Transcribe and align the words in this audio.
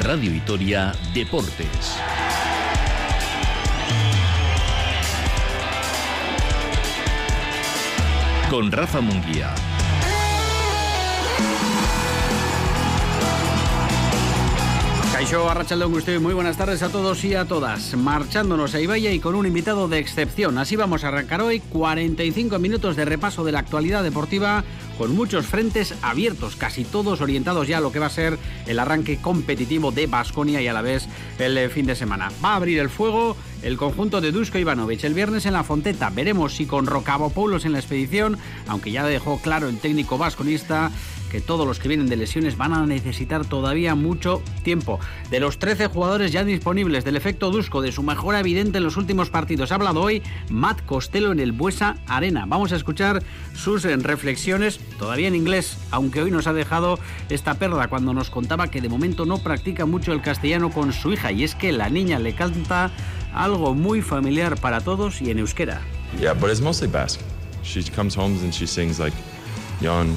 Radio 0.00 0.32
Vitoria 0.32 0.92
Deportes. 1.12 1.96
Con 8.48 8.72
Rafa 8.72 9.02
Munguía. 9.02 9.54
Caixo 15.12 15.50
Arrachaldeón 15.50 15.92
usted 15.92 16.18
muy 16.18 16.32
buenas 16.32 16.56
tardes 16.56 16.82
a 16.82 16.88
todos 16.88 17.22
y 17.24 17.34
a 17.34 17.44
todas. 17.44 17.94
Marchándonos 17.94 18.74
a 18.74 18.80
Ibaya 18.80 19.12
y 19.12 19.20
con 19.20 19.34
un 19.34 19.44
invitado 19.44 19.86
de 19.86 19.98
excepción. 19.98 20.56
Así 20.56 20.76
vamos 20.76 21.04
a 21.04 21.08
arrancar 21.08 21.42
hoy 21.42 21.60
45 21.60 22.58
minutos 22.58 22.96
de 22.96 23.04
repaso 23.04 23.44
de 23.44 23.52
la 23.52 23.58
actualidad 23.58 24.02
deportiva 24.02 24.64
con 25.00 25.16
muchos 25.16 25.46
frentes 25.46 25.94
abiertos, 26.02 26.56
casi 26.56 26.84
todos 26.84 27.22
orientados 27.22 27.66
ya 27.66 27.78
a 27.78 27.80
lo 27.80 27.90
que 27.90 27.98
va 27.98 28.04
a 28.04 28.10
ser 28.10 28.38
el 28.66 28.78
arranque 28.78 29.16
competitivo 29.16 29.92
de 29.92 30.06
Basconia 30.06 30.60
y 30.60 30.68
a 30.68 30.74
la 30.74 30.82
vez 30.82 31.08
el 31.38 31.56
eh, 31.56 31.70
fin 31.70 31.86
de 31.86 31.96
semana. 31.96 32.30
Va 32.44 32.52
a 32.52 32.56
abrir 32.56 32.78
el 32.78 32.90
fuego 32.90 33.34
el 33.62 33.76
conjunto 33.76 34.20
de 34.20 34.32
Dusko 34.32 34.58
Ivanovic 34.58 35.04
el 35.04 35.14
viernes 35.14 35.46
en 35.46 35.52
la 35.52 35.64
Fonteta. 35.64 36.10
Veremos 36.10 36.54
si 36.54 36.66
con 36.66 36.86
Rocabopoulos 36.86 37.64
en 37.64 37.72
la 37.72 37.78
expedición, 37.78 38.38
aunque 38.66 38.90
ya 38.90 39.04
dejó 39.04 39.40
claro 39.40 39.68
el 39.68 39.78
técnico 39.78 40.18
vasconista 40.18 40.90
que 41.30 41.40
todos 41.40 41.66
los 41.66 41.78
que 41.78 41.88
vienen 41.88 42.08
de 42.08 42.16
lesiones 42.16 42.56
van 42.56 42.74
a 42.74 42.84
necesitar 42.84 43.44
todavía 43.44 43.94
mucho 43.94 44.42
tiempo. 44.64 44.98
De 45.30 45.40
los 45.40 45.58
13 45.58 45.86
jugadores 45.86 46.32
ya 46.32 46.44
disponibles 46.44 47.04
del 47.04 47.16
efecto 47.16 47.50
Dusko, 47.50 47.80
de 47.80 47.92
su 47.92 48.02
mejora 48.02 48.40
evidente 48.40 48.78
en 48.78 48.84
los 48.84 48.96
últimos 48.96 49.30
partidos, 49.30 49.70
ha 49.70 49.76
hablado 49.76 50.02
hoy 50.02 50.22
Matt 50.50 50.84
Costello 50.84 51.32
en 51.32 51.38
el 51.38 51.52
Buesa 51.52 51.96
Arena. 52.06 52.44
Vamos 52.46 52.72
a 52.72 52.76
escuchar 52.76 53.22
sus 53.54 53.84
eh, 53.84 53.96
reflexiones, 53.96 54.80
todavía 54.98 55.28
en 55.28 55.36
inglés, 55.36 55.78
aunque 55.92 56.20
hoy 56.20 56.30
nos 56.32 56.48
ha 56.48 56.52
dejado 56.52 56.98
esta 57.28 57.54
perla 57.54 57.88
cuando 57.88 58.12
nos 58.12 58.28
contaba 58.28 58.68
que 58.68 58.80
de 58.80 58.88
momento 58.88 59.24
no 59.24 59.38
practica 59.38 59.86
mucho 59.86 60.12
el 60.12 60.22
castellano 60.22 60.70
con 60.70 60.92
su 60.92 61.12
hija 61.12 61.30
y 61.30 61.44
es 61.44 61.54
que 61.54 61.72
la 61.72 61.88
niña 61.88 62.18
le 62.18 62.34
canta 62.34 62.90
algo 63.34 63.74
muy 63.74 64.02
familiar 64.02 64.56
para 64.56 64.80
todos 64.80 65.20
y 65.20 65.30
en 65.30 65.38
euskera. 65.38 65.80
Yeah, 66.18 66.34
but 66.34 66.50
it's 66.50 66.60
mostly 66.60 66.88
Basque. 66.88 67.20
She 67.62 67.82
comes 67.82 68.14
home 68.14 68.38
and 68.42 68.52
she 68.52 68.66
sings 68.66 68.98
like 68.98 69.14
Jon, 69.80 70.16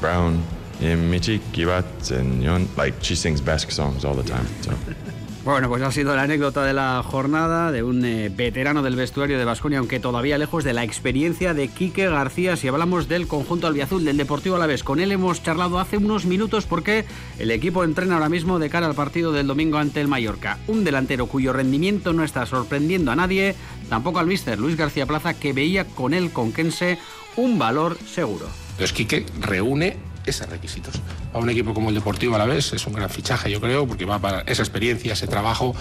Brown, 0.00 0.42
Michi, 0.80 1.40
Kibat, 1.52 2.10
and 2.10 2.42
Jon. 2.42 2.68
Like 2.76 2.94
she 3.02 3.14
sings 3.14 3.40
Basque 3.40 3.70
songs 3.70 4.04
all 4.04 4.14
the 4.14 4.22
time. 4.22 4.46
So. 4.62 4.72
Bueno, 5.44 5.68
pues 5.68 5.82
ha 5.82 5.92
sido 5.92 6.16
la 6.16 6.22
anécdota 6.22 6.64
de 6.64 6.72
la 6.72 7.02
jornada 7.02 7.70
de 7.70 7.82
un 7.82 8.02
eh, 8.02 8.30
veterano 8.34 8.82
del 8.82 8.96
vestuario 8.96 9.36
de 9.36 9.44
Vasconia, 9.44 9.78
aunque 9.78 10.00
todavía 10.00 10.38
lejos 10.38 10.64
de 10.64 10.72
la 10.72 10.84
experiencia 10.84 11.52
de 11.52 11.68
Quique 11.68 12.08
García. 12.08 12.56
Si 12.56 12.66
hablamos 12.66 13.08
del 13.08 13.28
conjunto 13.28 13.66
albiazul 13.66 14.06
del 14.06 14.16
Deportivo 14.16 14.56
Alavés, 14.56 14.82
con 14.82 15.00
él 15.00 15.12
hemos 15.12 15.42
charlado 15.42 15.78
hace 15.78 15.98
unos 15.98 16.24
minutos 16.24 16.64
porque 16.64 17.04
el 17.38 17.50
equipo 17.50 17.84
entrena 17.84 18.14
ahora 18.14 18.30
mismo 18.30 18.58
de 18.58 18.70
cara 18.70 18.86
al 18.86 18.94
partido 18.94 19.32
del 19.32 19.46
domingo 19.46 19.76
ante 19.76 20.00
el 20.00 20.08
Mallorca. 20.08 20.58
Un 20.66 20.82
delantero 20.82 21.26
cuyo 21.26 21.52
rendimiento 21.52 22.14
no 22.14 22.24
está 22.24 22.46
sorprendiendo 22.46 23.12
a 23.12 23.16
nadie, 23.16 23.54
tampoco 23.90 24.20
al 24.20 24.26
míster 24.26 24.58
Luis 24.58 24.78
García 24.78 25.04
Plaza, 25.04 25.34
que 25.34 25.52
veía 25.52 25.84
con 25.84 26.14
él, 26.14 26.30
con 26.32 26.54
Kense, 26.54 26.98
un 27.36 27.58
valor 27.58 27.98
seguro. 27.98 28.46
Entonces 28.70 28.94
Quique 28.94 29.26
reúne 29.40 29.98
esos 30.26 30.48
requisitos. 30.48 31.00
A 31.32 31.38
un 31.38 31.50
equipo 31.50 31.74
como 31.74 31.88
el 31.88 31.94
Deportivo 31.94 32.34
a 32.34 32.38
la 32.38 32.46
vez 32.46 32.72
es 32.72 32.86
un 32.86 32.92
gran 32.94 33.10
fichaje, 33.10 33.50
yo 33.50 33.60
creo, 33.60 33.86
porque 33.86 34.04
va 34.04 34.18
para 34.18 34.40
esa 34.42 34.62
experiencia, 34.62 35.12
ese 35.12 35.26
trabajo. 35.26 35.74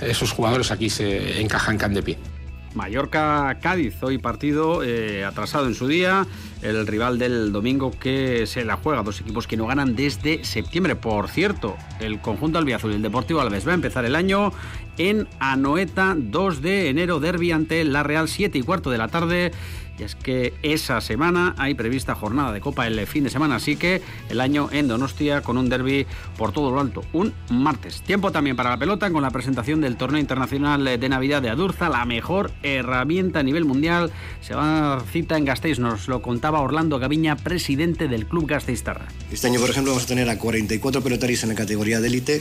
Esos 0.00 0.32
jugadores 0.32 0.70
aquí 0.70 0.90
se 0.90 1.40
encajan 1.40 1.78
can 1.78 1.94
de 1.94 2.02
pie. 2.02 2.18
Mallorca-Cádiz, 2.74 4.00
hoy 4.02 4.18
partido 4.18 4.82
eh, 4.84 5.24
atrasado 5.24 5.66
en 5.66 5.74
su 5.74 5.88
día, 5.88 6.26
el 6.62 6.86
rival 6.86 7.18
del 7.18 7.52
domingo 7.52 7.90
que 7.90 8.46
se 8.46 8.64
la 8.64 8.76
juega, 8.76 9.02
dos 9.02 9.20
equipos 9.20 9.46
que 9.46 9.56
no 9.56 9.66
ganan 9.66 9.96
desde 9.96 10.44
septiembre. 10.44 10.94
Por 10.94 11.28
cierto, 11.28 11.76
el 11.98 12.20
conjunto 12.20 12.58
albiazul 12.58 12.92
y 12.92 12.94
el 12.94 13.02
Deportivo 13.02 13.40
Alves 13.40 13.66
va 13.66 13.72
a 13.72 13.74
empezar 13.74 14.04
el 14.04 14.14
año 14.14 14.52
en 14.98 15.26
Anoeta, 15.40 16.14
2 16.16 16.62
de 16.62 16.90
enero, 16.90 17.20
derby 17.20 17.52
ante 17.52 17.82
la 17.84 18.02
Real, 18.02 18.28
7 18.28 18.58
y 18.58 18.62
cuarto 18.62 18.90
de 18.90 18.98
la 18.98 19.08
tarde. 19.08 19.50
Y 19.98 20.02
es 20.02 20.14
que 20.14 20.54
esa 20.62 21.00
semana 21.00 21.54
hay 21.58 21.74
prevista 21.74 22.14
jornada 22.14 22.52
de 22.52 22.60
Copa 22.60 22.86
el 22.86 23.06
fin 23.06 23.24
de 23.24 23.30
semana, 23.30 23.56
así 23.56 23.76
que 23.76 24.00
el 24.28 24.40
año 24.40 24.68
en 24.72 24.88
Donostia 24.88 25.42
con 25.42 25.58
un 25.58 25.68
derby 25.68 26.06
por 26.36 26.52
todo 26.52 26.70
lo 26.70 26.80
alto, 26.80 27.04
un 27.12 27.34
martes. 27.50 28.02
Tiempo 28.02 28.32
también 28.32 28.56
para 28.56 28.70
la 28.70 28.78
pelota 28.78 29.10
con 29.10 29.22
la 29.22 29.30
presentación 29.30 29.80
del 29.80 29.96
torneo 29.96 30.20
internacional 30.20 30.84
de 30.84 31.08
Navidad 31.08 31.42
de 31.42 31.50
Adurza, 31.50 31.88
la 31.88 32.04
mejor 32.04 32.50
herramienta 32.62 33.40
a 33.40 33.42
nivel 33.42 33.64
mundial. 33.64 34.10
Se 34.40 34.54
va 34.54 34.94
a 34.94 35.00
cita 35.00 35.36
en 35.36 35.44
Gasteiz, 35.44 35.78
nos 35.78 36.08
lo 36.08 36.22
contaba 36.22 36.60
Orlando 36.60 36.98
Gaviña, 36.98 37.36
presidente 37.36 38.08
del 38.08 38.26
club 38.26 38.46
Gasteiztarra. 38.46 39.08
Este 39.30 39.46
año, 39.46 39.60
por 39.60 39.70
ejemplo, 39.70 39.92
vamos 39.92 40.04
a 40.04 40.08
tener 40.08 40.28
a 40.28 40.38
44 40.38 41.02
pelotaris 41.02 41.42
en 41.42 41.50
la 41.50 41.54
categoría 41.54 42.00
de 42.00 42.08
élite 42.08 42.40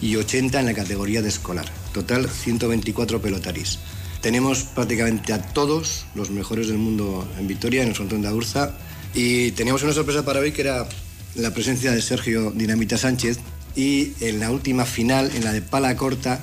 y 0.00 0.16
80 0.16 0.60
en 0.60 0.66
la 0.66 0.74
categoría 0.74 1.22
de 1.22 1.28
escolar. 1.28 1.66
Total, 1.92 2.28
124 2.28 3.20
pelotaris. 3.20 3.78
Tenemos 4.20 4.64
prácticamente 4.64 5.32
a 5.32 5.40
todos 5.40 6.04
los 6.14 6.30
mejores 6.30 6.68
del 6.68 6.76
mundo 6.76 7.26
en 7.38 7.46
Vitoria, 7.46 7.82
en 7.82 7.88
el 7.88 7.94
frontón 7.94 8.20
de 8.20 8.28
Adurza. 8.28 8.72
Y 9.14 9.52
teníamos 9.52 9.82
una 9.82 9.92
sorpresa 9.92 10.24
para 10.24 10.40
hoy 10.40 10.52
que 10.52 10.60
era 10.62 10.86
la 11.34 11.54
presencia 11.54 11.92
de 11.92 12.02
Sergio 12.02 12.50
Dinamita 12.50 12.98
Sánchez. 12.98 13.38
Y 13.76 14.12
en 14.20 14.40
la 14.40 14.50
última 14.50 14.84
final, 14.84 15.30
en 15.34 15.44
la 15.44 15.52
de 15.52 15.62
pala 15.62 15.96
corta, 15.96 16.40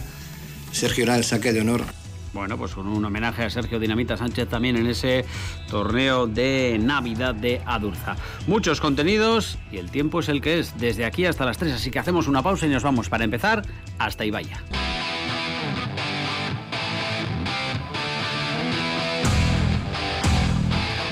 Sergio 0.71 1.03
era 1.03 1.17
el 1.17 1.23
saque 1.23 1.53
de 1.53 1.61
honor. 1.61 1.83
Bueno, 2.33 2.57
pues 2.57 2.75
un 2.77 3.03
homenaje 3.03 3.43
a 3.43 3.49
Sergio 3.49 3.79
Dinamita 3.79 4.17
Sánchez 4.17 4.47
también 4.49 4.75
en 4.75 4.87
ese 4.87 5.25
torneo 5.69 6.27
de 6.27 6.77
Navidad 6.79 7.33
de 7.35 7.61
Adurza. 7.65 8.15
Muchos 8.47 8.79
contenidos 8.79 9.57
y 9.71 9.77
el 9.77 9.89
tiempo 9.89 10.19
es 10.19 10.29
el 10.29 10.41
que 10.41 10.59
es, 10.59 10.77
desde 10.77 11.05
aquí 11.05 11.25
hasta 11.25 11.45
las 11.45 11.57
3, 11.57 11.73
así 11.73 11.89
que 11.89 11.99
hacemos 11.99 12.27
una 12.27 12.43
pausa 12.43 12.67
y 12.67 12.69
nos 12.69 12.83
vamos 12.83 13.09
para 13.09 13.23
empezar 13.23 13.63
hasta 13.97 14.25
Ibaya. 14.25 14.61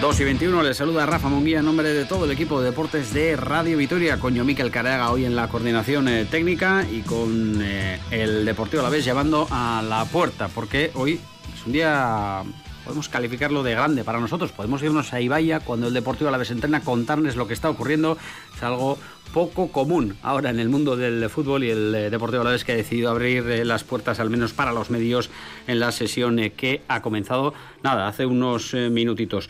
2 0.06 0.20
y 0.20 0.24
21 0.24 0.62
les 0.62 0.78
saluda 0.78 1.08
Rafa 1.08 1.30
Munguía 1.30 1.60
en 1.60 1.66
nombre 1.66 1.92
de 1.92 2.06
todo 2.06 2.26
el 2.26 2.32
equipo 2.32 2.62
de 2.62 2.70
deportes 2.70 3.12
de 3.12 3.36
Radio 3.36 3.76
Vitoria, 3.76 4.20
con 4.20 4.36
Miquel 4.46 4.70
Caraga 4.70 5.10
hoy 5.10 5.26
en 5.26 5.36
la 5.36 5.48
coordinación 5.48 6.08
eh, 6.08 6.26
técnica 6.26 6.86
y 6.88 7.02
con 7.02 7.60
eh, 7.60 8.00
el 8.12 8.46
Deportivo 8.46 8.82
a 8.82 8.84
la 8.84 8.92
vez 8.92 9.04
llevando 9.04 9.48
a 9.50 9.82
la 9.82 10.06
puerta, 10.06 10.48
porque 10.48 10.92
hoy 10.94 11.20
es 11.56 11.66
un 11.66 11.74
día 11.74 12.44
podemos 12.84 13.10
calificarlo 13.10 13.64
de 13.64 13.72
grande 13.72 14.04
para 14.04 14.20
nosotros. 14.20 14.52
Podemos 14.52 14.84
irnos 14.84 15.12
a 15.12 15.20
Ibaya 15.20 15.60
cuando 15.60 15.88
el 15.88 15.94
Deportivo 15.96 16.28
a 16.28 16.32
la 16.32 16.38
vez 16.38 16.52
entrena, 16.52 16.82
contarles 16.82 17.36
lo 17.36 17.48
que 17.48 17.56
está 17.56 17.72
ocurriendo. 17.72 18.16
Es 18.56 18.62
algo 18.62 19.00
poco 19.36 19.68
común 19.68 20.16
ahora 20.24 20.50
en 20.50 20.62
el 20.62 20.70
mundo 20.70 20.96
del 20.96 21.30
fútbol 21.30 21.66
y 21.66 21.70
el 21.70 21.94
eh, 21.94 22.10
la 22.10 22.52
vez 22.52 22.64
que 22.64 22.72
ha 22.72 22.76
decidido 22.78 23.10
abrir 23.10 23.46
eh, 23.50 23.66
las 23.66 23.84
puertas, 23.84 24.22
al 24.22 24.30
menos 24.30 24.54
para 24.54 24.72
los 24.72 24.90
medios, 24.90 25.30
en 25.68 25.82
la 25.82 25.92
sesión 25.92 26.40
eh, 26.40 26.54
que 26.54 26.84
ha 26.88 27.02
comenzado, 27.02 27.54
nada, 27.84 28.08
hace 28.08 28.26
unos 28.26 28.74
minutitos. 28.74 29.50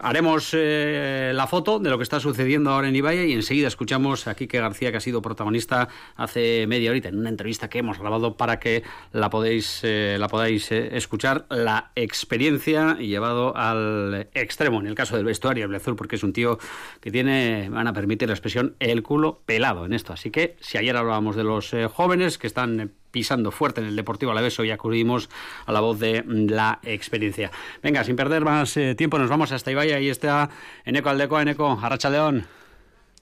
haremos 0.00 0.54
la 0.54 1.46
foto 1.46 1.78
de 1.78 1.90
lo 1.90 1.98
que 1.98 2.04
está 2.04 2.20
sucediendo 2.20 2.70
ahora 2.70 2.88
en 2.88 2.96
Ibaya 2.96 3.24
y 3.24 3.32
enseguida 3.32 3.68
escuchamos 3.68 4.26
a 4.26 4.34
Quique 4.34 4.58
García, 4.58 4.90
que 4.90 4.96
ha 4.96 5.00
sido 5.00 5.20
protagonista 5.20 5.88
hace 6.16 6.66
media 6.66 6.90
horita 6.90 7.10
en 7.10 7.18
una 7.18 7.28
entrevista 7.28 7.68
que 7.68 7.80
hemos 7.80 7.98
grabado 7.98 8.36
para 8.38 8.58
que 8.58 8.82
la 9.12 9.28
podéis, 9.28 9.82
la 9.84 10.26
podáis 10.28 10.72
escuchar. 10.72 11.44
La 11.50 11.90
experiencia 11.96 12.96
llevado 12.96 13.54
al 13.54 14.28
extremo, 14.32 14.80
en 14.80 14.86
el 14.86 14.94
caso 14.94 15.16
del 15.16 15.26
vestuario, 15.26 15.66
el 15.66 15.74
azul, 15.74 15.96
porque 15.96 16.16
es 16.16 16.22
un 16.22 16.32
tío 16.32 16.58
que 17.02 17.10
tiene, 17.10 17.68
van 17.68 17.86
a 17.88 17.92
permitir 17.92 18.28
la 18.28 18.34
expresión, 18.34 18.74
el 18.90 19.02
culo 19.02 19.40
pelado 19.46 19.86
en 19.86 19.92
esto. 19.92 20.12
Así 20.12 20.30
que 20.30 20.56
si 20.60 20.78
ayer 20.78 20.96
hablábamos 20.96 21.36
de 21.36 21.44
los 21.44 21.72
eh, 21.72 21.86
jóvenes 21.86 22.38
que 22.38 22.46
están 22.46 22.80
eh, 22.80 22.88
pisando 23.10 23.50
fuerte 23.50 23.80
en 23.80 23.86
el 23.86 23.96
Deportivo 23.96 24.32
Alavés, 24.32 24.58
hoy 24.58 24.70
acudimos 24.70 25.28
a 25.66 25.72
la 25.72 25.80
voz 25.80 25.98
de 25.98 26.22
mm, 26.22 26.46
la 26.50 26.80
experiencia. 26.82 27.50
Venga, 27.82 28.04
sin 28.04 28.16
perder 28.16 28.44
más 28.44 28.76
eh, 28.76 28.94
tiempo, 28.94 29.18
nos 29.18 29.30
vamos 29.30 29.52
hasta 29.52 29.70
Ibaya. 29.70 29.96
Ahí 29.96 30.08
está 30.08 30.50
Eneco 30.84 31.10
Aldeco, 31.10 31.40
Eneco, 31.40 31.78
Arracha 31.80 32.10
León. 32.10 32.46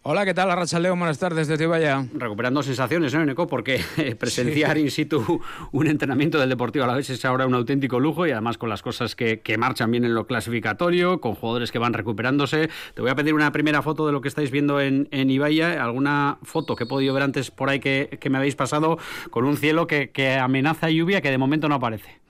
Hola, 0.03 0.25
¿qué 0.25 0.33
tal? 0.33 0.51
Arracha 0.51 0.81
León, 0.81 0.99
buenas 0.99 1.19
tardes 1.19 1.47
desde 1.47 1.65
Ibaya. 1.65 2.07
Recuperando 2.15 2.63
sensaciones, 2.63 3.13
¿no, 3.13 3.21
Eneco? 3.21 3.47
Porque 3.47 3.85
presenciar 4.19 4.79
in 4.79 4.91
situ 4.91 5.43
un 5.73 5.87
entrenamiento 5.89 6.39
del 6.39 6.49
Deportivo 6.49 6.87
a 6.87 6.89
la 6.89 6.95
vez 6.95 7.11
es 7.11 7.23
ahora 7.27 7.47
un 7.47 7.53
auténtico 7.53 8.01
lujo 8.01 8.27
y 8.27 8.31
además 8.31 8.57
con 8.57 8.71
las 8.71 8.81
cosas 8.81 9.15
que, 9.15 9.41
que, 9.41 9.59
marchan 9.59 9.91
bien 9.91 10.07
en 10.07 10.15
lo 10.15 10.27
clasificatorio, 10.27 11.21
con 11.21 11.35
jugadores 11.35 11.71
que 11.71 11.79
van 11.79 11.93
recuperándose. 11.93 12.71
Te 12.95 13.03
voy 13.03 13.11
a 13.11 13.15
pedir 13.15 13.35
una 13.35 13.53
primera 13.53 13.83
foto 13.83 14.07
de 14.07 14.13
lo 14.13 14.23
que 14.23 14.29
estáis 14.29 14.51
viendo 14.51 14.81
en, 14.81 15.07
en 15.11 15.29
Ibaya, 15.29 15.85
alguna 15.85 16.39
foto 16.45 16.77
que 16.77 16.85
he 16.85 16.87
podido 16.87 17.13
ver 17.13 17.23
antes 17.23 17.51
por 17.51 17.69
ahí 17.69 17.79
que, 17.79 18.17
que 18.19 18.31
me 18.31 18.39
habéis 18.39 18.57
pasado 18.57 18.97
con 19.29 19.45
un 19.45 19.59
cielo 19.59 19.87
que, 19.87 20.09
que 20.09 20.37
amenaza 20.37 20.89
lluvia 20.89 21.21
que 21.21 21.31
de 21.31 21.37
momento 21.37 21.69
no 21.69 21.75
aparece. 21.75 22.21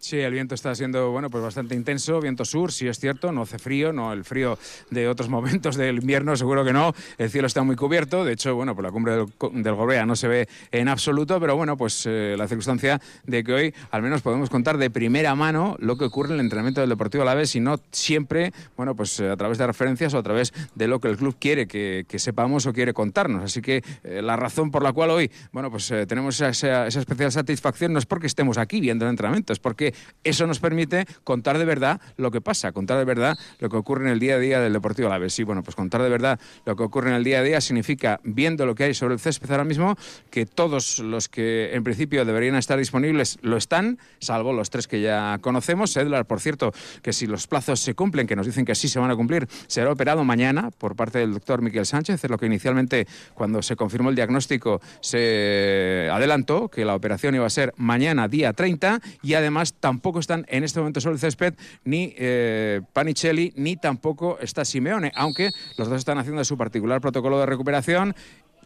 Sí, 0.00 0.18
el 0.18 0.32
viento 0.32 0.54
está 0.54 0.74
siendo 0.74 1.10
bueno, 1.10 1.28
pues 1.28 1.44
bastante 1.44 1.74
intenso, 1.74 2.22
viento 2.22 2.46
sur, 2.46 2.72
sí 2.72 2.88
es 2.88 2.98
cierto, 2.98 3.32
no 3.32 3.42
hace 3.42 3.58
frío, 3.58 3.92
no 3.92 4.14
el 4.14 4.24
frío 4.24 4.58
de 4.88 5.06
otros 5.06 5.28
momentos 5.28 5.76
del 5.76 5.98
invierno, 5.98 6.34
seguro 6.36 6.64
que 6.64 6.72
no. 6.72 6.94
El 7.18 7.28
cielo 7.30 7.46
está 7.46 7.62
muy 7.62 7.76
cubierto, 7.76 8.24
de 8.24 8.32
hecho, 8.32 8.54
bueno, 8.54 8.74
por 8.74 8.82
la 8.82 8.90
cumbre 8.90 9.12
del, 9.14 9.62
del 9.62 9.74
Gorbea 9.74 10.06
no 10.06 10.16
se 10.16 10.26
ve 10.26 10.48
en 10.72 10.88
absoluto, 10.88 11.38
pero 11.38 11.54
bueno, 11.54 11.76
pues 11.76 12.06
eh, 12.06 12.34
la 12.38 12.48
circunstancia 12.48 12.98
de 13.24 13.44
que 13.44 13.52
hoy 13.52 13.74
al 13.90 14.00
menos 14.00 14.22
podemos 14.22 14.48
contar 14.48 14.78
de 14.78 14.88
primera 14.88 15.34
mano 15.34 15.76
lo 15.78 15.98
que 15.98 16.06
ocurre 16.06 16.30
en 16.30 16.36
el 16.36 16.40
entrenamiento 16.40 16.80
del 16.80 16.88
Deportivo 16.88 17.22
Alavés 17.22 17.54
y 17.56 17.60
no 17.60 17.78
siempre, 17.92 18.54
bueno, 18.78 18.96
pues 18.96 19.20
eh, 19.20 19.28
a 19.28 19.36
través 19.36 19.58
de 19.58 19.66
referencias 19.66 20.14
o 20.14 20.18
a 20.18 20.22
través 20.22 20.54
de 20.74 20.88
lo 20.88 21.00
que 21.00 21.08
el 21.08 21.18
club 21.18 21.36
quiere 21.38 21.66
que, 21.66 22.06
que 22.08 22.18
sepamos 22.18 22.64
o 22.66 22.72
quiere 22.72 22.94
contarnos. 22.94 23.44
Así 23.44 23.60
que 23.60 23.82
eh, 24.02 24.22
la 24.22 24.36
razón 24.36 24.70
por 24.70 24.82
la 24.82 24.94
cual 24.94 25.10
hoy, 25.10 25.30
bueno, 25.52 25.70
pues 25.70 25.90
eh, 25.90 26.06
tenemos 26.06 26.40
esa, 26.40 26.86
esa, 26.86 27.00
especial 27.00 27.30
satisfacción 27.32 27.92
no 27.92 27.98
es 27.98 28.06
porque 28.06 28.26
estemos 28.26 28.56
aquí 28.56 28.80
viendo 28.80 29.04
el 29.04 29.10
entrenamiento, 29.10 29.52
es 29.52 29.58
porque 29.58 29.89
eso 30.24 30.46
nos 30.46 30.60
permite 30.60 31.06
contar 31.24 31.58
de 31.58 31.64
verdad 31.64 32.00
lo 32.16 32.30
que 32.30 32.40
pasa, 32.40 32.72
contar 32.72 32.98
de 32.98 33.04
verdad 33.04 33.38
lo 33.58 33.68
que 33.68 33.76
ocurre 33.76 34.06
en 34.06 34.12
el 34.12 34.20
día 34.20 34.34
a 34.34 34.38
día 34.38 34.60
del 34.60 34.72
Deportivo 34.72 35.08
Alavés. 35.08 35.38
Y 35.38 35.44
bueno, 35.44 35.62
pues 35.62 35.76
contar 35.76 36.02
de 36.02 36.08
verdad 36.08 36.40
lo 36.64 36.76
que 36.76 36.82
ocurre 36.82 37.10
en 37.10 37.16
el 37.16 37.24
día 37.24 37.40
a 37.40 37.42
día 37.42 37.60
significa, 37.60 38.20
viendo 38.24 38.66
lo 38.66 38.74
que 38.74 38.84
hay 38.84 38.94
sobre 38.94 39.14
el 39.14 39.20
césped 39.20 39.50
ahora 39.50 39.64
mismo, 39.64 39.96
que 40.30 40.46
todos 40.46 40.98
los 40.98 41.28
que 41.28 41.74
en 41.74 41.84
principio 41.84 42.24
deberían 42.24 42.56
estar 42.56 42.78
disponibles 42.78 43.38
lo 43.42 43.56
están, 43.56 43.98
salvo 44.18 44.52
los 44.52 44.70
tres 44.70 44.86
que 44.86 45.00
ya 45.00 45.38
conocemos. 45.40 45.96
Edlar, 45.96 46.26
por 46.26 46.40
cierto, 46.40 46.72
que 47.02 47.12
si 47.12 47.26
los 47.26 47.46
plazos 47.46 47.80
se 47.80 47.94
cumplen, 47.94 48.26
que 48.26 48.36
nos 48.36 48.46
dicen 48.46 48.64
que 48.64 48.74
sí 48.74 48.88
se 48.88 48.98
van 48.98 49.10
a 49.10 49.16
cumplir, 49.16 49.48
será 49.66 49.90
operado 49.90 50.24
mañana 50.24 50.70
por 50.70 50.96
parte 50.96 51.18
del 51.18 51.32
doctor 51.32 51.62
Miquel 51.62 51.86
Sánchez, 51.86 52.22
es 52.24 52.30
lo 52.30 52.38
que 52.38 52.46
inicialmente, 52.46 53.06
cuando 53.34 53.62
se 53.62 53.76
confirmó 53.76 54.10
el 54.10 54.16
diagnóstico, 54.16 54.80
se 55.00 56.08
adelantó, 56.12 56.68
que 56.68 56.84
la 56.84 56.94
operación 56.94 57.34
iba 57.34 57.46
a 57.46 57.50
ser 57.50 57.72
mañana, 57.76 58.28
día 58.28 58.52
30, 58.52 59.00
y 59.22 59.34
además 59.34 59.74
tampoco 59.80 60.20
están 60.20 60.46
en 60.48 60.62
este 60.62 60.78
momento 60.78 61.00
sobre 61.00 61.14
el 61.14 61.20
césped 61.20 61.54
ni 61.84 62.14
eh, 62.16 62.82
Panicelli 62.92 63.52
ni 63.56 63.76
tampoco 63.76 64.38
está 64.40 64.64
Simeone, 64.64 65.12
aunque 65.14 65.50
los 65.76 65.88
dos 65.88 65.98
están 65.98 66.18
haciendo 66.18 66.44
su 66.44 66.56
particular 66.56 67.00
protocolo 67.00 67.40
de 67.40 67.46
recuperación 67.46 68.14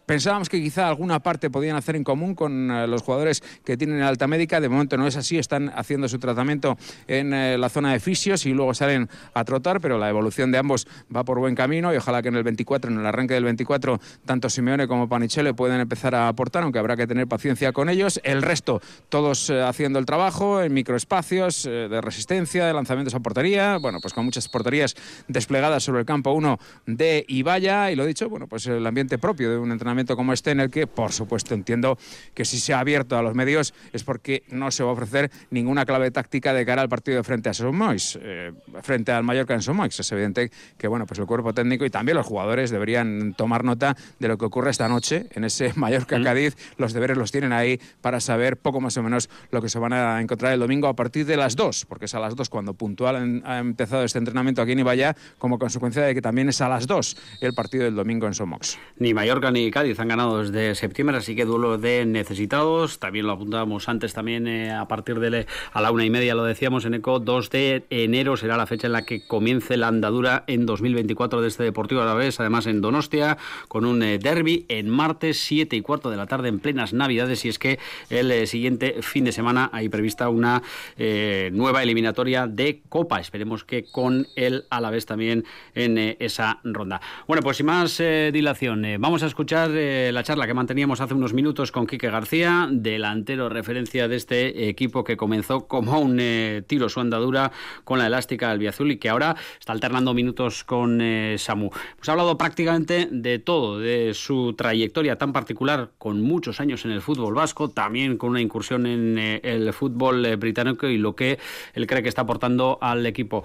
Pensábamos 0.06 0.50
que 0.50 0.60
quizá 0.60 0.86
alguna 0.88 1.20
parte 1.20 1.48
podían 1.48 1.76
hacer 1.76 1.96
en 1.96 2.04
común 2.04 2.34
con 2.34 2.70
eh, 2.70 2.86
los 2.86 3.02
jugadores 3.02 3.42
que 3.64 3.76
tienen 3.76 4.02
alta 4.02 4.26
médica. 4.26 4.60
De 4.60 4.68
momento 4.68 4.98
no 4.98 5.06
es 5.06 5.16
así. 5.16 5.38
Están 5.38 5.72
haciendo 5.74 6.08
su 6.08 6.18
tratamiento 6.18 6.76
en 7.06 7.32
eh, 7.32 7.56
la 7.56 7.70
zona 7.70 7.92
de 7.92 8.00
fisios 8.00 8.44
y 8.44 8.52
luego 8.52 8.74
salen 8.74 9.08
a 9.32 9.44
trotar, 9.44 9.80
pero 9.80 9.98
la 9.98 10.10
evolución 10.10 10.52
de 10.52 10.58
ambos 10.58 10.86
va 11.14 11.24
por 11.24 11.38
buen 11.38 11.54
camino 11.54 11.92
y 11.94 11.96
ojalá 11.96 12.20
que 12.20 12.28
en 12.28 12.36
el 12.36 12.42
24, 12.42 12.90
en 12.90 12.98
el 12.98 13.06
arranque 13.06 13.34
del 13.34 13.44
24, 13.44 13.98
tanto 14.26 14.50
Simeone 14.50 14.86
como 14.86 15.08
Panichele 15.08 15.54
puedan 15.54 15.80
empezar 15.80 16.14
a 16.14 16.28
aportar, 16.28 16.64
aunque 16.64 16.78
habrá 16.78 16.96
que 16.96 17.06
tener 17.06 17.26
paciencia 17.26 17.72
con 17.72 17.88
ellos. 17.88 18.20
El 18.24 18.42
resto, 18.42 18.82
todos 19.08 19.48
eh, 19.48 19.62
haciendo 19.62 19.98
el 19.98 20.04
trabajo 20.04 20.62
en 20.62 20.74
microespacios 20.74 21.64
de 21.64 22.00
resistencia, 22.00 22.66
de 22.66 22.74
lanzamientos 22.74 23.14
a 23.14 23.20
portería, 23.20 23.78
bueno, 23.78 24.00
pues 24.00 24.12
con 24.12 24.24
muchas 24.24 24.48
porterías 24.48 24.94
desplegadas 25.28 25.82
sobre 25.82 26.00
el 26.00 26.06
campo 26.06 26.32
1 26.32 26.58
de 26.86 27.24
Ibaya 27.28 27.90
y 27.90 27.96
lo 27.96 28.04
dicho, 28.04 28.28
bueno, 28.28 28.46
pues 28.46 28.66
el 28.66 28.86
ambiente 28.86 29.18
propio 29.18 29.50
de 29.50 29.56
un 29.56 29.72
entrenamiento 29.72 29.93
como 30.16 30.32
este 30.32 30.50
en 30.50 30.60
el 30.60 30.70
que, 30.70 30.86
por 30.86 31.12
supuesto, 31.12 31.54
entiendo 31.54 31.98
que 32.34 32.44
si 32.44 32.58
se 32.58 32.74
ha 32.74 32.80
abierto 32.80 33.16
a 33.16 33.22
los 33.22 33.34
medios 33.34 33.74
es 33.92 34.04
porque 34.04 34.42
no 34.48 34.70
se 34.70 34.82
va 34.82 34.90
a 34.90 34.92
ofrecer 34.92 35.30
ninguna 35.50 35.86
clave 35.86 36.10
táctica 36.10 36.52
de 36.52 36.66
cara 36.66 36.82
al 36.82 36.88
partido 36.88 37.18
de 37.18 37.22
frente 37.24 37.48
a 37.48 37.54
Somois, 37.54 38.18
eh, 38.20 38.52
frente 38.82 39.12
al 39.12 39.24
Mallorca 39.24 39.54
en 39.54 39.62
Somois. 39.62 39.98
Es 39.98 40.12
evidente 40.12 40.50
que, 40.76 40.88
bueno, 40.88 41.06
pues 41.06 41.18
el 41.20 41.26
cuerpo 41.26 41.54
técnico 41.54 41.84
y 41.84 41.90
también 41.90 42.16
los 42.16 42.26
jugadores 42.26 42.70
deberían 42.70 43.34
tomar 43.34 43.64
nota 43.64 43.96
de 44.18 44.28
lo 44.28 44.36
que 44.38 44.44
ocurre 44.44 44.70
esta 44.70 44.88
noche 44.88 45.26
en 45.32 45.44
ese 45.44 45.72
Mallorca-Cádiz. 45.76 46.56
Los 46.76 46.92
deberes 46.92 47.16
los 47.16 47.30
tienen 47.32 47.52
ahí 47.52 47.80
para 48.00 48.20
saber 48.20 48.56
poco 48.56 48.80
más 48.80 48.96
o 48.96 49.02
menos 49.02 49.30
lo 49.50 49.62
que 49.62 49.68
se 49.68 49.78
van 49.78 49.92
a 49.92 50.20
encontrar 50.20 50.52
el 50.52 50.60
domingo 50.60 50.88
a 50.88 50.94
partir 50.94 51.26
de 51.26 51.36
las 51.36 51.56
2, 51.56 51.86
porque 51.86 52.06
es 52.06 52.14
a 52.14 52.20
las 52.20 52.34
2 52.34 52.48
cuando 52.48 52.74
puntual 52.74 53.42
ha 53.44 53.58
empezado 53.58 54.04
este 54.04 54.18
entrenamiento 54.18 54.62
aquí 54.62 54.72
en 54.72 54.80
Ibaya, 54.80 55.16
como 55.38 55.58
consecuencia 55.58 56.02
de 56.02 56.14
que 56.14 56.22
también 56.22 56.48
es 56.48 56.60
a 56.60 56.68
las 56.68 56.86
2 56.86 57.16
el 57.40 57.54
partido 57.54 57.84
del 57.84 57.94
domingo 57.94 58.26
en 58.26 58.34
Somox. 58.34 58.78
Ni 58.98 59.14
Mallorca 59.14 59.50
ni 59.50 59.70
Cádiz 59.70 59.83
han 59.98 60.08
ganado 60.08 60.42
desde 60.42 60.74
septiembre, 60.74 61.16
así 61.16 61.36
que 61.36 61.44
duelo 61.44 61.78
de 61.78 62.06
necesitados. 62.06 62.98
También 62.98 63.26
lo 63.26 63.32
apuntábamos 63.32 63.88
antes, 63.88 64.14
también 64.14 64.46
eh, 64.46 64.72
a 64.72 64.88
partir 64.88 65.20
de 65.20 65.46
a 65.72 65.80
la 65.80 65.90
una 65.90 66.04
y 66.04 66.10
media 66.10 66.34
lo 66.34 66.44
decíamos 66.44 66.84
en 66.84 66.94
ECO, 66.94 67.18
2 67.18 67.50
de 67.50 67.84
enero 67.90 68.36
será 68.36 68.56
la 68.56 68.66
fecha 68.66 68.86
en 68.86 68.92
la 68.92 69.02
que 69.02 69.26
comience 69.26 69.76
la 69.76 69.88
andadura 69.88 70.44
en 70.46 70.66
2024 70.66 71.40
de 71.40 71.48
este 71.48 71.64
Deportivo 71.64 72.02
a 72.02 72.04
la 72.04 72.14
vez, 72.14 72.38
además 72.40 72.66
en 72.66 72.80
Donostia, 72.80 73.38
con 73.68 73.84
un 73.84 74.02
eh, 74.02 74.18
derby 74.18 74.66
en 74.68 74.88
martes, 74.90 75.40
7 75.40 75.74
y 75.76 75.80
cuarto 75.80 76.10
de 76.10 76.16
la 76.16 76.26
tarde 76.26 76.48
en 76.48 76.60
plenas 76.60 76.92
Navidades, 76.92 77.44
y 77.44 77.48
es 77.48 77.58
que 77.58 77.78
el 78.10 78.30
eh, 78.30 78.46
siguiente 78.46 79.02
fin 79.02 79.24
de 79.24 79.32
semana 79.32 79.70
hay 79.72 79.88
prevista 79.88 80.28
una 80.28 80.62
eh, 80.96 81.50
nueva 81.52 81.82
eliminatoria 81.82 82.46
de 82.46 82.82
Copa. 82.88 83.20
Esperemos 83.20 83.64
que 83.64 83.84
con 83.84 84.26
el 84.36 84.66
Alavés 84.70 85.06
también 85.06 85.44
en 85.74 86.16
esa 86.18 86.60
ronda. 86.64 87.00
Bueno, 87.26 87.42
pues 87.42 87.56
sin 87.56 87.66
más 87.66 87.98
dilación, 87.98 88.84
vamos 88.98 89.22
a 89.22 89.26
escuchar 89.26 89.70
la 89.74 90.22
charla 90.22 90.46
que 90.46 90.54
manteníamos 90.54 91.00
hace 91.00 91.14
unos 91.14 91.32
minutos 91.32 91.72
con 91.72 91.86
Quique 91.86 92.08
García, 92.08 92.68
delantero 92.70 93.48
referencia 93.48 94.08
de 94.08 94.16
este 94.16 94.68
equipo 94.68 95.04
que 95.04 95.16
comenzó 95.16 95.66
como 95.66 95.98
un 95.98 96.18
eh, 96.20 96.62
tiro 96.66 96.88
su 96.88 97.00
andadura 97.00 97.50
con 97.84 97.98
la 97.98 98.06
elástica 98.06 98.50
albiazul 98.50 98.92
y 98.92 98.98
que 98.98 99.08
ahora 99.08 99.36
está 99.58 99.72
alternando 99.72 100.14
minutos 100.14 100.64
con 100.64 101.00
eh, 101.00 101.36
Samu. 101.38 101.70
Hemos 101.94 102.08
hablado 102.08 102.38
prácticamente 102.38 103.08
de 103.10 103.38
todo, 103.38 103.78
de 103.78 104.14
su 104.14 104.54
trayectoria 104.54 105.16
tan 105.16 105.32
particular, 105.32 105.90
con 105.98 106.20
muchos 106.20 106.60
años 106.60 106.84
en 106.84 106.92
el 106.92 107.02
fútbol 107.02 107.34
vasco, 107.34 107.68
también 107.68 108.16
con 108.16 108.30
una 108.30 108.40
incursión 108.40 108.86
en 108.86 109.18
eh, 109.18 109.40
el 109.42 109.72
fútbol 109.72 110.36
británico 110.36 110.86
y 110.86 110.98
lo 110.98 111.16
que 111.16 111.38
él 111.74 111.86
cree 111.86 112.02
que 112.02 112.08
está 112.08 112.22
aportando 112.22 112.78
al 112.80 113.04
equipo. 113.06 113.44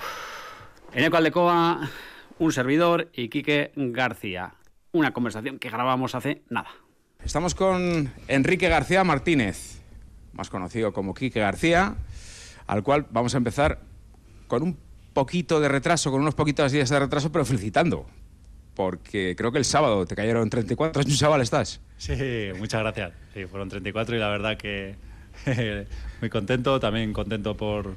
Eneco 0.94 1.18
Aldecoa, 1.18 1.90
un 2.38 2.52
servidor 2.52 3.10
y 3.14 3.30
Quique 3.30 3.72
García. 3.76 4.54
Una 4.92 5.14
conversación 5.14 5.60
que 5.60 5.70
grabamos 5.70 6.16
hace 6.16 6.42
nada. 6.50 6.70
Estamos 7.24 7.54
con 7.54 8.12
Enrique 8.28 8.70
García 8.70 9.04
Martínez, 9.04 9.82
más 10.34 10.50
conocido 10.50 10.94
como 10.94 11.14
Quique 11.14 11.40
García, 11.40 11.96
al 12.66 12.82
cual 12.82 13.06
vamos 13.12 13.36
a 13.36 13.38
empezar 13.38 13.82
con 14.48 14.64
un 14.64 14.78
poquito 15.14 15.60
de 15.60 15.68
retraso, 15.68 16.10
con 16.12 16.22
unos 16.22 16.34
poquitos 16.34 16.72
días 16.72 16.90
de 16.90 17.00
retraso, 17.00 17.32
pero 17.32 17.46
felicitando. 17.46 18.08
Porque 18.74 19.36
creo 19.38 19.52
que 19.52 19.60
el 19.60 19.66
sábado 19.66 20.06
te 20.06 20.16
cayeron 20.16 20.50
34 20.50 21.02
años, 21.02 21.20
chaval, 21.20 21.42
estás. 21.42 21.82
Sí, 21.98 22.14
muchas 22.58 22.82
gracias. 22.82 23.12
Sí, 23.34 23.46
fueron 23.46 23.70
34 23.70 24.16
y 24.16 24.20
la 24.20 24.30
verdad 24.30 24.58
que 24.58 24.96
muy 26.22 26.30
contento, 26.32 26.80
también 26.80 27.14
contento 27.14 27.56
por, 27.56 27.94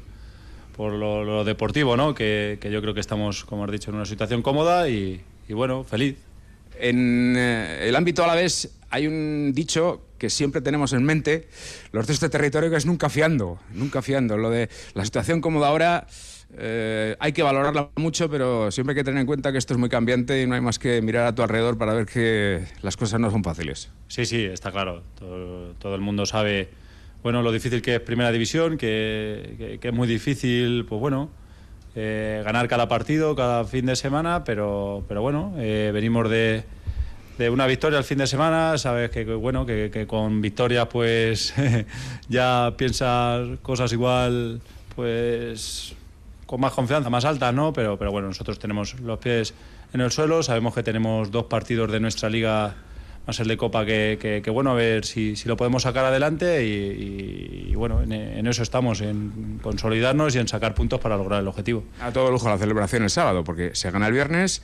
por 0.77 0.93
lo, 0.93 1.25
lo 1.25 1.45
deportivo, 1.45 1.97
¿no? 1.97 2.15
Que, 2.15 2.59
que, 2.61 2.71
yo 2.71 2.83
creo 2.83 2.93
que 2.93 3.01
estamos, 3.01 3.45
como 3.45 3.65
has 3.65 3.71
dicho, 3.71 3.91
en 3.91 3.97
una 3.97 4.05
situación 4.05 4.43
cómoda 4.43 4.91
y, 4.91 5.23
y 5.49 5.53
bueno, 5.55 5.85
feliz. 5.85 6.19
En 6.83 7.37
eh, 7.37 7.89
el 7.89 7.95
ámbito 7.95 8.25
a 8.25 8.27
la 8.27 8.35
vez 8.35 8.77
hay 8.91 9.07
un 9.07 9.53
dicho 9.55 10.03
que 10.19 10.29
siempre 10.29 10.61
tenemos 10.61 10.93
en 10.93 11.05
mente, 11.05 11.47
los 11.93 12.09
de 12.09 12.13
este 12.13 12.29
territorio, 12.29 12.71
que 12.71 12.77
es 12.77 12.87
nunca 12.87 13.09
fiando, 13.09 13.61
nunca 13.73 14.03
fiando. 14.03 14.37
Lo 14.37 14.51
de 14.51 14.69
la 14.95 15.05
situación 15.05 15.41
cómoda 15.41 15.69
ahora 15.69 16.09
eh, 16.59 17.15
hay 17.21 17.33
que 17.33 17.45
valorarla 17.45 17.91
mucho, 17.95 18.29
pero 18.29 18.73
siempre 18.73 18.95
hay 18.95 18.97
que 18.97 19.05
tener 19.05 19.21
en 19.21 19.27
cuenta 19.29 19.53
que 19.53 19.59
esto 19.59 19.75
es 19.75 19.79
muy 19.79 19.89
cambiante 19.89 20.43
y 20.43 20.47
no 20.49 20.57
hay 20.57 20.61
más 20.61 20.81
que 20.81 21.01
mirar 21.03 21.27
a 21.27 21.35
tu 21.37 21.43
alrededor 21.43 21.79
para 21.79 21.95
ver 21.95 22.07
que 22.07 22.65
las 22.83 22.97
cosas 22.97 23.21
no 23.21 23.31
son 23.31 23.45
fáciles. 23.45 23.89
Sí, 24.09 24.27
sí, 24.27 24.45
está 24.45 24.73
claro. 24.73 25.05
Todo, 25.21 25.95
el 25.95 26.01
mundo 26.01 26.27
sabe 26.27 26.69
bueno, 27.23 27.43
lo 27.43 27.53
difícil 27.53 27.81
que 27.81 27.95
es 27.95 28.01
Primera 28.01 28.33
División, 28.33 28.77
que, 28.77 29.79
que 29.81 29.89
es 29.89 29.95
muy 29.95 30.09
difícil, 30.09 30.85
pues 30.89 31.01
bueno, 31.01 31.31
eh, 31.95 32.43
ganar 32.45 32.69
cada 32.69 32.89
partido, 32.89 33.35
cada 33.37 33.65
fin 33.65 33.87
de 33.87 33.97
semana, 33.97 34.45
pero, 34.45 35.05
pero 35.09 35.23
bueno, 35.23 35.55
eh, 35.59 35.91
venimos 35.93 36.31
de, 36.31 36.65
de, 37.39 37.51
una 37.51 37.67
victoria 37.67 37.99
el 37.99 38.05
fin 38.05 38.19
de 38.19 38.27
semana, 38.27 38.79
sabes 38.79 39.11
que, 39.11 39.25
bueno, 39.25 39.67
que, 39.67 39.91
que, 39.93 40.07
con 40.07 40.41
victorias 40.41 40.89
pues 40.89 41.55
ya 42.29 42.73
piensas 42.77 43.59
cosas 43.63 43.93
igual, 43.93 44.61
pues 44.97 45.95
con 46.47 46.61
más 46.61 46.73
confianza, 46.73 47.11
más 47.11 47.25
altas, 47.25 47.53
¿no? 47.55 47.73
Pero, 47.73 47.99
pero 47.99 48.11
bueno, 48.11 48.29
nosotros 48.29 48.59
tenemos 48.59 48.99
los 49.01 49.19
pies 49.19 49.55
en 49.93 50.01
el 50.01 50.11
suelo, 50.11 50.43
sabemos 50.43 50.75
que 50.75 50.83
tenemos 50.83 51.31
dos 51.31 51.45
partidos 51.45 51.93
de 51.93 52.01
nuestra 52.01 52.31
liga 52.31 52.75
más 53.27 53.39
el 53.41 53.49
de 53.49 53.57
Copa 53.57 53.85
que, 53.85 54.19
que, 54.21 54.43
que, 54.43 54.51
bueno, 54.51 54.71
a 54.71 54.75
ver 54.75 55.05
si, 55.05 55.37
si, 55.37 55.49
lo 55.49 55.57
podemos 55.57 55.83
sacar 55.83 56.05
adelante 56.05 56.65
y, 56.67 57.69
y, 57.71 57.75
bueno, 57.75 58.03
en, 58.03 58.13
en, 58.13 58.47
eso 58.47 58.63
estamos, 58.63 59.01
en 59.01 59.61
consolidarnos 59.63 60.35
y 60.35 60.39
en 60.39 60.49
sacar 60.49 60.75
puntos 60.75 61.01
para 61.01 61.17
lograr 61.17 61.41
el 61.41 61.49
objetivo. 61.49 61.85
A 62.01 62.13
todo 62.13 62.31
lujo 62.31 62.49
la 62.49 62.59
celebración 62.59 63.03
el 63.05 63.11
sábado, 63.11 63.45
porque 63.45 63.75
se 63.75 63.91
gana 63.91 64.09
el 64.09 64.13
viernes, 64.13 64.63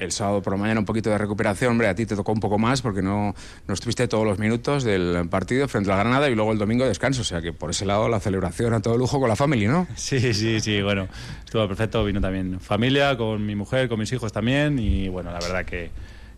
el 0.00 0.12
sábado 0.12 0.42
por 0.42 0.54
la 0.54 0.58
mañana 0.58 0.80
un 0.80 0.86
poquito 0.86 1.10
de 1.10 1.18
recuperación, 1.18 1.72
hombre, 1.72 1.88
a 1.88 1.94
ti 1.94 2.06
te 2.06 2.16
tocó 2.16 2.32
un 2.32 2.40
poco 2.40 2.58
más 2.58 2.82
porque 2.82 3.02
no, 3.02 3.34
no 3.68 3.74
estuviste 3.74 4.08
todos 4.08 4.24
los 4.24 4.38
minutos 4.38 4.82
del 4.82 5.28
partido 5.28 5.68
frente 5.68 5.90
a 5.92 5.96
la 5.96 6.02
Granada 6.02 6.30
y 6.30 6.34
luego 6.34 6.52
el 6.52 6.58
domingo 6.58 6.86
descanso, 6.86 7.20
o 7.20 7.24
sea 7.24 7.42
que 7.42 7.52
por 7.52 7.70
ese 7.70 7.84
lado 7.84 8.08
la 8.08 8.18
celebración 8.18 8.72
a 8.72 8.80
todo 8.80 8.96
lujo 8.96 9.20
con 9.20 9.28
la 9.28 9.36
familia, 9.36 9.70
¿no? 9.70 9.86
Sí, 9.96 10.32
sí, 10.32 10.60
sí, 10.60 10.80
bueno, 10.82 11.08
estuvo 11.44 11.66
perfecto, 11.68 12.04
vino 12.04 12.20
también 12.20 12.58
familia, 12.60 13.16
con 13.16 13.44
mi 13.44 13.54
mujer, 13.54 13.88
con 13.88 13.98
mis 13.98 14.12
hijos 14.12 14.32
también 14.32 14.78
y 14.78 15.08
bueno, 15.08 15.30
la 15.30 15.38
verdad 15.38 15.64
que 15.64 15.90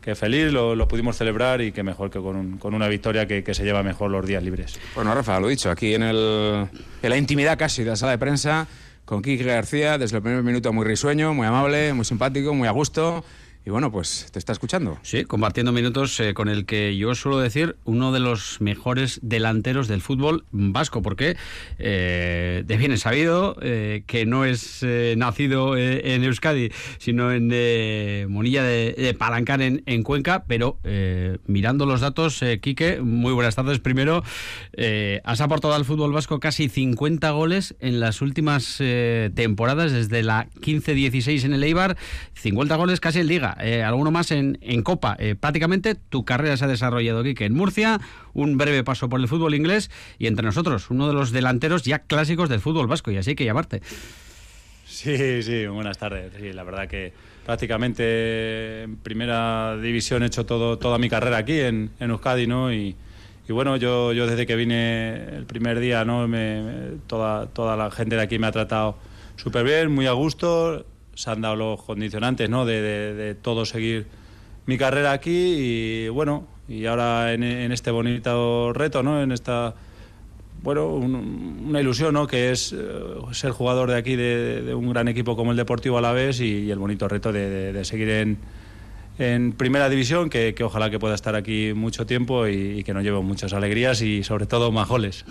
que 0.02 0.14
feliz, 0.14 0.52
lo, 0.52 0.86
pudimos 0.88 1.16
celebrar 1.16 1.60
y 1.62 1.72
que 1.72 1.82
mejor 1.82 2.10
que 2.10 2.18
con, 2.18 2.58
con 2.58 2.74
una 2.74 2.88
victoria 2.88 3.26
que, 3.26 3.54
se 3.54 3.64
lleva 3.64 3.82
mejor 3.82 4.10
los 4.10 4.26
días 4.26 4.42
libres. 4.42 4.78
Bueno, 4.94 5.14
Rafa, 5.14 5.38
lo 5.38 5.48
dicho, 5.48 5.70
aquí 5.70 5.94
en, 5.94 6.02
el, 6.02 6.66
en 7.02 7.10
la 7.10 7.16
intimidad 7.16 7.56
casi 7.56 7.84
de 7.84 7.90
la 7.90 7.96
sala 7.96 8.12
de 8.12 8.18
prensa, 8.18 8.66
con 9.04 9.22
Kike 9.22 9.44
García, 9.44 9.98
desde 9.98 10.16
el 10.16 10.22
primer 10.22 10.42
minuto 10.42 10.72
muy 10.72 10.84
risueño, 10.84 11.32
muy 11.34 11.46
amable, 11.46 11.92
muy 11.92 12.04
simpático, 12.04 12.52
muy 12.52 12.66
a 12.66 12.72
gusto. 12.72 13.24
Y 13.64 13.70
bueno, 13.70 13.92
pues 13.92 14.28
te 14.32 14.40
está 14.40 14.52
escuchando. 14.52 14.98
Sí, 15.02 15.24
compartiendo 15.24 15.70
minutos 15.70 16.18
eh, 16.18 16.34
con 16.34 16.48
el 16.48 16.66
que 16.66 16.96
yo 16.96 17.14
suelo 17.14 17.38
decir 17.38 17.76
uno 17.84 18.10
de 18.10 18.18
los 18.18 18.60
mejores 18.60 19.20
delanteros 19.22 19.86
del 19.86 20.00
fútbol 20.00 20.44
vasco, 20.50 21.00
porque 21.00 21.36
eh, 21.78 22.64
de 22.66 22.76
bien 22.76 22.98
sabido 22.98 23.56
eh, 23.62 24.02
que 24.06 24.26
no 24.26 24.44
es 24.44 24.82
eh, 24.82 25.14
nacido 25.16 25.76
en 25.76 26.24
Euskadi, 26.24 26.70
sino 26.98 27.32
en 27.32 27.48
Monilla 28.30 28.64
de, 28.64 28.94
de 28.94 29.14
Palancar 29.14 29.62
en, 29.62 29.82
en, 29.86 30.02
Cuenca, 30.02 30.44
pero 30.46 30.78
mirando 31.46 31.86
los 31.86 32.00
datos, 32.00 32.42
Quique, 32.60 33.00
muy 33.00 33.32
buenas 33.32 33.54
tardes. 33.54 33.78
Primero, 33.78 34.22
has 35.24 35.40
aportado 35.40 35.74
al 35.74 35.84
fútbol 35.84 36.12
vasco 36.12 36.40
casi 36.40 36.68
50 36.68 37.30
goles 37.30 37.76
en 37.80 38.00
las 38.00 38.20
últimas 38.20 38.78
temporadas, 39.34 39.92
desde 39.92 40.22
la 40.22 40.48
15-16 40.60 41.44
en 41.44 41.54
el 41.54 41.64
Eibar, 41.64 41.96
50 42.34 42.74
goles 42.76 43.00
casi 43.00 43.20
en 43.20 43.28
Liga 43.28 43.51
eh, 43.60 43.82
alguno 43.82 44.10
más 44.10 44.30
en, 44.30 44.58
en 44.60 44.82
Copa. 44.82 45.16
Eh, 45.18 45.34
prácticamente 45.34 45.94
tu 45.94 46.24
carrera 46.24 46.56
se 46.56 46.64
ha 46.64 46.68
desarrollado 46.68 47.20
aquí, 47.20 47.34
que 47.34 47.44
en 47.44 47.54
Murcia, 47.54 48.00
un 48.32 48.56
breve 48.56 48.84
paso 48.84 49.08
por 49.08 49.20
el 49.20 49.28
fútbol 49.28 49.54
inglés 49.54 49.90
y 50.18 50.26
entre 50.26 50.44
nosotros, 50.44 50.90
uno 50.90 51.08
de 51.08 51.14
los 51.14 51.32
delanteros 51.32 51.82
ya 51.82 52.00
clásicos 52.00 52.48
del 52.48 52.60
fútbol 52.60 52.86
vasco, 52.86 53.10
y 53.10 53.16
así 53.16 53.34
que 53.34 53.44
llamarte. 53.44 53.82
Sí, 54.86 55.42
sí, 55.42 55.66
buenas 55.66 55.96
tardes. 55.96 56.32
Sí, 56.38 56.52
la 56.52 56.64
verdad 56.64 56.86
que 56.86 57.12
prácticamente 57.46 58.82
en 58.82 58.96
primera 58.96 59.76
división 59.78 60.22
he 60.22 60.26
hecho 60.26 60.44
todo, 60.44 60.78
toda 60.78 60.98
mi 60.98 61.08
carrera 61.08 61.38
aquí 61.38 61.60
en, 61.60 61.90
en 61.98 62.10
Euskadi, 62.10 62.46
¿no? 62.46 62.72
Y, 62.72 62.94
y 63.48 63.52
bueno, 63.52 63.76
yo, 63.76 64.12
yo 64.12 64.26
desde 64.26 64.46
que 64.46 64.54
vine 64.54 65.14
el 65.36 65.46
primer 65.46 65.80
día, 65.80 66.04
¿no? 66.04 66.28
Me, 66.28 66.98
toda, 67.06 67.46
toda 67.46 67.76
la 67.76 67.90
gente 67.90 68.16
de 68.16 68.22
aquí 68.22 68.38
me 68.38 68.46
ha 68.46 68.52
tratado 68.52 68.98
súper 69.36 69.64
bien, 69.64 69.90
muy 69.90 70.06
a 70.06 70.12
gusto 70.12 70.84
se 71.14 71.30
han 71.30 71.40
dado 71.40 71.56
los 71.56 71.82
condicionantes 71.82 72.48
¿no? 72.48 72.64
de, 72.64 72.80
de, 73.14 73.34
todo 73.34 73.64
seguir 73.64 74.06
mi 74.66 74.78
carrera 74.78 75.12
aquí 75.12 75.30
y 75.30 76.08
bueno, 76.08 76.46
y 76.68 76.86
ahora 76.86 77.32
en, 77.32 77.42
este 77.72 77.90
bonito 77.90 78.72
reto, 78.72 79.02
¿no? 79.02 79.22
en 79.22 79.32
esta, 79.32 79.74
bueno, 80.62 80.88
un, 80.88 81.66
una 81.68 81.80
ilusión 81.80 82.14
¿no? 82.14 82.26
que 82.26 82.52
es 82.52 82.72
uh, 82.72 83.32
ser 83.32 83.50
jugador 83.50 83.90
de 83.90 83.96
aquí 83.96 84.16
de, 84.16 84.74
un 84.74 84.90
gran 84.90 85.08
equipo 85.08 85.36
como 85.36 85.50
el 85.50 85.56
Deportivo 85.56 85.98
Alavés 85.98 86.40
y, 86.40 86.60
y 86.60 86.70
el 86.70 86.78
bonito 86.78 87.08
reto 87.08 87.32
de, 87.32 87.84
seguir 87.84 88.08
en, 88.08 88.38
en 89.18 89.52
primera 89.52 89.88
división, 89.88 90.30
que, 90.30 90.54
que, 90.54 90.64
ojalá 90.64 90.90
que 90.90 90.98
pueda 90.98 91.14
estar 91.14 91.34
aquí 91.34 91.72
mucho 91.74 92.06
tiempo 92.06 92.46
y, 92.46 92.82
que 92.84 92.94
nos 92.94 93.02
lleve 93.02 93.20
muchas 93.20 93.52
alegrías 93.52 94.00
y 94.02 94.22
sobre 94.22 94.46
todo 94.46 94.72
más 94.72 94.88
goles. 94.88 95.24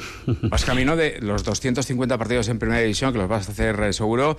Vas 0.44 0.66
camino 0.66 0.96
de 0.96 1.20
los 1.22 1.44
250 1.44 2.18
partidos 2.18 2.48
en 2.50 2.60
primera 2.60 2.82
división, 2.82 3.12
que 3.14 3.20
los 3.20 3.28
vas 3.28 3.48
a 3.50 3.52
hacer 3.52 3.80
eh, 3.82 3.94
seguro. 3.94 4.38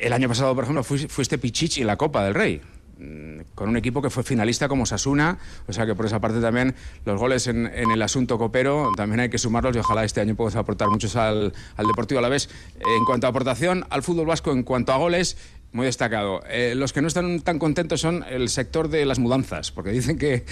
El 0.00 0.12
año 0.12 0.28
pasado, 0.28 0.54
por 0.54 0.64
ejemplo, 0.64 0.84
fuiste 0.84 1.38
Pichichi 1.38 1.80
en 1.80 1.86
la 1.86 1.96
Copa 1.96 2.24
del 2.24 2.34
Rey 2.34 2.60
mm, 2.98 3.54
con 3.54 3.68
un 3.68 3.76
equipo 3.76 4.02
que 4.02 4.10
fue 4.10 4.22
finalista 4.22 4.68
como 4.68 4.86
Sasuna, 4.86 5.38
o 5.66 5.72
sea 5.72 5.86
que 5.86 5.94
por 5.94 6.06
esa 6.06 6.20
parte 6.20 6.40
también 6.40 6.74
los 7.04 7.18
goles 7.18 7.46
en, 7.46 7.66
el 7.66 8.02
asunto 8.02 8.38
copero 8.38 8.90
también 8.96 9.20
hay 9.20 9.28
que 9.28 9.38
sumarlos 9.38 9.76
y 9.76 9.78
ojalá 9.78 10.04
este 10.04 10.20
año 10.20 10.34
puedas 10.34 10.56
aportar 10.56 10.88
muchos 10.88 11.16
al, 11.16 11.52
al 11.76 11.86
Deportivo 11.86 12.18
a 12.18 12.22
la 12.22 12.28
vez. 12.28 12.48
En 12.80 13.04
cuanto 13.04 13.26
a 13.26 13.30
aportación 13.30 13.84
al 13.90 14.02
fútbol 14.02 14.26
vasco, 14.26 14.52
en 14.52 14.62
cuanto 14.62 14.92
a 14.92 14.96
goles, 14.96 15.36
muy 15.72 15.86
destacado. 15.86 16.40
Eh, 16.48 16.74
los 16.74 16.92
que 16.92 17.02
no 17.02 17.08
están 17.08 17.40
tan 17.40 17.58
contentos 17.58 18.00
son 18.00 18.24
el 18.28 18.48
sector 18.48 18.88
de 18.88 19.04
las 19.04 19.18
mudanzas, 19.18 19.70
porque 19.70 19.90
dicen 19.90 20.18
que 20.18 20.44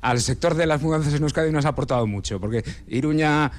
al 0.00 0.20
sector 0.20 0.54
de 0.54 0.66
las 0.66 0.80
mudanzas 0.80 1.14
en 1.14 1.22
Euskadi 1.22 1.50
no 1.50 1.58
has 1.58 1.66
aportado 1.66 2.06
mucho, 2.06 2.40
porque 2.40 2.64
Iruña 2.86 3.50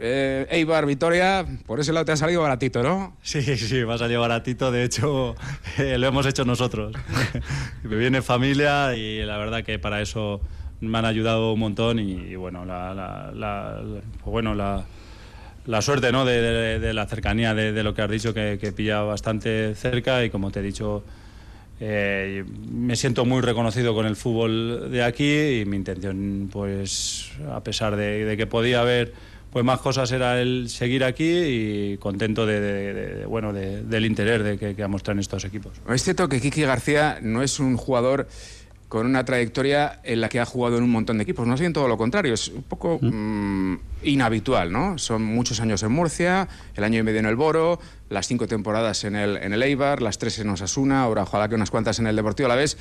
eh, 0.00 0.46
Eibar, 0.50 0.86
Vitoria, 0.86 1.44
por 1.66 1.80
ese 1.80 1.92
lado 1.92 2.04
te 2.04 2.12
ha 2.12 2.16
salido 2.16 2.42
baratito, 2.42 2.82
¿no? 2.82 3.16
Sí, 3.22 3.42
sí, 3.42 3.84
me 3.84 3.94
ha 3.94 3.98
salido 3.98 4.20
baratito. 4.20 4.70
De 4.70 4.84
hecho, 4.84 5.34
eh, 5.78 5.98
lo 5.98 6.06
hemos 6.06 6.26
hecho 6.26 6.44
nosotros. 6.44 6.94
me 7.82 7.96
viene 7.96 8.22
familia 8.22 8.94
y 8.96 9.22
la 9.24 9.36
verdad 9.38 9.64
que 9.64 9.78
para 9.78 10.00
eso 10.00 10.40
me 10.80 10.98
han 10.98 11.04
ayudado 11.04 11.52
un 11.52 11.60
montón 11.60 11.98
y, 11.98 12.12
y 12.12 12.36
bueno, 12.36 12.64
la, 12.64 12.94
la, 12.94 13.32
la, 13.34 13.80
pues 14.22 14.24
bueno, 14.24 14.54
la, 14.54 14.84
la 15.66 15.82
suerte 15.82 16.12
¿no? 16.12 16.24
de, 16.24 16.40
de, 16.40 16.78
de 16.78 16.94
la 16.94 17.06
cercanía 17.06 17.54
de, 17.54 17.72
de, 17.72 17.82
lo 17.82 17.94
que 17.94 18.02
has 18.02 18.10
dicho, 18.10 18.32
que, 18.32 18.58
que 18.60 18.72
pilla 18.72 19.02
bastante 19.02 19.74
cerca 19.74 20.24
y 20.24 20.30
como 20.30 20.50
te 20.50 20.60
he 20.60 20.62
dicho, 20.62 21.04
eh, 21.80 22.44
me 22.70 22.96
siento 22.96 23.24
muy 23.24 23.40
reconocido 23.40 23.94
con 23.94 24.06
el 24.06 24.16
fútbol 24.16 24.90
de 24.90 25.02
aquí 25.02 25.60
y 25.60 25.64
mi 25.64 25.76
intención, 25.76 26.48
pues, 26.50 27.30
a 27.52 27.62
pesar 27.62 27.96
de, 27.96 28.24
de 28.24 28.36
que 28.36 28.46
podía 28.46 28.80
haber 28.80 29.12
pues 29.52 29.64
más 29.64 29.80
cosas 29.80 30.10
era 30.12 30.40
el 30.40 30.68
seguir 30.68 31.04
aquí 31.04 31.28
y 31.28 31.96
contento 31.98 32.46
de, 32.46 32.60
de, 32.60 32.94
de 32.94 33.26
bueno 33.26 33.52
del 33.52 34.04
interés 34.04 34.44
de 34.44 34.58
que, 34.58 34.74
que 34.74 34.86
muestran 34.86 35.18
estos 35.18 35.44
equipos. 35.44 35.72
Es 35.88 36.02
cierto 36.02 36.28
que 36.28 36.40
Kiki 36.40 36.62
García 36.62 37.18
no 37.22 37.42
es 37.42 37.58
un 37.58 37.76
jugador 37.76 38.28
con 38.88 39.04
una 39.04 39.22
trayectoria 39.22 40.00
en 40.02 40.22
la 40.22 40.30
que 40.30 40.40
ha 40.40 40.46
jugado 40.46 40.78
en 40.78 40.82
un 40.82 40.90
montón 40.90 41.18
de 41.18 41.24
equipos, 41.24 41.46
no 41.46 41.52
es 41.52 41.60
bien 41.60 41.74
todo 41.74 41.88
lo 41.88 41.98
contrario, 41.98 42.32
es 42.32 42.48
un 42.48 42.62
poco 42.62 42.98
mmm, 43.02 43.74
inhabitual, 44.02 44.72
¿no? 44.72 44.96
Son 44.96 45.22
muchos 45.22 45.60
años 45.60 45.82
en 45.82 45.92
Murcia, 45.92 46.48
el 46.74 46.84
año 46.84 46.98
y 46.98 47.02
medio 47.02 47.20
en 47.20 47.26
el 47.26 47.36
Boro, 47.36 47.78
las 48.08 48.26
cinco 48.26 48.46
temporadas 48.46 49.04
en 49.04 49.14
el, 49.14 49.36
en 49.36 49.52
el 49.52 49.62
Eibar, 49.62 50.00
las 50.00 50.16
tres 50.16 50.38
en 50.38 50.48
Osasuna, 50.48 51.02
ahora 51.02 51.24
ojalá 51.24 51.50
que 51.50 51.54
unas 51.54 51.70
cuantas 51.70 51.98
en 51.98 52.06
el 52.06 52.16
Deportivo 52.16 52.46
a 52.46 52.48
la 52.48 52.54
vez. 52.56 52.78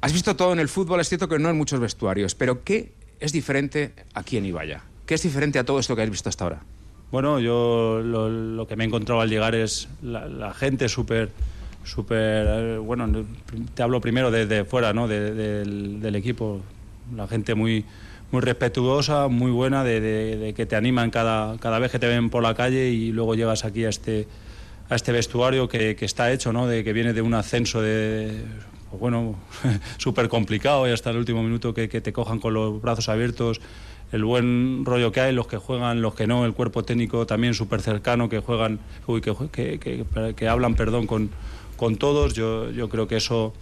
Has 0.00 0.14
visto 0.14 0.36
todo 0.36 0.54
en 0.54 0.58
el 0.58 0.68
fútbol, 0.68 1.00
es 1.00 1.08
cierto 1.10 1.28
que 1.28 1.38
no 1.38 1.50
en 1.50 1.56
muchos 1.58 1.80
vestuarios, 1.80 2.34
pero 2.34 2.64
¿qué 2.64 2.92
es 3.20 3.32
diferente 3.32 3.92
aquí 4.14 4.38
en 4.38 4.46
Ibaya? 4.46 4.84
¿Qué 5.06 5.14
es 5.14 5.22
diferente 5.22 5.60
a 5.60 5.64
todo 5.64 5.78
esto 5.78 5.94
que 5.94 6.02
has 6.02 6.10
visto 6.10 6.28
hasta 6.28 6.44
ahora? 6.44 6.62
Bueno, 7.12 7.38
yo 7.38 8.02
lo, 8.02 8.66
que 8.66 8.74
me 8.74 8.82
he 8.82 8.86
encontrado 8.88 9.20
al 9.20 9.30
llegar 9.30 9.54
es 9.54 9.88
la, 10.02 10.52
gente 10.52 10.88
súper, 10.88 11.30
súper, 11.84 12.46
eh, 12.48 12.78
bueno, 12.78 13.24
te 13.74 13.82
hablo 13.84 14.00
primero 14.00 14.32
desde 14.32 14.56
de 14.56 14.64
fuera, 14.64 14.92
¿no? 14.92 15.06
De, 15.06 15.32
de, 15.32 15.64
del, 15.64 16.16
equipo, 16.16 16.60
la 17.14 17.28
gente 17.28 17.54
muy, 17.54 17.84
muy 18.32 18.40
respetuosa, 18.40 19.28
muy 19.28 19.52
buena, 19.52 19.84
de, 19.84 20.52
que 20.56 20.66
te 20.66 20.74
animan 20.74 21.10
cada, 21.12 21.56
cada 21.58 21.78
vez 21.78 21.92
que 21.92 22.00
te 22.00 22.08
ven 22.08 22.28
por 22.28 22.42
la 22.42 22.54
calle 22.54 22.88
y 22.88 23.12
luego 23.12 23.36
llegas 23.36 23.64
aquí 23.64 23.84
a 23.84 23.90
este, 23.90 24.26
a 24.90 24.96
este 24.96 25.12
vestuario 25.12 25.68
que, 25.68 25.96
está 26.00 26.32
hecho, 26.32 26.52
¿no? 26.52 26.66
De 26.66 26.82
que 26.82 26.92
viene 26.92 27.12
de 27.12 27.22
un 27.22 27.34
ascenso 27.34 27.80
de 27.80 28.42
pues 28.90 29.00
bueno, 29.00 29.36
súper 29.98 30.28
complicado 30.28 30.88
y 30.88 30.92
hasta 30.92 31.10
el 31.10 31.18
último 31.18 31.44
minuto 31.44 31.72
que 31.72 31.88
te 31.88 32.12
cojan 32.12 32.40
con 32.40 32.54
los 32.54 32.82
brazos 32.82 33.08
abiertos 33.08 33.60
el 34.16 34.24
buen 34.24 34.84
rollo 34.84 35.12
que 35.12 35.20
hay, 35.20 35.32
los 35.32 35.46
que 35.46 35.58
juegan, 35.58 36.02
los 36.02 36.14
que 36.14 36.26
no, 36.26 36.44
el 36.44 36.54
cuerpo 36.54 36.84
técnico 36.84 37.26
también 37.26 37.54
súper 37.54 37.80
cercano, 37.80 38.28
que 38.28 38.40
juegan, 38.40 38.80
uy, 39.06 39.20
que, 39.20 39.78
que, 39.78 40.34
que, 40.34 40.48
hablan, 40.48 40.74
perdón, 40.74 41.06
con, 41.06 41.30
con 41.76 41.96
todos. 41.96 42.34
Yo, 42.34 42.70
yo 42.70 42.88
creo 42.88 43.06
que 43.06 43.16
eso 43.16 43.52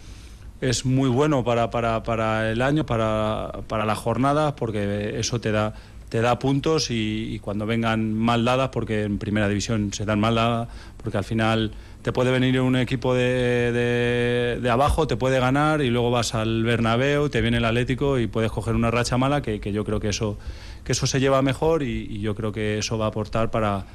es 0.61 0.87
muy 0.87 1.09
bueno 1.09 1.45
para, 1.45 1.71
para, 1.71 2.03
para 2.05 2.51
el 2.51 2.63
año, 2.63 2.87
para, 2.87 3.53
para 3.69 3.85
las 3.85 3.99
jornadas, 3.99 4.55
porque 4.55 5.19
eso 5.19 5.41
te 5.41 5.53
da, 5.53 5.75
te 6.09 6.21
da 6.21 6.39
puntos 6.39 6.91
y, 6.91 7.35
y, 7.35 7.39
cuando 7.41 7.67
vengan 7.67 8.15
mal 8.15 8.45
dadas, 8.45 8.71
porque 8.71 9.03
en 9.03 9.19
primera 9.19 9.49
división 9.49 9.93
se 9.93 10.05
dan 10.05 10.21
mal 10.21 10.37
dadas, 10.37 10.69
porque 11.03 11.19
al 11.19 11.25
final 11.25 11.73
te 12.05 12.13
puede 12.13 12.31
venir 12.31 12.61
un 12.61 12.77
equipo 12.77 13.15
de, 13.15 14.61
de, 14.61 14.71
abajo, 14.71 15.07
te 15.07 15.17
puede 15.17 15.41
ganar 15.41 15.81
y 15.81 15.89
luego 15.89 16.11
vas 16.11 16.35
al 16.35 16.63
Bernabéu, 16.63 17.31
te 17.31 17.41
viene 17.41 17.57
el 17.57 17.65
Atlético 17.65 18.19
y 18.19 18.27
puedes 18.27 18.53
coger 18.53 18.75
una 18.75 18.91
racha 18.91 19.17
mala 19.17 19.41
que, 19.41 19.59
que 19.59 19.73
yo 19.73 19.87
creo 19.87 20.01
que 20.01 20.11
eso, 20.11 20.37
que 20.85 20.93
eso 20.93 21.07
se 21.07 21.19
lleva 21.19 21.41
mejor 21.41 21.83
y, 21.83 22.07
y, 22.11 22.21
yo 22.21 22.35
creo 22.35 22.53
que 22.53 22.77
eso 22.77 22.99
va 22.99 23.07
a 23.07 23.09
aportar 23.09 23.51
para, 23.51 23.87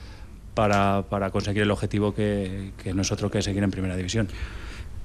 para, 0.55 1.03
para 1.07 1.29
conseguir 1.29 1.61
el 1.61 1.69
objetivo 1.69 2.15
que, 2.15 2.71
que 2.81 2.95
nosotros 2.95 3.29
que 3.29 3.43
seguir 3.43 3.61
en 3.61 3.69
Primera 3.69 3.95
División. 3.95 4.27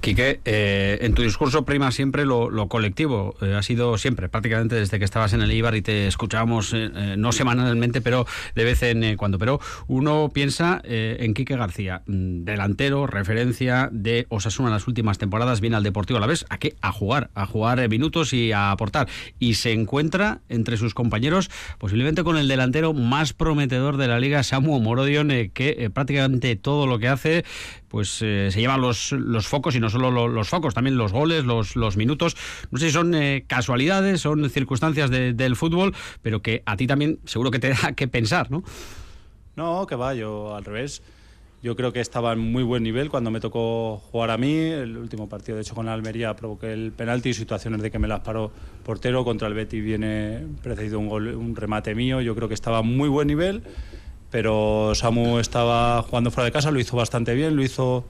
Quique, 0.01 0.39
eh, 0.45 0.99
en 1.01 1.15
tu 1.15 1.23
discurso 1.23 1.65
prima 1.65 1.91
siempre 1.91 2.25
lo, 2.25 2.67
colectivo. 2.67 3.35
Eh, 3.41 3.55
ha 3.55 3.63
sido 3.63 3.97
siempre, 3.97 4.29
prácticamente 4.29 4.75
desde 4.75 4.99
que 4.99 5.05
estabas 5.05 5.33
en 5.33 5.41
el 5.41 5.51
Ibar 5.51 5.75
y 5.75 5.81
te 5.81 6.07
escuchábamos, 6.07 6.73
eh, 6.73 6.91
eh 6.93 7.15
no 7.17 7.31
semanalmente, 7.31 8.01
pero 8.01 8.27
de 8.53 8.63
vez 8.63 8.83
en 8.83 9.17
cuando. 9.17 9.39
Pero 9.39 9.59
uno 9.87 10.29
piensa 10.33 10.81
en 10.83 11.33
Quique 11.33 11.57
García, 11.57 12.03
mm, 12.05 12.43
delantero, 12.43 13.07
referencia 13.07 13.89
de 13.91 14.27
Osasuna 14.29 14.69
en 14.69 14.73
las 14.73 14.87
últimas 14.87 15.17
temporadas, 15.17 15.61
viene 15.61 15.75
al 15.75 15.83
Deportivo 15.83 16.17
a 16.17 16.21
la 16.21 16.27
vez, 16.27 16.45
¿a 16.49 16.57
qué? 16.57 16.75
A 16.81 16.91
jugar, 16.91 17.29
a 17.33 17.45
jugar 17.45 17.87
minutos 17.89 18.33
y 18.33 18.51
a 18.51 18.71
aportar. 18.71 19.07
Y 19.39 19.55
se 19.55 19.71
encuentra 19.71 20.41
entre 20.49 20.77
sus 20.77 20.93
compañeros, 20.93 21.49
posiblemente 21.79 22.23
con 22.23 22.37
el 22.37 22.47
delantero 22.47 22.93
más 22.93 23.33
prometedor 23.33 23.97
de 23.97 24.07
la 24.07 24.19
liga, 24.19 24.43
Samu 24.43 24.79
Morodion, 24.79 25.29
que 25.53 25.89
prácticamente 25.93 26.55
todo 26.55 26.85
lo 26.85 26.99
que 26.99 27.07
hace 27.07 27.43
pues 27.87 28.09
se 28.09 28.51
llevan 28.51 28.81
los, 28.81 29.11
los 29.11 29.47
focos 29.47 29.75
y 29.75 29.79
no 29.79 29.89
solo 29.89 30.11
lo, 30.11 30.27
los 30.27 30.49
focos, 30.49 30.73
también 30.73 30.97
los 30.97 31.11
goles, 31.11 31.45
los, 31.45 31.75
los 31.75 31.97
minutos. 31.97 32.35
No 32.71 32.79
sé 32.79 32.87
si 32.87 32.91
son 32.91 33.13
eh, 33.15 33.45
casualidades, 33.47 34.21
son 34.21 34.49
circunstancias 34.49 35.09
de, 35.09 35.33
del 35.33 35.55
fútbol, 35.55 35.93
pero 36.21 36.41
que 36.41 36.63
a 36.65 36.77
ti 36.77 36.87
también 36.87 37.19
seguro 37.25 37.51
que 37.51 37.59
te 37.59 37.69
da 37.69 37.93
que 37.93 38.07
pensar, 38.07 38.51
¿no? 38.51 38.63
No, 39.55 39.87
que 39.87 39.95
va, 39.95 40.13
yo 40.13 40.55
al 40.55 40.65
revés. 40.65 41.01
yo 41.61 41.75
creo 41.75 41.93
que 41.93 42.01
estaba 42.01 42.33
en 42.33 42.39
muy 42.39 42.63
buen 42.63 42.83
nivel 42.83 43.09
cuando 43.09 43.31
me 43.31 43.39
tocó 43.39 43.97
jugar 44.11 44.31
a 44.31 44.37
mí. 44.37 44.53
El 44.53 44.97
último 44.97 45.29
partido, 45.29 45.55
de 45.55 45.61
hecho, 45.61 45.75
con 45.75 45.85
la 45.85 45.93
Almería 45.93 46.35
provoqué 46.35 46.73
el 46.73 46.91
penalti 46.91 47.29
y 47.29 47.33
situaciones 47.33 47.81
de 47.81 47.89
que 47.89 47.97
me 47.97 48.07
las 48.07 48.19
paró 48.19 48.51
portero. 48.83 49.23
Contra 49.23 49.47
el 49.47 49.53
Betty 49.53 49.79
viene 49.79 50.45
precedido 50.61 50.99
un, 50.99 51.07
gol, 51.07 51.27
un 51.29 51.55
remate 51.55 51.95
mío. 51.95 52.21
Yo 52.21 52.35
creo 52.35 52.47
que 52.49 52.53
estaba 52.53 52.79
en 52.79 52.97
muy 52.97 53.07
buen 53.07 53.27
nivel, 53.27 53.63
pero 54.31 54.93
Samu 54.95 55.39
estaba 55.39 56.01
jugando 56.03 56.31
fuera 56.31 56.45
de 56.45 56.51
casa, 56.51 56.71
lo 56.71 56.79
hizo 56.79 56.97
bastante 56.97 57.33
bien, 57.33 57.55
lo 57.55 57.63
hizo, 57.63 58.05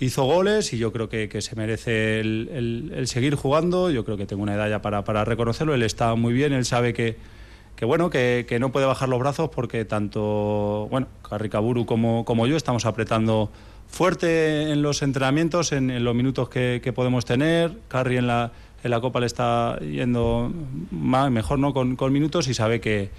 hizo 0.00 0.24
goles 0.24 0.72
y 0.72 0.78
yo 0.78 0.92
creo 0.92 1.08
que, 1.08 1.28
que 1.28 1.42
se 1.42 1.56
merece 1.56 2.20
el, 2.20 2.48
el, 2.52 2.92
el, 2.94 3.08
seguir 3.08 3.34
jugando. 3.34 3.90
Yo 3.90 4.04
creo 4.04 4.16
que 4.16 4.26
tengo 4.26 4.42
una 4.42 4.54
edad 4.54 4.68
ya 4.68 4.82
para, 4.82 5.04
para 5.04 5.24
reconocerlo. 5.24 5.74
Él 5.74 5.82
está 5.82 6.14
muy 6.14 6.32
bien, 6.32 6.52
él 6.52 6.64
sabe 6.64 6.92
que 6.92 7.16
que 7.76 7.84
bueno, 7.84 8.08
que, 8.10 8.46
que, 8.48 8.58
no 8.58 8.70
puede 8.70 8.86
bajar 8.86 9.08
los 9.08 9.18
brazos 9.18 9.50
porque 9.50 9.84
tanto, 9.84 10.86
bueno, 10.90 11.08
Carricaburu 11.28 11.86
como, 11.86 12.24
como 12.24 12.46
yo 12.46 12.56
estamos 12.56 12.86
apretando 12.86 13.50
fuerte 13.88 14.70
en 14.70 14.82
los 14.82 15.02
entrenamientos, 15.02 15.72
en, 15.72 15.90
en 15.90 16.04
los 16.04 16.14
minutos 16.14 16.48
que, 16.48 16.80
que, 16.82 16.92
podemos 16.92 17.24
tener. 17.24 17.76
Carri 17.88 18.16
en 18.16 18.28
la, 18.28 18.52
en 18.84 18.90
la 18.90 19.00
Copa 19.00 19.20
le 19.20 19.26
está 19.26 19.78
yendo 19.80 20.52
más, 20.90 21.30
mejor 21.30 21.58
no 21.58 21.74
con, 21.74 21.96
con 21.96 22.12
minutos 22.12 22.46
y 22.48 22.54
sabe 22.54 22.80
que, 22.80 23.10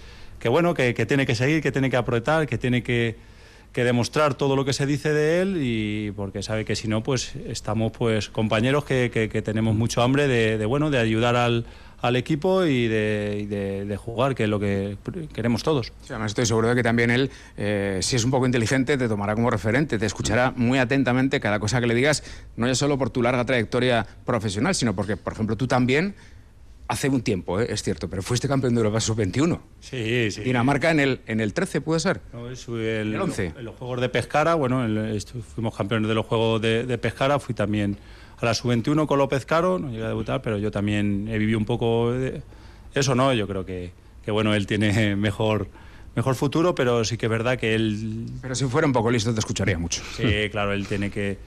que 0.46 0.50
bueno, 0.50 0.76
que, 0.76 0.94
tiene 1.08 1.26
que 1.26 1.34
seguir, 1.34 1.64
que 1.64 1.72
tiene 1.72 1.90
que 1.90 1.98
apretar, 1.98 2.46
que 2.46 2.60
tiene 2.60 2.84
que, 2.84 3.16
demostrar 3.74 4.36
todo 4.36 4.56
lo 4.56 4.64
que 4.64 4.74
se 4.74 4.86
dice 4.86 5.12
de 5.12 5.42
él 5.42 5.58
y 5.60 6.12
porque 6.12 6.44
sabe 6.44 6.66
que 6.66 6.76
si 6.76 6.88
no, 6.88 7.02
pues 7.02 7.34
estamos 7.48 7.92
pues 7.92 8.30
compañeros 8.30 8.86
que, 8.86 9.42
tenemos 9.44 9.74
mucho 9.74 10.04
hambre 10.04 10.28
de, 10.28 10.64
bueno, 10.68 10.92
de 10.92 11.00
ayudar 11.00 11.36
al, 11.36 11.66
equipo 12.16 12.64
y, 12.64 12.88
de, 12.88 13.98
jugar, 14.00 14.36
que 14.36 14.44
es 14.44 14.50
lo 14.50 14.60
que 14.60 14.98
queremos 15.34 15.64
todos. 15.64 15.88
Sí, 16.02 16.10
además 16.14 16.30
estoy 16.30 16.46
seguro 16.46 16.70
de 16.70 16.76
que 16.76 16.84
también 16.84 17.10
él, 17.10 17.32
eh, 17.58 17.98
si 18.04 18.16
es 18.16 18.24
un 18.24 18.30
poco 18.30 18.46
inteligente, 18.46 19.00
te 19.00 19.08
tomará 19.08 19.34
como 19.34 19.50
referente, 19.50 19.98
te 19.98 20.06
escuchará 20.06 20.54
muy 20.56 20.78
atentamente 20.78 21.40
cada 21.40 21.60
cosa 21.60 21.82
que 21.82 21.88
le 21.88 21.96
digas, 21.96 22.22
no 22.56 22.68
ya 22.68 22.76
solo 22.76 23.00
por 23.00 23.10
tu 23.10 23.24
larga 23.24 23.46
trayectoria 23.46 24.06
profesional, 24.26 24.76
sino 24.76 24.96
porque, 24.96 25.18
por 25.18 25.34
ejemplo, 25.34 25.56
tú 25.56 25.66
también 25.66 26.14
hace 26.88 27.10
un 27.10 27.22
tiempo, 27.22 27.60
¿eh? 27.60 27.68
es 27.70 27.84
cierto, 27.84 28.10
pero 28.10 28.22
fuiste 28.22 28.48
campeón 28.48 28.76
de 28.76 28.80
Europa 28.80 29.00
sub-21. 29.00 29.60
Sí, 29.80 30.32
sí. 30.32 30.42
Dinamarca 30.42 30.92
en 30.92 31.00
el, 31.00 31.22
en 31.26 31.40
el 31.40 31.54
13, 31.54 31.82
¿puede 31.82 32.00
ser? 32.00 32.22
No, 32.34 32.50
es 32.50 32.68
el, 32.68 33.14
el 33.14 33.22
11. 33.22 33.54
En 33.58 33.66
los 33.66 33.76
Juegos 33.76 34.02
de 34.02 34.10
Pescara, 34.10 34.56
bueno, 34.56 34.86
el, 34.86 35.22
fuimos 35.54 35.76
campeones 35.76 36.08
de 36.08 36.16
los 36.16 36.26
Juegos 36.26 36.62
de, 36.62 36.86
de 36.86 36.98
Pescara, 36.98 37.40
fui 37.40 37.56
también 37.56 37.98
a 38.40 38.46
la 38.46 38.54
sub-21 38.54 39.08
con 39.08 39.18
López 39.18 39.46
Caro, 39.46 39.80
no 39.80 39.90
llegué 39.90 40.04
a 40.04 40.10
debutar, 40.10 40.42
pero 40.42 40.58
yo 40.58 40.72
también 40.72 41.28
he 41.30 41.38
vivido 41.38 41.58
un 41.58 41.66
poco 41.66 42.12
de 42.12 42.42
eso, 42.94 43.16
¿no? 43.16 43.34
Yo 43.34 43.48
creo 43.48 43.66
que, 43.66 43.92
que 44.24 44.32
bueno, 44.32 44.54
él 44.54 44.68
tiene 44.68 45.16
mejor 45.16 45.68
mejor 46.16 46.36
futuro, 46.36 46.74
pero 46.76 47.04
sí 47.04 47.18
que 47.18 47.26
es 47.26 47.30
verdad 47.30 47.60
que 47.60 47.76
él... 47.76 48.26
Pero 48.42 48.56
si 48.56 48.66
fuera 48.66 48.88
un 48.88 48.94
poco 48.94 49.12
listo 49.12 49.34
te 49.34 49.40
escucharía 49.40 49.78
mucho. 49.78 50.02
Sí, 50.16 50.50
claro, 50.50 50.72
él 50.74 50.88
tiene 50.88 51.12
que... 51.12 51.38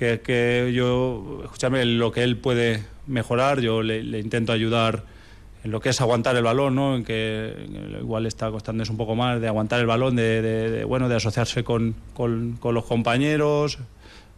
Que, 0.00 0.22
que 0.22 0.72
yo, 0.74 1.42
escúchame, 1.44 1.84
lo 1.84 2.10
que 2.10 2.22
él 2.22 2.38
puede 2.38 2.82
mejorar, 3.06 3.60
yo 3.60 3.82
le, 3.82 4.18
intento 4.18 4.50
ayudar 4.50 5.04
en 5.62 5.72
lo 5.72 5.80
que 5.80 5.90
es 5.90 6.00
aguantar 6.00 6.34
el 6.36 6.42
balón, 6.42 6.74
¿no? 6.74 6.96
En 6.96 7.04
que 7.04 7.54
igual 8.00 8.24
está 8.24 8.50
costando 8.50 8.82
un 8.88 8.96
poco 8.96 9.14
más 9.14 9.42
de 9.42 9.48
aguantar 9.48 9.78
el 9.78 9.84
balón, 9.84 10.16
de, 10.16 10.40
de, 10.40 10.70
de 10.70 10.84
bueno, 10.84 11.10
de 11.10 11.16
asociarse 11.16 11.64
con, 11.64 11.94
con, 12.14 12.58
los 12.62 12.84
compañeros, 12.86 13.78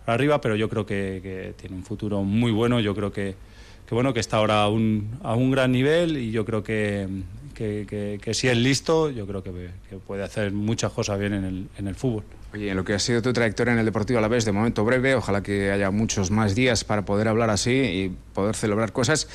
arriba, 0.04 0.40
pero 0.40 0.56
yo 0.56 0.68
creo 0.68 0.84
que, 0.84 1.20
que, 1.22 1.54
tiene 1.56 1.76
un 1.76 1.84
futuro 1.84 2.24
muy 2.24 2.50
bueno. 2.50 2.80
Yo 2.80 2.92
creo 2.96 3.12
que, 3.12 3.36
que 3.86 3.94
bueno 3.94 4.12
que 4.12 4.18
está 4.18 4.38
ahora 4.38 4.64
a 4.64 4.68
un, 4.68 5.16
a 5.22 5.36
un, 5.36 5.52
gran 5.52 5.70
nivel 5.70 6.16
y 6.16 6.32
yo 6.32 6.44
creo 6.44 6.64
que, 6.64 7.06
que, 7.54 8.18
que 8.20 8.34
si 8.34 8.48
es 8.48 8.58
listo, 8.58 9.10
yo 9.10 9.28
creo 9.28 9.44
que, 9.44 9.52
puede 10.08 10.24
hacer 10.24 10.50
muchas 10.50 10.90
cosas 10.90 11.20
bien 11.20 11.34
en 11.34 11.44
el, 11.44 11.68
en 11.78 11.86
el 11.86 11.94
fútbol. 11.94 12.24
Oye, 12.52 12.70
en 12.70 12.76
lo 12.76 12.84
que 12.84 12.92
ha 12.92 12.98
sido 12.98 13.22
tu 13.22 13.32
trayectoria 13.32 13.72
en 13.72 13.78
el 13.78 13.86
Deportivo 13.86 14.18
a 14.18 14.22
la 14.22 14.28
vez, 14.28 14.44
de 14.44 14.52
momento 14.52 14.84
breve, 14.84 15.14
ojalá 15.14 15.42
que 15.42 15.70
haya 15.70 15.90
muchos 15.90 16.30
más 16.30 16.54
días 16.54 16.84
para 16.84 17.02
poder 17.02 17.28
hablar 17.28 17.48
así 17.48 17.70
y 17.70 18.16
poder 18.34 18.54
celebrar 18.54 18.92
cosas. 18.92 19.26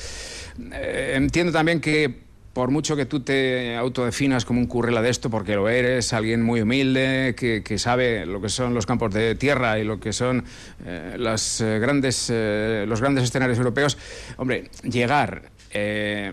Eh, 0.72 1.14
entiendo 1.16 1.52
también 1.52 1.80
que 1.80 2.28
por 2.52 2.70
mucho 2.70 2.96
que 2.96 3.06
tú 3.06 3.20
te 3.20 3.76
autodefinas 3.76 4.44
como 4.44 4.60
un 4.60 4.66
currela 4.66 5.02
de 5.02 5.10
esto, 5.10 5.30
porque 5.30 5.54
lo 5.54 5.68
eres, 5.68 6.12
alguien 6.12 6.42
muy 6.42 6.60
humilde, 6.60 7.34
que, 7.36 7.62
que 7.62 7.78
sabe 7.78 8.26
lo 8.26 8.40
que 8.40 8.48
son 8.48 8.74
los 8.74 8.86
campos 8.86 9.14
de 9.14 9.34
tierra 9.34 9.78
y 9.78 9.84
lo 9.84 10.00
que 10.00 10.12
son 10.12 10.44
eh, 10.84 11.14
las, 11.18 11.60
eh, 11.60 11.78
grandes, 11.78 12.28
eh, 12.32 12.84
los 12.88 13.00
grandes 13.00 13.24
escenarios 13.24 13.58
europeos, 13.58 13.96
hombre, 14.38 14.70
llegar, 14.82 15.50
eh, 15.70 16.32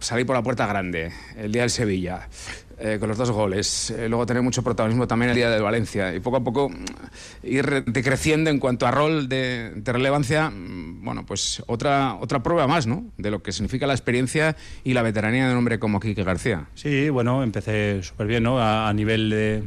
salir 0.00 0.26
por 0.26 0.34
la 0.34 0.42
puerta 0.42 0.66
grande, 0.66 1.12
el 1.36 1.52
día 1.52 1.62
del 1.62 1.70
Sevilla, 1.70 2.28
eh, 2.82 2.96
con 2.98 3.10
los 3.10 3.18
dos 3.18 3.30
goles, 3.30 3.90
eh, 3.90 4.08
luego 4.08 4.24
tener 4.24 4.42
mucho 4.42 4.62
protagonismo 4.62 5.06
también 5.06 5.28
el 5.28 5.36
día 5.36 5.50
del 5.50 5.60
Valencia 5.60 6.14
y 6.14 6.20
poco 6.20 6.38
a 6.38 6.40
poco 6.44 6.70
ir 7.42 7.84
decreciendo 7.84 8.48
en 8.48 8.58
cuanto 8.58 8.86
a 8.86 8.90
rol 8.90 9.28
de, 9.28 9.82
relevancia, 9.84 10.50
bueno, 10.54 11.26
pues 11.26 11.62
otra, 11.66 12.14
otra 12.14 12.42
prueba 12.42 12.66
más, 12.66 12.86
¿no? 12.86 13.04
De 13.18 13.30
lo 13.30 13.42
que 13.42 13.52
significa 13.52 13.86
la 13.86 13.92
experiencia 13.92 14.56
y 14.82 14.94
la 14.94 15.02
veteranía 15.02 15.44
de 15.44 15.52
un 15.52 15.58
hombre 15.58 15.78
como 15.78 16.00
Quique 16.00 16.24
García. 16.24 16.68
Sí, 16.74 17.10
bueno, 17.10 17.42
empecé 17.42 18.02
súper 18.02 18.26
bien, 18.26 18.44
¿no? 18.44 18.58
A, 18.58 18.90
nivel 18.94 19.28
de, 19.28 19.62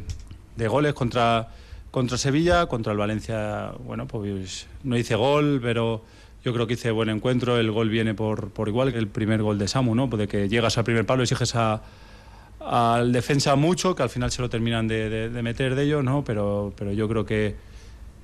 de, 0.56 0.66
goles 0.66 0.92
contra, 0.92 1.50
contra 1.92 2.18
Sevilla, 2.18 2.66
contra 2.66 2.90
el 2.90 2.98
Valencia, 2.98 3.74
bueno, 3.86 4.08
pues 4.08 4.66
no 4.82 4.96
hice 4.96 5.14
gol, 5.14 5.60
pero 5.62 6.02
yo 6.44 6.52
creo 6.52 6.66
que 6.66 6.74
hice 6.74 6.90
buen 6.90 7.10
encuentro, 7.10 7.58
el 7.58 7.70
gol 7.70 7.90
viene 7.90 8.12
por, 8.14 8.50
por 8.50 8.66
igual 8.66 8.92
que 8.92 8.98
el 8.98 9.06
primer 9.06 9.40
gol 9.40 9.56
de 9.56 9.68
Samu, 9.68 9.94
¿no? 9.94 10.08
De 10.08 10.26
que 10.26 10.48
llegas 10.48 10.78
al 10.78 10.84
primer 10.84 11.06
palo 11.06 11.22
exiges 11.22 11.54
a 11.54 11.80
al 12.66 13.12
defensa 13.12 13.56
mucho, 13.56 13.94
que 13.94 14.02
al 14.02 14.10
final 14.10 14.30
se 14.30 14.42
lo 14.42 14.48
terminan 14.48 14.88
de, 14.88 15.08
de, 15.08 15.30
de 15.30 15.42
meter 15.42 15.74
de 15.74 15.84
ellos, 15.84 16.04
¿no? 16.04 16.24
Pero, 16.24 16.72
pero 16.76 16.92
yo 16.92 17.08
creo 17.08 17.24
que, 17.24 17.56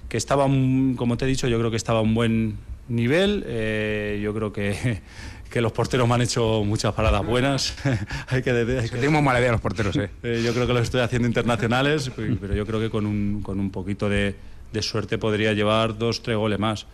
que 0.08 0.16
estaba, 0.16 0.44
un, 0.44 0.94
como 0.96 1.16
te 1.16 1.24
he 1.24 1.28
dicho, 1.28 1.48
yo 1.48 1.58
creo 1.58 1.70
que 1.70 1.76
estaba 1.76 2.00
a 2.00 2.02
un 2.02 2.14
buen 2.14 2.58
nivel. 2.88 3.44
Eh, 3.46 4.20
yo 4.22 4.34
creo 4.34 4.52
que, 4.52 5.00
que 5.50 5.60
los 5.60 5.72
porteros 5.72 6.06
me 6.08 6.14
han 6.14 6.22
hecho 6.22 6.62
muchas 6.64 6.92
paradas 6.94 7.24
buenas. 7.24 7.74
hay 8.28 8.42
que, 8.42 8.50
hay 8.50 8.88
que... 8.88 8.96
Tenemos 8.96 9.22
mala 9.22 9.40
idea 9.40 9.52
los 9.52 9.60
porteros, 9.60 9.96
¿eh? 9.96 10.10
eh 10.22 10.42
yo 10.44 10.52
creo 10.52 10.66
que 10.66 10.74
los 10.74 10.82
estoy 10.82 11.00
haciendo 11.00 11.26
internacionales, 11.26 12.10
pero 12.40 12.54
yo 12.54 12.66
creo 12.66 12.80
que 12.80 12.90
con 12.90 13.06
un, 13.06 13.42
con 13.42 13.58
un 13.58 13.70
poquito 13.70 14.08
de, 14.08 14.34
de 14.72 14.82
suerte 14.82 15.16
podría 15.18 15.52
llevar 15.52 15.96
dos, 15.96 16.22
tres 16.22 16.36
goles 16.36 16.58
más. 16.58 16.86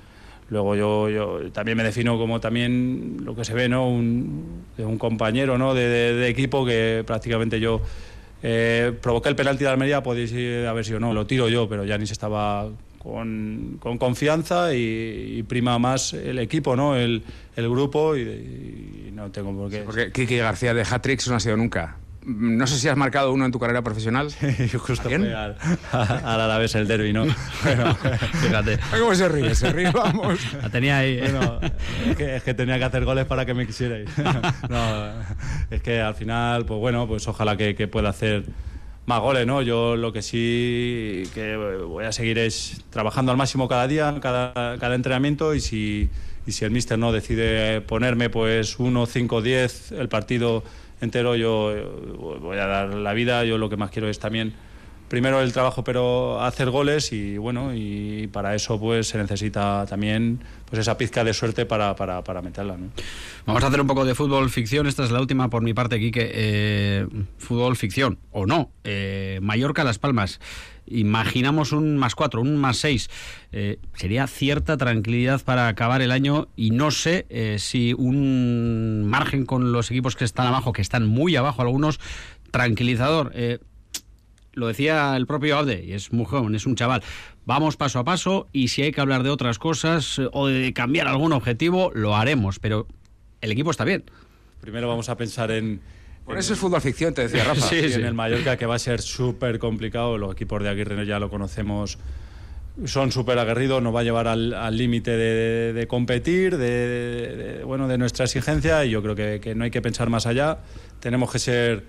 Luego 0.49 0.77
yo, 0.77 1.09
yo, 1.09 1.51
también 1.53 1.77
me 1.77 1.83
defino 1.83 2.19
como 2.19 2.41
también 2.41 3.19
lo 3.25 3.35
que 3.35 3.45
se 3.45 3.53
ve, 3.53 3.69
¿no? 3.69 3.89
Un, 3.89 4.65
un 4.79 4.99
compañero 4.99 5.59
¿no? 5.59 5.75
de, 5.75 6.29
equipo 6.29 6.65
que 6.65 7.03
prácticamente 7.05 7.59
yo 7.59 7.81
eh, 8.43 8.93
provoqué 9.03 9.29
el 9.29 9.37
penalti 9.37 9.65
de 9.65 9.71
Almería, 9.71 10.03
podéis 10.03 10.33
haber 10.67 10.85
sido 10.85 11.01
no, 11.01 11.13
lo 11.13 11.27
tiro 11.27 11.49
yo, 11.49 11.69
pero 11.69 11.85
ya 11.85 11.99
ni 11.99 12.07
se 12.07 12.13
estaba 12.13 12.69
con, 13.07 13.79
con 13.81 13.99
confianza 13.99 14.75
y, 14.75 15.43
prima 15.49 15.79
más 15.79 16.13
el 16.13 16.39
equipo, 16.39 16.77
¿no? 16.77 16.97
El, 16.97 17.23
el 17.57 17.69
grupo 17.69 18.17
y, 18.17 19.11
no 19.13 19.31
tengo 19.31 19.53
por 19.53 19.71
qué. 19.71 19.81
Porque 19.81 20.13
Kiki 20.13 20.37
García 20.37 20.75
de 20.75 20.83
hat-tricks 20.83 21.29
no 21.29 21.37
ha 21.37 21.41
sido 21.41 21.57
nunca. 21.57 21.97
No 22.27 22.67
sé 22.67 22.77
si 22.77 22.89
has 22.89 22.97
marcado 22.97 23.33
uno 23.33 23.47
en 23.47 23.53
tu 23.53 23.61
carrera 23.61 23.83
profesional. 23.83 24.31
Sí, 24.57 24.69
justo 24.79 25.09
fue 25.09 25.15
al, 25.15 25.57
al 25.93 26.41
Alavés 26.41 26.75
el 26.75 26.89
derby, 26.89 27.13
¿no? 27.13 27.25
Bueno, 27.63 27.95
fíjate. 27.95 28.79
¿Cómo 28.99 29.15
se 29.15 29.29
ríe? 29.29 29.55
Se 29.55 29.73
ríe, 29.73 29.91
vamos. 29.93 30.41
La 30.63 30.69
tenía 30.69 30.99
ahí. 30.99 31.21
Bueno, 31.21 31.61
es, 32.11 32.17
que, 32.17 32.37
es, 32.37 32.43
que, 32.43 32.55
tenía 32.55 32.79
que 32.79 32.85
hacer 32.85 33.05
goles 33.05 33.27
para 33.27 33.47
que 33.47 33.55
me 33.55 33.65
quisierais. 33.65 34.11
No, 34.69 35.13
es 35.71 35.81
que 35.83 36.01
al 36.01 36.15
final, 36.17 36.65
pues 36.65 36.81
bueno, 36.81 37.07
pues 37.07 37.29
ojalá 37.29 37.57
que, 37.57 37.77
que 37.77 37.87
pueda 37.87 38.09
hacer 38.09 38.45
más 39.07 39.21
goles, 39.21 39.47
¿no? 39.47 39.63
Yo 39.63 39.95
lo 39.95 40.13
que 40.13 40.21
sí 40.21 41.23
que 41.33 41.57
voy 41.57 42.05
a 42.07 42.13
seguir 42.13 42.39
es 42.39 42.85
trabajando 42.91 43.31
al 43.31 43.39
máximo 43.39 43.69
cada 43.69 43.87
día, 43.87 44.13
cada, 44.21 44.79
cada 44.79 44.95
entrenamiento 44.97 45.55
y 45.55 45.61
si, 45.61 46.11
y 46.45 46.53
si 46.53 46.65
el 46.65 46.73
míster 46.73 46.99
no 46.99 47.13
decide 47.13 47.83
ponerme 47.83 48.31
pues 48.31 48.81
1, 48.81 49.07
5, 49.07 49.43
10 49.43 49.93
el 49.93 50.09
partido 50.09 50.65
entero 51.01 51.37
yo 51.37 51.75
voy 52.41 52.59
a 52.59 52.67
dar 52.67 52.95
la 52.95 53.13
vida, 53.13 53.45
yo 53.45 53.59
lo 53.59 53.69
que 53.69 53.77
más 53.77 53.91
quiero 53.91 54.09
es 54.09 54.19
también 54.19 54.55
primero 55.09 55.41
el 55.41 55.53
trabajo 55.53 55.85
pero 55.85 56.41
hacer 56.43 56.71
goles 56.71 57.13
y 57.13 57.39
bueno 57.39 57.73
y 57.75 58.29
para 58.33 58.55
eso 58.55 58.79
pues 58.81 59.09
se 59.09 59.19
necesita 59.19 59.87
también 59.89 60.41
pues 60.69 60.81
esa 60.81 60.99
pizca 60.99 61.23
de 61.23 61.33
suerte 61.33 61.65
para, 61.65 61.95
para, 61.95 62.25
para 62.25 62.43
meterla 62.43 62.77
¿no? 62.77 62.89
vamos 63.45 63.63
a 63.63 63.69
hacer 63.69 63.81
un 63.81 63.87
poco 63.87 64.05
de 64.05 64.15
fútbol 64.15 64.51
ficción. 64.51 64.87
Esta 64.87 65.05
es 65.05 65.11
la 65.11 65.21
última 65.21 65.49
por 65.49 65.63
mi 65.63 65.75
parte 65.75 65.99
Quique. 65.99 66.31
Eh, 66.33 67.07
fútbol 67.39 67.77
ficción 67.77 68.19
o 68.33 68.47
no 68.47 68.71
eh, 68.85 69.39
Mallorca 69.43 69.85
Las 69.85 69.99
Palmas 69.99 70.41
imaginamos 70.87 71.73
un 71.73 71.97
más 71.97 72.15
cuatro, 72.15 72.41
un 72.41 72.57
más 72.57 72.79
seis. 72.79 73.09
Eh, 73.53 73.79
sería 73.95 74.27
cierta 74.27 74.77
tranquilidad 74.77 75.43
para 75.43 75.69
acabar 75.69 76.03
el 76.03 76.11
año 76.11 76.49
y 76.57 76.71
no 76.71 76.91
sé 76.91 77.27
eh, 77.29 77.57
si 77.59 77.95
un 77.95 79.05
margen 79.09 79.47
con 79.47 79.73
los 79.73 79.91
equipos 79.91 80.17
que 80.17 80.25
están 80.25 80.47
abajo, 80.47 80.73
que 80.73 80.83
están 80.83 81.07
muy 81.07 81.37
abajo 81.37 81.63
algunos, 81.63 82.01
tranquilizador. 82.51 83.33
Eh, 83.35 83.59
lo 84.53 84.69
decía 84.69 85.15
el 85.17 85.27
propio 85.27 85.59
Aude, 85.59 85.85
y 85.85 85.93
es 85.93 86.13
muy 86.13 86.25
joven, 86.25 86.55
es 86.55 86.65
un 86.65 86.77
chaval. 86.77 87.03
Vamos 87.45 87.77
paso 87.77 87.99
a 87.99 88.05
paso 88.05 88.49
y 88.53 88.69
si 88.69 88.83
hay 88.83 88.93
que 88.93 89.01
hablar 89.01 89.23
de 89.23 89.31
otras 89.31 89.59
cosas 89.59 90.19
o 90.33 90.47
de 90.47 90.73
cambiar 90.73 91.09
algún 91.09 91.33
objetivo, 91.33 91.93
lo 91.95 92.17
haremos, 92.17 92.59
pero 92.59 92.87
el 93.43 93.53
equipo 93.53 93.71
está 93.71 93.85
bien. 93.85 94.05
Primero 94.61 94.89
vamos 94.89 95.11
a 95.11 95.17
pensar 95.17 95.51
en, 95.51 95.81
por 96.27 96.39
eso 96.39 96.53
es 96.53 96.59
fútbol 96.59 96.81
ficción, 96.83 97.15
te 97.15 97.23
decía 97.23 97.45
Rafa. 97.47 97.67
sí, 97.67 97.89
sí. 97.89 97.95
En 97.95 98.05
el 98.05 98.15
Mallorca, 98.15 98.57
que 98.57 98.67
va 98.67 98.75
a 98.75 98.79
ser 98.79 99.01
súper 99.01 99.59
complicado. 99.59 100.19
Los 100.19 100.33
equipos 100.33 100.63
de 100.63 100.69
Aguirre 100.69 101.07
ya 101.07 101.19
lo 101.19 101.31
conocemos 101.31 101.99
son 102.85 103.11
súper 103.11 103.39
aguerridos, 103.39 103.83
nos 103.83 103.95
va 103.95 104.01
a 104.01 104.03
llevar 104.03 104.29
al 104.29 104.77
límite 104.77 105.13
de, 105.13 105.73
de, 105.73 105.87
competir, 105.87 106.59
de, 106.59 107.63
bueno, 107.65 107.89
de 107.89 107.97
nuestra 107.97 108.27
exigencia 108.27 108.85
y 108.85 108.91
yo 108.91 109.03
creo 109.03 109.15
que, 109.15 109.41
que, 109.41 109.55
no 109.55 109.65
hay 109.65 109.71
que 109.71 109.81
pensar 109.81 110.11
más 110.11 110.27
allá. 110.27 110.59
Tenemos 111.01 111.33
que 111.33 111.39
ser 111.39 111.85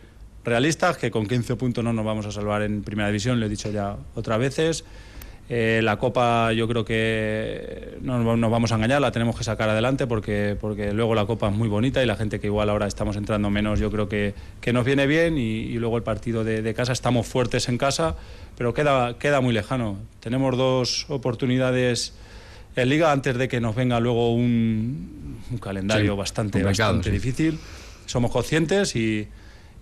realistas, 0.45 0.97
que 0.97 1.11
con 1.11 1.27
15 1.27 1.57
puntos 1.57 1.83
no 1.83 1.91
nos 1.91 2.05
vamos 2.05 2.25
a 2.25 2.31
salvar 2.31 2.61
en 2.61 2.83
primera 2.83 3.09
división, 3.09 3.39
lo 3.39 3.47
he 3.47 3.49
dicho 3.49 3.69
ya 3.69 3.97
otras 4.15 4.39
veces. 4.39 4.85
Eh, 5.49 5.79
la 5.81 5.95
Copa 5.97 6.51
yo 6.51 6.67
creo 6.67 6.83
que 6.83 7.97
no 8.01 8.35
nos 8.35 8.51
vamos 8.51 8.73
a 8.73 8.75
engañar, 8.75 8.99
la 8.99 9.11
tenemos 9.11 9.37
que 9.37 9.45
sacar 9.45 9.69
adelante 9.69 10.05
porque, 10.05 10.57
porque 10.59 10.91
luego 10.91 11.15
la 11.15 11.25
Copa 11.25 11.47
es 11.47 11.55
muy 11.55 11.69
bonita 11.69 12.03
y 12.03 12.05
la 12.05 12.17
gente 12.17 12.41
que 12.41 12.47
igual 12.47 12.69
ahora 12.69 12.85
estamos 12.85 13.15
entrando 13.15 13.49
menos 13.49 13.79
yo 13.79 13.89
creo 13.89 14.09
que, 14.09 14.33
que 14.59 14.73
nos 14.73 14.83
viene 14.83 15.07
bien 15.07 15.37
y, 15.37 15.77
luego 15.77 15.95
el 15.95 16.03
partido 16.03 16.43
de, 16.43 16.61
de, 16.61 16.73
casa 16.73 16.91
estamos 16.91 17.27
fuertes 17.27 17.69
en 17.69 17.77
casa, 17.77 18.15
pero 18.57 18.73
queda, 18.73 19.17
queda 19.19 19.39
muy 19.39 19.53
lejano. 19.53 19.99
Tenemos 20.19 20.57
dos 20.57 21.05
oportunidades 21.07 22.13
en 22.75 22.89
liga 22.89 23.11
antes 23.11 23.37
de 23.37 23.47
que 23.47 23.61
nos 23.61 23.75
venga 23.75 23.99
luego 23.99 24.33
un, 24.33 25.39
un 25.49 25.57
calendario 25.59 26.11
sí, 26.11 26.17
bastante, 26.17 26.63
bastante 26.63 27.09
sí. 27.09 27.11
difícil. 27.11 27.59
Somos 28.05 28.31
conscientes 28.31 28.95
y, 28.95 29.27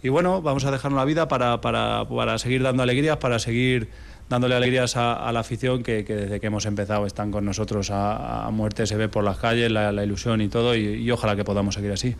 y, 0.03 0.09
bueno, 0.09 0.41
vamos 0.41 0.65
a 0.65 0.71
dejarnos 0.71 0.97
la 0.97 1.05
vida 1.05 1.27
para, 1.27 1.59
para, 1.59 2.07
para 2.07 2.37
seguir 2.37 2.63
dando 2.63 2.83
alegrías, 2.83 3.17
para 3.17 3.39
seguir 3.39 3.89
dándole 4.29 4.55
alegrías 4.55 4.97
a, 4.97 5.31
la 5.31 5.39
afición 5.39 5.83
que, 5.83 6.03
que, 6.03 6.15
desde 6.15 6.39
que 6.39 6.47
hemos 6.47 6.65
empezado 6.65 7.05
están 7.05 7.31
con 7.31 7.45
nosotros 7.45 7.89
a, 7.91 8.49
muerte, 8.51 8.87
se 8.87 8.95
ve 8.95 9.07
por 9.07 9.23
las 9.23 9.37
calles, 9.37 9.71
la, 9.71 10.03
ilusión 10.03 10.41
y 10.41 10.47
todo, 10.47 10.75
y, 10.75 11.09
ojalá 11.11 11.35
que 11.35 11.43
podamos 11.43 11.75
seguir 11.75 11.91
así. 11.91 12.15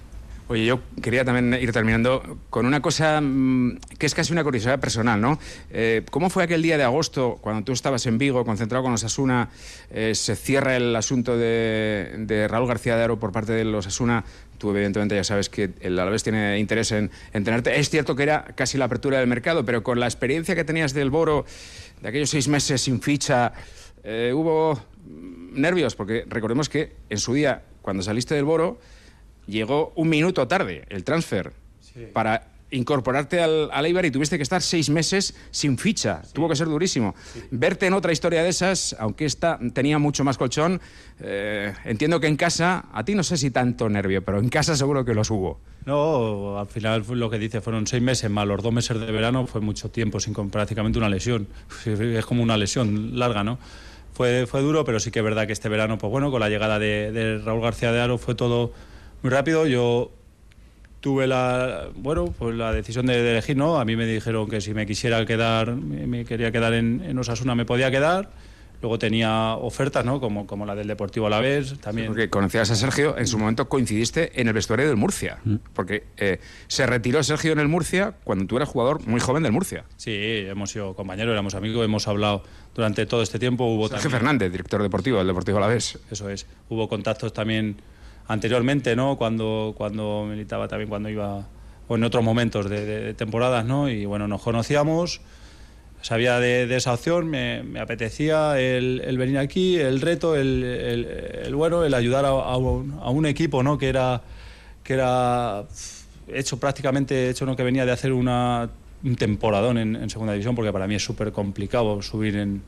Oye, 0.48 0.64
yo 0.64 0.80
quería 1.02 1.26
también 1.26 1.60
ir 1.60 1.72
terminando 1.72 2.38
con 2.52 2.68
una 2.68 2.80
cosa 2.80 3.20
mmm, 3.20 3.80
que 3.98 4.06
es 4.06 4.14
casi 4.14 4.32
una 4.32 4.44
curiosidad 4.44 4.80
personal, 4.80 5.20
¿no? 5.20 5.40
Eh, 5.72 6.04
¿Cómo 6.12 6.30
fue 6.30 6.44
aquel 6.44 6.62
día 6.62 6.78
de 6.78 6.84
agosto, 6.84 7.40
cuando 7.42 7.64
tú 7.64 7.72
estabas 7.72 8.06
en 8.06 8.20
Vigo, 8.20 8.46
concentrado 8.46 8.84
con 8.84 8.92
los 8.92 9.04
Asuna, 9.04 9.50
eh, 9.90 10.14
se 10.14 10.36
cierra 10.36 10.78
el 10.78 10.96
asunto 10.96 11.36
de, 11.36 12.14
de, 12.20 12.48
Raúl 12.48 12.68
García 12.68 12.96
de 12.96 13.04
Aro 13.04 13.20
por 13.20 13.32
parte 13.32 13.54
de 13.54 13.66
los 13.66 13.88
Asuna? 13.88 14.24
Tú, 14.60 14.70
evidentemente, 14.70 15.16
ya 15.16 15.24
sabes 15.24 15.50
que 15.50 15.72
el 15.82 15.98
Alavés 15.98 16.22
tiene 16.22 16.60
interés 16.60 16.92
en, 16.92 17.10
en 17.34 17.44
tenerte. 17.44 17.80
Es 17.80 17.90
cierto 17.90 18.16
que 18.16 18.22
era 18.22 18.46
casi 18.56 18.78
la 18.78 18.86
apertura 18.86 19.18
del 19.18 19.28
mercado, 19.28 19.66
pero 19.66 19.82
con 19.82 20.00
la 20.00 20.06
experiencia 20.06 20.54
que 20.54 20.64
tenías 20.64 20.94
del 20.94 21.10
Boro, 21.10 21.46
de 22.04 22.10
aquellos 22.10 22.30
seis 22.30 22.48
meses 22.48 22.82
sin 22.82 23.02
ficha, 23.02 23.52
eh, 24.04 24.32
hubo 24.32 24.80
nervios, 25.54 25.96
porque 25.96 26.24
recordemos 26.30 26.70
que 26.70 26.94
en 27.10 27.18
su 27.18 27.34
día, 27.34 27.64
cuando 27.82 28.04
saliste 28.04 28.36
del 28.36 28.46
Boro, 28.46 28.80
llegó 29.48 29.94
un 29.96 30.10
minuto 30.10 30.48
tarde 30.48 30.86
el 30.90 31.04
transfer 31.04 31.54
sí. 31.80 32.08
para 32.14 32.56
incorporarte 32.72 33.42
al, 33.42 33.70
al, 33.72 33.86
Eibar 33.86 34.06
y 34.06 34.12
tuviste 34.12 34.38
que 34.38 34.44
estar 34.44 34.62
seis 34.62 34.90
meses 34.90 35.36
sin 35.52 35.78
ficha. 35.78 36.22
Sí. 36.24 36.34
Tuvo 36.34 36.50
que 36.50 36.56
ser 36.56 36.68
durísimo. 36.68 37.16
Sí. 37.34 37.42
Verte 37.52 37.88
en 37.88 37.94
otra 37.94 38.12
historia 38.12 38.44
de 38.44 38.50
esas, 38.50 38.96
aunque 39.00 39.26
esta 39.26 39.60
tenía 39.74 40.00
mucho 40.00 40.24
más 40.24 40.38
colchón, 40.38 40.82
eh, 41.20 41.74
entiendo 41.86 42.20
que 42.20 42.28
en 42.28 42.36
casa, 42.36 42.86
a 42.92 43.04
ti 43.06 43.16
no 43.16 43.24
sé 43.24 43.38
si 43.38 43.52
tanto 43.52 43.90
nervio, 43.90 44.24
pero 44.24 44.40
en 44.40 44.50
casa 44.50 44.76
seguro 44.76 45.06
que 45.06 45.14
los 45.14 45.30
hubo. 45.30 45.60
No, 45.86 46.60
al 46.60 46.68
final 46.68 47.04
lo 47.08 47.30
que 47.30 47.38
dice 47.38 47.62
fueron 47.62 47.86
seis 47.86 48.02
meses 48.02 48.30
más 48.30 48.48
los 48.48 48.62
dos 48.62 48.74
meses 48.74 49.00
de 49.00 49.12
verano, 49.12 49.46
fue 49.46 49.62
mucho 49.62 49.90
tiempo 49.90 50.20
sin 50.20 50.34
prácticamente 50.50 50.98
una 50.98 51.10
lesión. 51.10 51.48
Es 51.86 52.26
como 52.26 52.42
una 52.42 52.58
lesión 52.58 53.18
larga, 53.18 53.44
¿no? 53.44 53.60
Fue, 54.14 54.48
fue 54.48 54.62
duro, 54.62 54.86
pero 54.86 55.00
sí 55.00 55.12
que 55.12 55.20
es 55.20 55.26
verdad 55.26 55.46
que 55.46 55.54
este 55.54 55.68
verano, 55.70 55.98
pues 55.98 56.10
bueno, 56.10 56.32
con 56.32 56.40
la 56.40 56.50
llegada 56.50 56.80
de, 56.80 57.12
de 57.12 57.38
Raúl 57.40 57.62
García 57.62 57.92
de 57.92 58.00
Aro 58.00 58.18
fue 58.18 58.34
todo 58.34 58.72
muy 59.26 59.32
rápido. 59.32 59.66
Yo 59.66 60.12
tuve 61.02 61.26
la 61.26 61.90
bueno 61.96 62.26
pues 62.38 62.56
la 62.56 62.72
decisión 62.72 63.08
de, 63.08 63.24
de, 63.24 63.32
elegir 63.32 63.58
no 63.58 63.80
a 63.80 63.86
mí 63.86 63.96
me 63.96 64.06
dijeron 64.06 64.48
que 64.48 64.62
si 64.62 64.74
me 64.74 64.86
quisiera 64.86 65.24
quedar 65.26 65.76
me, 65.76 66.06
me 66.06 66.26
quería 66.26 66.52
quedar 66.52 66.74
en, 66.74 67.04
en, 67.04 67.18
Osasuna 67.18 67.56
me 67.56 67.66
podía 67.66 67.90
quedar. 67.90 68.30
Luego 68.82 69.00
tenía 69.00 69.56
ofertas 69.56 70.06
no 70.06 70.20
como, 70.20 70.46
como 70.46 70.66
la 70.68 70.76
del 70.76 70.88
Deportivo 70.88 71.26
Alavés 71.26 71.80
también. 71.80 72.06
sí, 72.06 72.10
porque 72.10 72.30
conocías 72.30 72.70
a 72.70 72.76
Sergio 72.76 73.18
en 73.18 73.26
su 73.26 73.40
momento 73.40 73.68
coincidiste 73.68 74.40
en 74.40 74.48
el 74.48 74.54
vestuario 74.54 74.88
del 74.88 74.98
Murcia 74.98 75.40
mm. 75.44 75.56
porque 75.74 76.04
eh, 76.18 76.40
se 76.68 76.86
retiró 76.86 77.24
Sergio 77.24 77.52
en 77.54 77.60
el 77.60 77.68
Murcia 77.68 78.14
cuando 78.24 78.46
tú 78.46 78.58
eras 78.58 78.70
jugador 78.70 79.08
muy 79.08 79.20
joven 79.20 79.42
del 79.42 79.54
Murcia. 79.54 79.86
Sí 79.98 80.14
hemos 80.14 80.70
sido 80.70 80.94
compañeros 80.94 81.32
éramos 81.32 81.56
amigos 81.56 81.84
hemos 81.84 82.08
hablado 82.08 82.44
durante 82.76 83.08
todo 83.08 83.24
este 83.24 83.40
tiempo 83.40 83.66
hubo 83.66 83.88
Sergio 83.88 84.04
también, 84.04 84.20
Fernández 84.20 84.52
director 84.52 84.84
deportivo 84.84 85.18
del 85.18 85.28
Deportivo 85.28 85.58
Alavés. 85.58 85.98
Eso 86.12 86.30
es. 86.30 86.46
Hubo 86.70 86.88
contactos 86.88 87.34
también 87.34 87.78
anteriormente, 88.28 88.96
¿no? 88.96 89.18
Cuando, 89.18 89.74
cuando 89.78 90.26
militaba 90.30 90.68
también, 90.68 90.90
cuando 90.90 91.10
iba, 91.10 91.48
o 91.88 91.96
en 91.96 92.04
otros 92.04 92.24
momentos 92.24 92.70
de, 92.70 92.86
de, 92.86 93.00
de 93.02 93.14
temporadas, 93.14 93.66
¿no? 93.66 93.90
Y 93.90 94.06
bueno, 94.06 94.28
nos 94.28 94.42
conocíamos, 94.42 95.22
sabía 96.02 96.40
de, 96.40 96.68
de 96.68 96.76
esa 96.76 96.94
opción, 96.94 97.28
me, 97.28 97.64
me 97.64 97.80
apetecía 97.80 98.60
el, 98.60 99.02
el, 99.06 99.18
venir 99.18 99.38
aquí, 99.38 99.78
el 99.78 100.02
reto, 100.02 100.36
el, 100.36 100.64
el, 100.64 101.06
el 101.46 101.56
bueno, 101.56 101.84
el 101.84 101.94
ayudar 101.94 102.26
a, 102.26 102.30
a, 102.30 102.58
un, 102.58 103.00
a, 103.02 103.10
un, 103.10 103.26
equipo, 103.26 103.64
¿no? 103.64 103.78
Que 103.78 103.90
era, 103.90 104.22
que 104.84 104.94
era 104.94 105.64
hecho 106.28 106.60
prácticamente, 106.60 107.30
hecho, 107.30 107.46
¿no? 107.46 107.56
Que 107.56 107.64
venía 107.64 107.86
de 107.86 107.92
hacer 107.92 108.14
una, 108.14 108.70
un 109.04 109.16
temporadón 109.16 109.78
en, 109.78 109.96
en 109.96 110.10
segunda 110.10 110.34
división, 110.34 110.56
porque 110.56 110.72
para 110.72 110.88
mí 110.88 110.96
es 110.96 111.04
súper 111.04 111.32
complicado 111.32 112.02
subir 112.02 112.36
en 112.38 112.62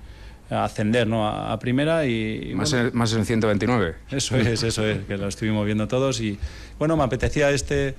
ascender 0.49 1.07
¿no? 1.07 1.27
a, 1.27 1.51
a 1.51 1.60
primera 1.60 2.05
y, 2.05 2.51
y 2.51 2.55
más, 2.55 2.71
bueno, 2.71 2.88
en, 2.88 2.97
más 2.97 3.13
en 3.13 3.25
129 3.25 3.95
eso 4.12 4.38
es 4.38 4.63
eso 4.63 4.86
es 4.86 5.05
que 5.05 5.17
lo 5.17 5.27
estuvimos 5.27 5.65
viendo 5.65 5.88
todos 5.88 6.21
y 6.21 6.38
bueno 6.79 6.95
me 6.95 7.03
apetecía 7.03 7.49
este 7.51 7.95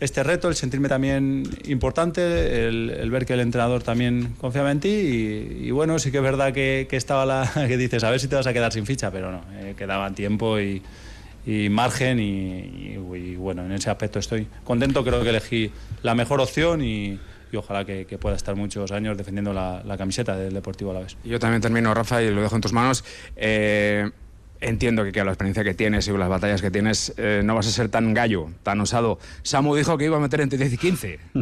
este 0.00 0.24
reto 0.24 0.48
el 0.48 0.56
sentirme 0.56 0.88
también 0.88 1.44
importante 1.64 2.66
el, 2.66 2.90
el 2.90 3.10
ver 3.10 3.24
que 3.24 3.34
el 3.34 3.40
entrenador 3.40 3.84
también 3.84 4.34
confiaba 4.40 4.72
en 4.72 4.80
ti 4.80 4.88
y, 4.88 5.68
y 5.68 5.70
bueno 5.70 5.98
sí 5.98 6.10
que 6.10 6.16
es 6.16 6.22
verdad 6.24 6.52
que, 6.52 6.86
que, 6.90 6.96
estaba 6.96 7.24
la 7.24 7.50
que 7.68 7.76
dices 7.76 8.02
a 8.02 8.10
ver 8.10 8.18
si 8.18 8.26
te 8.26 8.34
vas 8.34 8.46
a 8.46 8.52
quedar 8.52 8.72
sin 8.72 8.84
ficha 8.84 9.10
pero 9.12 9.30
no 9.30 9.42
eh, 9.54 9.74
quedaba 9.76 10.10
tiempo 10.10 10.58
y 10.58 10.82
y 11.44 11.68
margen 11.68 12.20
y, 12.20 12.94
y, 12.94 13.16
y, 13.16 13.34
bueno, 13.34 13.64
en 13.64 13.72
ese 13.72 13.90
aspecto 13.90 14.20
estoy 14.20 14.46
contento, 14.62 15.02
creo 15.02 15.24
que 15.24 15.30
elegí 15.30 15.72
la 16.02 16.14
mejor 16.14 16.40
opción 16.40 16.84
y, 16.84 17.18
y 17.52 17.56
ojalá 17.56 17.84
que, 17.84 18.06
que, 18.06 18.18
pueda 18.18 18.34
estar 18.34 18.56
muchos 18.56 18.90
años 18.92 19.16
defendiendo 19.16 19.52
la, 19.52 19.82
la 19.84 19.98
camiseta 19.98 20.36
del 20.36 20.54
Deportivo 20.54 20.90
Alavés. 20.90 21.16
Yo 21.22 21.38
también 21.38 21.60
termino, 21.60 21.92
Rafa, 21.92 22.22
y 22.22 22.30
lo 22.30 22.40
dejo 22.40 22.56
en 22.56 22.62
tus 22.62 22.72
manos. 22.72 23.04
Eh, 23.36 24.10
entiendo 24.62 25.04
que, 25.04 25.12
que, 25.12 25.22
la 25.24 25.32
experiencia 25.32 25.64
que 25.64 25.74
tienes 25.74 26.08
y 26.08 26.12
las 26.12 26.28
batallas 26.28 26.62
que 26.62 26.70
tienes 26.70 27.12
eh, 27.16 27.42
no 27.44 27.54
vas 27.54 27.66
a 27.66 27.70
ser 27.70 27.88
tan 27.88 28.14
gallo, 28.14 28.48
tan 28.62 28.80
osado. 28.80 29.18
Samu 29.42 29.74
dijo 29.74 29.98
que 29.98 30.06
iba 30.06 30.16
a 30.16 30.20
meter 30.20 30.40
entre 30.40 30.58
10 30.58 30.72
y 30.72 30.78
15. 30.78 31.20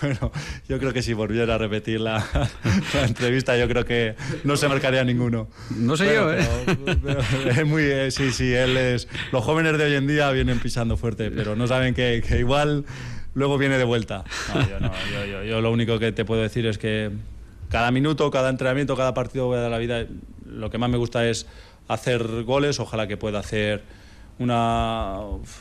bueno, 0.00 0.32
yo 0.68 0.78
creo 0.78 0.92
que 0.92 1.02
si 1.02 1.12
volviera 1.12 1.56
a 1.56 1.58
repetir 1.58 2.00
la, 2.00 2.24
la, 2.94 3.04
entrevista, 3.04 3.56
yo 3.58 3.68
creo 3.68 3.84
que 3.84 4.14
no 4.44 4.56
se 4.56 4.68
marcaría 4.68 5.04
ninguno. 5.04 5.48
No 5.76 5.96
sé 5.96 6.06
pero, 6.06 6.32
yo, 6.32 6.38
¿eh? 6.38 6.48
Pero, 6.84 7.00
pero, 7.02 7.20
es 7.50 7.66
muy, 7.66 7.82
eh, 7.82 8.10
sí, 8.10 8.32
sí, 8.32 8.52
él 8.54 8.76
es. 8.76 9.08
Los 9.32 9.44
jóvenes 9.44 9.76
de 9.76 9.84
hoy 9.84 9.94
en 9.94 10.06
día 10.06 10.30
vienen 10.30 10.60
pisando 10.60 10.96
fuerte, 10.96 11.30
pero 11.30 11.56
no 11.56 11.66
saben 11.66 11.94
que, 11.94 12.22
que 12.26 12.38
igual 12.38 12.86
luego 13.38 13.56
viene 13.56 13.78
de 13.78 13.84
vuelta. 13.84 14.24
No, 14.54 14.68
yo, 14.68 14.80
no, 14.80 14.92
yo, 15.12 15.24
yo, 15.24 15.44
yo, 15.44 15.60
lo 15.60 15.70
único 15.70 15.98
que 15.98 16.12
te 16.12 16.24
puedo 16.24 16.42
decir 16.42 16.66
es 16.66 16.78
que 16.78 17.10
cada 17.70 17.90
minuto, 17.90 18.30
cada 18.30 18.50
entrenamiento, 18.50 18.96
cada 18.96 19.14
partido 19.14 19.52
de 19.52 19.70
la 19.70 19.78
vida, 19.78 20.04
lo 20.46 20.70
que 20.70 20.78
más 20.78 20.90
me 20.90 20.98
gusta 20.98 21.26
es 21.26 21.46
hacer 21.86 22.42
goles, 22.44 22.80
ojalá 22.80 23.06
que 23.06 23.16
pueda 23.16 23.38
hacer 23.38 23.82
una, 24.38 25.20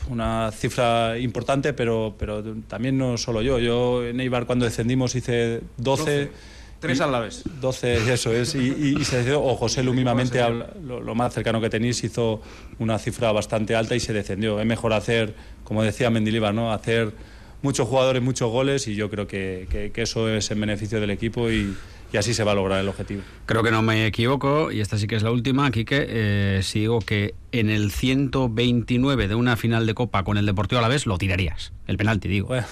una 0.09 0.51
cifra 0.51 1.17
importante, 1.17 1.73
pero, 1.73 2.15
pero 2.17 2.43
también 2.67 2.97
no 2.97 3.17
solo 3.17 3.41
yo. 3.41 3.59
Yo 3.59 4.05
en 4.05 4.19
Eibar 4.19 4.45
cuando 4.45 4.65
descendimos 4.65 5.15
hice 5.15 5.61
12. 5.77 6.19
12. 6.25 6.31
Tres 6.79 7.01
a 7.01 7.07
la 7.07 7.19
vez. 7.19 7.43
12, 7.59 8.13
eso 8.13 8.31
es. 8.31 8.53
Y, 8.53 8.59
y, 8.59 9.01
y 9.01 9.05
se 9.05 9.17
decidió, 9.17 9.43
o 9.43 9.55
José 9.55 9.81
Lu 9.81 9.95
mismamente, 9.95 10.39
lo, 10.83 11.01
lo, 11.01 11.15
más 11.15 11.33
cercano 11.33 11.59
que 11.59 11.71
tenéis, 11.71 12.03
hizo 12.03 12.39
una 12.77 12.99
cifra 12.99 13.31
bastante 13.31 13.75
alta 13.75 13.95
y 13.95 13.99
se 13.99 14.13
descendió. 14.13 14.59
Es 14.59 14.65
mejor 14.67 14.93
hacer, 14.93 15.33
como 15.63 15.81
decía 15.81 16.11
Mendilibar, 16.11 16.53
¿no? 16.53 16.71
hacer 16.71 17.13
muchos 17.61 17.87
jugadores, 17.87 18.21
muchos 18.21 18.51
goles 18.51 18.87
y 18.87 18.95
yo 18.95 19.09
creo 19.09 19.27
que, 19.27 19.67
que, 19.69 19.91
que 19.91 20.01
eso 20.01 20.29
es 20.29 20.49
en 20.51 20.59
beneficio 20.59 20.99
del 20.99 21.09
equipo 21.09 21.49
y, 21.49 21.75
y, 22.13 22.17
así 22.17 22.33
se 22.33 22.43
va 22.43 22.51
a 22.51 22.55
lograr 22.55 22.79
el 22.79 22.87
objetivo. 22.87 23.21
Creo 23.45 23.63
que 23.63 23.71
no 23.71 23.81
me 23.81 24.05
equivoco 24.05 24.71
y 24.71 24.79
esta 24.81 24.97
sí 24.97 25.07
que 25.07 25.15
es 25.15 25.23
la 25.23 25.31
última, 25.31 25.69
Quique. 25.71 26.05
Eh, 26.07 26.59
si 26.63 26.81
digo 26.81 26.99
que 26.99 27.33
en 27.51 27.69
el 27.69 27.91
129 27.91 29.27
de 29.27 29.35
una 29.35 29.57
final 29.57 29.85
de 29.85 29.93
Copa 29.93 30.23
con 30.23 30.37
el 30.37 30.45
Deportivo 30.45 30.79
a 30.79 30.81
la 30.81 30.87
vez 30.87 31.05
lo 31.05 31.17
tirarías. 31.17 31.73
El 31.87 31.97
penalti, 31.97 32.27
digo. 32.27 32.47
Bueno, 32.47 32.67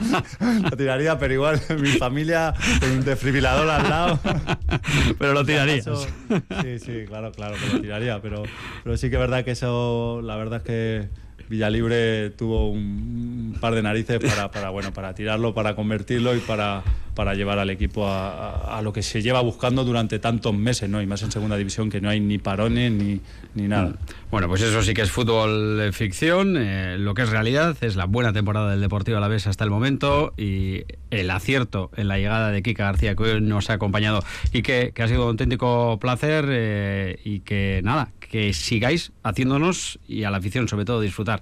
lo 0.70 0.76
tiraría, 0.76 1.18
pero 1.18 1.34
igual 1.34 1.60
mi 1.80 1.90
familia, 1.90 2.54
un 2.82 3.04
desfibrilador 3.04 3.68
al 3.68 3.88
lado. 3.88 4.20
pero 5.18 5.32
lo 5.32 5.44
tirarías. 5.44 5.84
Sí, 5.84 6.78
sí, 6.78 7.04
claro, 7.06 7.32
claro 7.32 7.56
que 7.56 7.74
lo 7.74 7.80
tiraría, 7.80 8.20
pero, 8.20 8.42
pero 8.82 8.96
sí 8.96 9.10
que 9.10 9.16
es 9.16 9.20
verdad 9.20 9.44
que 9.44 9.52
eso, 9.52 10.20
la 10.22 10.36
verdad 10.36 10.58
es 10.58 10.64
que 10.64 11.23
Villalibre 11.48 12.30
tuvo 12.30 12.70
un, 12.70 13.56
par 13.60 13.74
de 13.74 13.82
narices 13.82 14.18
para, 14.18 14.50
para, 14.50 14.70
bueno, 14.70 14.92
para 14.92 15.14
tirarlo, 15.14 15.54
para 15.54 15.74
convertirlo 15.74 16.34
y 16.34 16.40
para, 16.40 16.82
para 17.14 17.34
llevar 17.34 17.58
al 17.58 17.70
equipo 17.70 18.06
a, 18.08 18.80
lo 18.82 18.92
que 18.92 19.02
se 19.02 19.22
lleva 19.22 19.40
buscando 19.40 19.84
durante 19.84 20.18
tantos 20.18 20.54
meses, 20.54 20.90
¿no? 20.90 21.00
Y 21.00 21.06
más 21.06 21.22
en 21.22 21.30
segunda 21.30 21.56
división 21.56 21.88
que 21.88 22.00
no 22.00 22.08
hay 22.08 22.20
ni 22.20 22.38
parones 22.38 22.92
ni, 22.92 23.20
ni 23.54 23.68
nada. 23.68 23.94
Bueno, 24.30 24.48
pues 24.48 24.62
eso 24.62 24.82
sí 24.82 24.94
que 24.94 25.02
es 25.02 25.10
fútbol 25.10 25.92
ficción. 25.92 26.56
Eh, 26.58 26.96
lo 26.98 27.14
que 27.14 27.22
es 27.22 27.30
realidad 27.30 27.76
es 27.80 27.96
la 27.96 28.06
buena 28.06 28.32
temporada 28.32 28.70
del 28.70 28.80
Deportivo 28.80 29.16
a 29.16 29.20
la 29.20 29.28
vez 29.28 29.46
hasta 29.46 29.64
el 29.64 29.70
momento 29.70 30.34
y 30.36 30.82
el 31.10 31.30
acierto 31.30 31.90
en 31.96 32.08
la 32.08 32.18
llegada 32.18 32.50
de 32.50 32.62
Kika 32.62 32.84
García 32.84 33.14
que 33.14 33.22
hoy 33.22 33.40
nos 33.40 33.70
ha 33.70 33.74
acompañado 33.74 34.22
y 34.52 34.62
que, 34.62 34.92
ha 34.98 35.08
sido 35.08 35.22
un 35.22 35.28
auténtico 35.30 35.98
placer 36.00 36.46
eh, 36.48 37.20
y 37.24 37.40
que 37.40 37.80
nada, 37.84 38.10
que 38.18 38.52
sigáis 38.52 39.12
haciéndonos 39.22 40.00
y 40.08 40.24
a 40.24 40.30
la 40.30 40.38
afición 40.38 40.68
sobre 40.68 40.84
todo 40.84 41.00
disfrutar. 41.00 41.33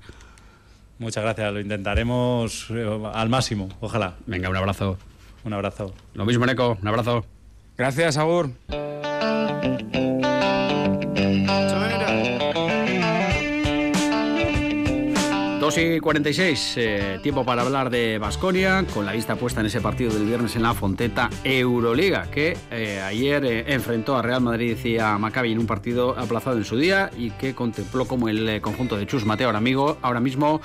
Muchas 0.99 1.25
gracias, 1.25 1.53
lo 1.53 1.61
intentaremos 1.61 2.67
eh, 2.71 3.11
al 3.13 3.29
máximo, 3.29 3.69
ojalá. 3.81 4.15
Venga, 4.27 4.49
un 4.49 4.57
abrazo. 4.57 4.99
Un 5.45 5.53
abrazo. 5.53 5.93
Lo 6.15 6.25
mismo, 6.25 6.47
Neco, 6.47 6.79
un 6.81 6.89
abrazo. 6.89 7.25
Gracias, 7.77 8.17
Agur. 8.17 8.51
2 15.75 15.79
y 15.79 16.01
46, 16.01 16.75
eh, 16.77 17.19
tiempo 17.23 17.47
para 17.47 17.63
hablar 17.63 17.89
de 17.89 18.19
Basconia, 18.19 18.85
con 18.93 19.07
la 19.07 19.13
vista 19.13 19.37
puesta 19.37 19.61
en 19.61 19.67
ese 19.67 19.81
partido 19.81 20.13
del 20.13 20.27
viernes 20.27 20.55
en 20.55 20.63
la 20.63 20.75
Fonteta 20.75 21.31
Euroliga, 21.45 22.31
que 22.31 22.59
eh, 22.71 23.01
ayer 23.01 23.43
eh, 23.47 23.65
enfrentó 23.69 24.15
a 24.17 24.21
Real 24.21 24.43
Madrid 24.43 24.77
y 24.85 24.99
a 24.99 25.17
Maccabi 25.17 25.53
en 25.53 25.59
un 25.59 25.67
partido 25.67 26.19
aplazado 26.19 26.59
en 26.59 26.67
su 26.67 26.77
día 26.77 27.11
y 27.17 27.31
que 27.31 27.55
contempló 27.55 28.07
como 28.07 28.29
el 28.29 28.61
conjunto 28.61 28.99
de 28.99 29.07
Chus 29.07 29.25
Mateo 29.25 29.47
ahora, 29.49 29.59
amigo, 29.59 29.97
ahora 30.03 30.21
mismo 30.21 30.61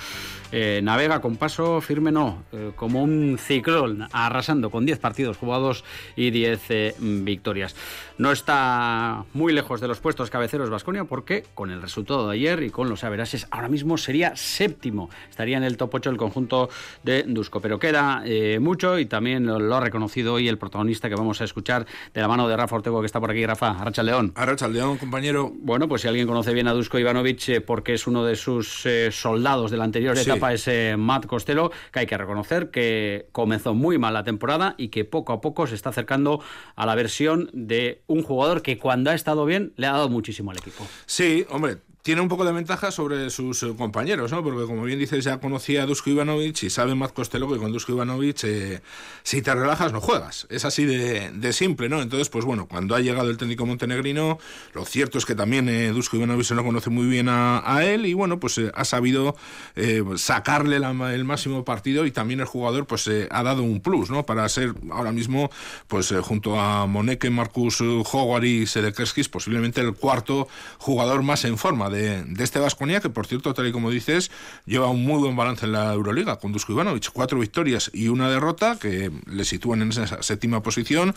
eh, 0.51 0.79
navega 0.81 1.19
con 1.19 1.35
paso 1.35 1.81
firme, 1.81 2.11
no, 2.11 2.43
eh, 2.53 2.71
como 2.75 3.03
un 3.03 3.37
ciclón, 3.37 4.07
arrasando 4.13 4.69
con 4.69 4.85
10 4.85 4.99
partidos 4.99 5.37
jugados 5.37 5.83
y 6.15 6.31
10 6.31 6.61
eh, 6.69 6.95
victorias. 6.99 7.75
No 8.17 8.31
está 8.31 9.25
muy 9.33 9.51
lejos 9.51 9.81
de 9.81 9.87
los 9.87 9.99
puestos 9.99 10.29
cabeceros 10.29 10.69
Vasconia 10.69 11.03
porque 11.03 11.43
con 11.53 11.69
el 11.69 11.81
resultado 11.81 12.29
de 12.29 12.35
ayer 12.35 12.63
y 12.63 12.69
con 12.69 12.89
los 12.89 13.03
averases 13.03 13.47
ahora 13.51 13.67
mismo 13.67 13.97
sería 13.97 14.35
séptimo. 14.35 15.09
Estaría 15.29 15.57
en 15.57 15.63
el 15.63 15.77
top 15.77 15.95
8 15.95 16.09
el 16.11 16.17
conjunto 16.17 16.69
de 17.03 17.23
Dusko, 17.23 17.59
pero 17.59 17.77
queda 17.77 18.23
mucho 18.59 18.97
y 18.97 19.05
también 19.05 19.45
lo, 19.45 19.75
ha 19.75 19.79
reconocido 19.81 20.33
hoy 20.33 20.47
el 20.47 20.57
protagonista 20.57 21.09
que 21.09 21.15
vamos 21.15 21.41
a 21.41 21.43
escuchar 21.43 21.85
de 22.13 22.21
la 22.21 22.27
mano 22.27 22.47
de 22.47 22.57
Rafa 22.57 22.77
Ortego 22.77 23.01
que 23.01 23.05
está 23.05 23.19
por 23.19 23.29
aquí. 23.29 23.45
Rafa, 23.45 23.71
Arracha 23.71 24.01
León. 24.01 24.31
Arracha 24.35 24.67
León, 24.67 24.97
compañero. 24.97 25.51
Bueno, 25.53 25.87
pues 25.87 26.01
si 26.01 26.07
alguien 26.07 26.25
conoce 26.25 26.53
bien 26.53 26.67
a 26.67 26.73
Dusko 26.73 26.97
Ivanovic 26.97 27.63
porque 27.65 27.93
es 27.93 28.07
uno 28.07 28.25
de 28.25 28.35
sus 28.35 28.87
soldados 29.11 29.69
de 29.69 29.77
la 29.77 29.83
anterior 29.83 30.17
etapa 30.17 30.36
ese 30.53 30.95
Matt 30.97 31.25
Costello, 31.25 31.71
que 31.91 31.99
hay 31.99 32.05
que 32.05 32.17
reconocer 32.17 32.71
que 32.71 33.27
comenzó 33.31 33.73
muy 33.73 33.97
mal 33.97 34.13
la 34.13 34.23
temporada 34.23 34.75
y 34.77 34.89
que 34.89 35.05
poco 35.05 35.33
a 35.33 35.41
poco 35.41 35.67
se 35.67 35.75
está 35.75 35.89
acercando 35.89 36.41
a 36.75 36.85
la 36.85 36.95
versión 36.95 37.49
de 37.53 38.01
un 38.07 38.23
jugador 38.23 38.61
que 38.61 38.77
cuando 38.77 39.11
ha 39.11 39.15
estado 39.15 39.45
bien 39.45 39.73
le 39.75 39.87
ha 39.87 39.91
dado 39.91 40.09
muchísimo 40.09 40.51
al 40.51 40.57
equipo. 40.57 40.85
Sí, 41.05 41.45
hombre, 41.49 41.77
tiene 42.07 42.21
un 42.21 42.29
poco 42.29 42.45
de 42.45 42.53
ventaja 42.53 42.89
sobre 42.89 43.29
sus 43.29 43.63
eh, 43.63 43.73
compañeros, 43.77 44.31
¿no? 44.31 44.41
Porque 44.41 44.65
como 44.65 44.83
bien 44.83 44.97
dices, 44.97 45.25
ya 45.25 45.41
conocía 45.41 45.83
a 45.83 45.85
Dusko 45.85 46.09
Ivanovic 46.09 46.63
y 46.63 46.69
sabe 46.69 46.95
Matt 46.95 47.11
Costello 47.11 47.51
que 47.51 47.57
con 47.57 47.73
Dusko 47.73 47.91
Ivanovic, 47.91 48.45
eh, 48.45 48.79
si 49.23 49.41
te 49.41 49.53
relajas, 49.53 49.91
no 49.91 49.99
juegas. 49.99 50.47
Es 50.49 50.63
así 50.63 50.85
de, 50.85 51.51
simple, 51.51 51.89
¿no? 51.89 52.01
Entonces, 52.01 52.29
pues 52.29 52.45
bueno, 52.45 52.65
cuando 52.65 52.95
ha 52.95 53.01
llegado 53.01 53.29
el 53.29 53.35
técnico 53.35 53.65
montenegrino, 53.65 54.39
lo 54.73 54.85
cierto 54.85 55.17
es 55.17 55.25
que 55.25 55.35
también 55.35 55.67
eh, 55.67 55.89
Dusko 55.89 56.15
Ivanovic 56.15 56.45
se 56.45 56.55
lo 56.55 56.63
conoce 56.63 56.89
muy 56.89 57.07
bien 57.07 57.27
a, 57.27 57.83
él 57.83 58.05
y 58.05 58.13
bueno, 58.13 58.39
pues 58.39 58.61
ha 58.73 58.85
sabido 58.85 59.35
sacarle 60.15 60.77
el 60.77 61.25
máximo 61.25 61.65
partido 61.65 62.05
y 62.05 62.11
también 62.11 62.39
el 62.39 62.45
jugador 62.45 62.87
pues 62.87 63.09
ha 63.29 63.43
dado 63.43 63.63
un 63.63 63.81
plus, 63.81 64.09
¿no? 64.09 64.25
Para 64.25 64.47
ser 64.47 64.73
ahora 64.91 65.11
mismo, 65.11 65.51
pues 65.89 66.13
junto 66.21 66.57
a 66.57 66.87
Moneke, 66.87 67.29
Marcus 67.29 67.81
Howard 67.81 68.45
y 68.45 68.65
Sedekerskis, 68.65 69.27
posiblemente 69.27 69.81
el 69.81 69.93
cuarto 69.93 70.47
jugador 70.77 71.21
más 71.21 71.43
en 71.43 71.57
forma 71.57 71.89
de 71.89 71.96
de, 71.97 72.43
este 72.43 72.59
Vasconia, 72.59 72.99
que 72.99 73.09
por 73.09 73.27
cierto, 73.27 73.53
tal 73.53 73.67
y 73.67 73.71
como 73.71 73.91
dices, 73.91 74.31
lleva 74.65 74.89
un 74.89 75.03
muy 75.03 75.19
buen 75.19 75.35
balance 75.35 75.65
en 75.65 75.71
la 75.71 75.93
Euroliga, 75.93 76.37
con 76.37 76.51
Dusko 76.51 76.73
Ivanovic, 76.73 77.11
cuatro 77.11 77.39
victorias 77.39 77.91
y 77.93 78.07
una 78.07 78.29
derrota, 78.29 78.77
que 78.79 79.11
le 79.25 79.45
sitúan 79.45 79.81
en 79.81 79.89
esa 79.89 80.21
séptima 80.21 80.61
posición. 80.61 81.15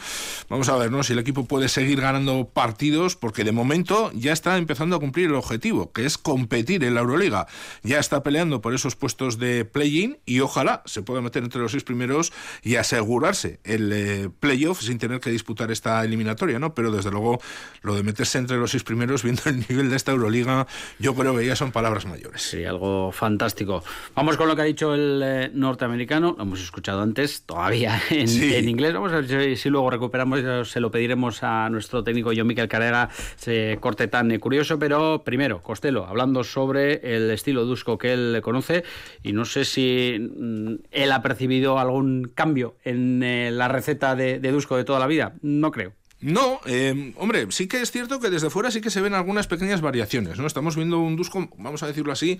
Vamos 0.48 0.68
a 0.68 0.76
ver 0.76 0.90
¿no? 0.90 1.02
si 1.02 1.12
el 1.12 1.18
equipo 1.18 1.44
puede 1.44 1.68
seguir 1.68 2.00
ganando 2.00 2.48
partidos, 2.48 3.16
porque 3.16 3.44
de 3.44 3.52
momento 3.52 4.10
ya 4.14 4.32
está 4.32 4.56
empezando 4.56 4.96
a 4.96 5.00
cumplir 5.00 5.26
el 5.26 5.34
objetivo, 5.34 5.92
que 5.92 6.06
es 6.06 6.18
competir 6.18 6.84
en 6.84 6.94
la 6.94 7.00
Euroliga. 7.00 7.46
Ya 7.82 7.98
está 7.98 8.22
peleando 8.22 8.60
por 8.60 8.74
esos 8.74 8.96
puestos 8.96 9.38
de 9.38 9.64
play-in 9.64 10.18
y 10.24 10.40
ojalá 10.40 10.82
se 10.86 11.02
pueda 11.02 11.20
meter 11.20 11.42
entre 11.42 11.60
los 11.60 11.72
seis 11.72 11.84
primeros 11.84 12.32
y 12.62 12.76
asegurarse 12.76 13.60
el 13.64 13.92
eh, 13.92 14.30
playoff 14.40 14.80
sin 14.82 14.98
tener 14.98 15.20
que 15.20 15.30
disputar 15.30 15.70
esta 15.70 16.04
eliminatoria, 16.04 16.58
¿no? 16.58 16.74
Pero 16.74 16.90
desde 16.90 17.10
luego 17.10 17.40
lo 17.82 17.94
de 17.94 18.02
meterse 18.02 18.38
entre 18.38 18.56
los 18.56 18.70
seis 18.70 18.82
primeros, 18.82 19.22
viendo 19.24 19.42
el 19.46 19.64
nivel 19.68 19.90
de 19.90 19.96
esta 19.96 20.12
Euroliga, 20.12 20.59
yo 20.98 21.14
creo 21.14 21.36
que 21.36 21.46
ya 21.46 21.56
son 21.56 21.72
palabras 21.72 22.06
mayores. 22.06 22.42
Sí, 22.42 22.64
algo 22.64 23.12
fantástico. 23.12 23.82
Vamos 24.14 24.36
con 24.36 24.48
lo 24.48 24.56
que 24.56 24.62
ha 24.62 24.64
dicho 24.64 24.94
el 24.94 25.20
eh, 25.22 25.50
norteamericano, 25.52 26.34
lo 26.36 26.42
hemos 26.42 26.60
escuchado 26.60 27.02
antes, 27.02 27.42
todavía 27.42 28.00
en, 28.10 28.68
inglés. 28.68 28.92
Vamos 28.92 29.12
a 29.12 29.20
ver 29.20 29.56
si, 29.56 29.70
luego 29.70 29.90
recuperamos, 29.90 30.68
se 30.68 30.80
lo 30.80 30.90
pediremos 30.90 31.42
a 31.42 31.68
nuestro 31.70 32.04
técnico 32.04 32.32
John 32.36 32.46
Miquel 32.46 32.68
Carrera, 32.68 33.08
ese 33.38 33.78
corte 33.80 34.08
tan 34.08 34.36
curioso, 34.38 34.78
pero 34.78 35.22
primero, 35.24 35.62
Costello, 35.62 36.06
hablando 36.06 36.44
sobre 36.44 37.16
el 37.16 37.30
estilo 37.30 37.64
Dusko 37.64 37.98
que 37.98 38.12
él 38.12 38.40
conoce, 38.42 38.84
y 39.22 39.32
no 39.32 39.44
sé 39.44 39.64
si 39.64 40.18
mm, 40.18 40.74
él 40.90 41.12
ha 41.12 41.22
percibido 41.22 41.78
algún 41.78 42.32
cambio 42.34 42.76
en 42.84 43.22
eh, 43.22 43.50
la 43.50 43.68
receta 43.68 44.14
de, 44.14 44.40
de 44.40 44.52
Dusko 44.52 44.76
de 44.76 44.84
toda 44.84 44.98
la 44.98 45.06
vida. 45.06 45.34
No 45.42 45.70
creo. 45.70 45.99
No, 46.20 46.60
eh, 46.66 47.14
hombre, 47.16 47.46
sí 47.50 47.66
que 47.66 47.80
es 47.80 47.90
cierto 47.90 48.20
que 48.20 48.28
desde 48.28 48.50
fuera 48.50 48.70
sí 48.70 48.82
que 48.82 48.90
se 48.90 49.00
ven 49.00 49.14
algunas 49.14 49.46
pequeñas 49.46 49.80
variaciones, 49.80 50.38
¿no? 50.38 50.46
Estamos 50.46 50.76
viendo 50.76 50.98
un 50.98 51.16
Dusko, 51.16 51.48
vamos 51.56 51.82
a 51.82 51.86
decirlo 51.86 52.12
así, 52.12 52.38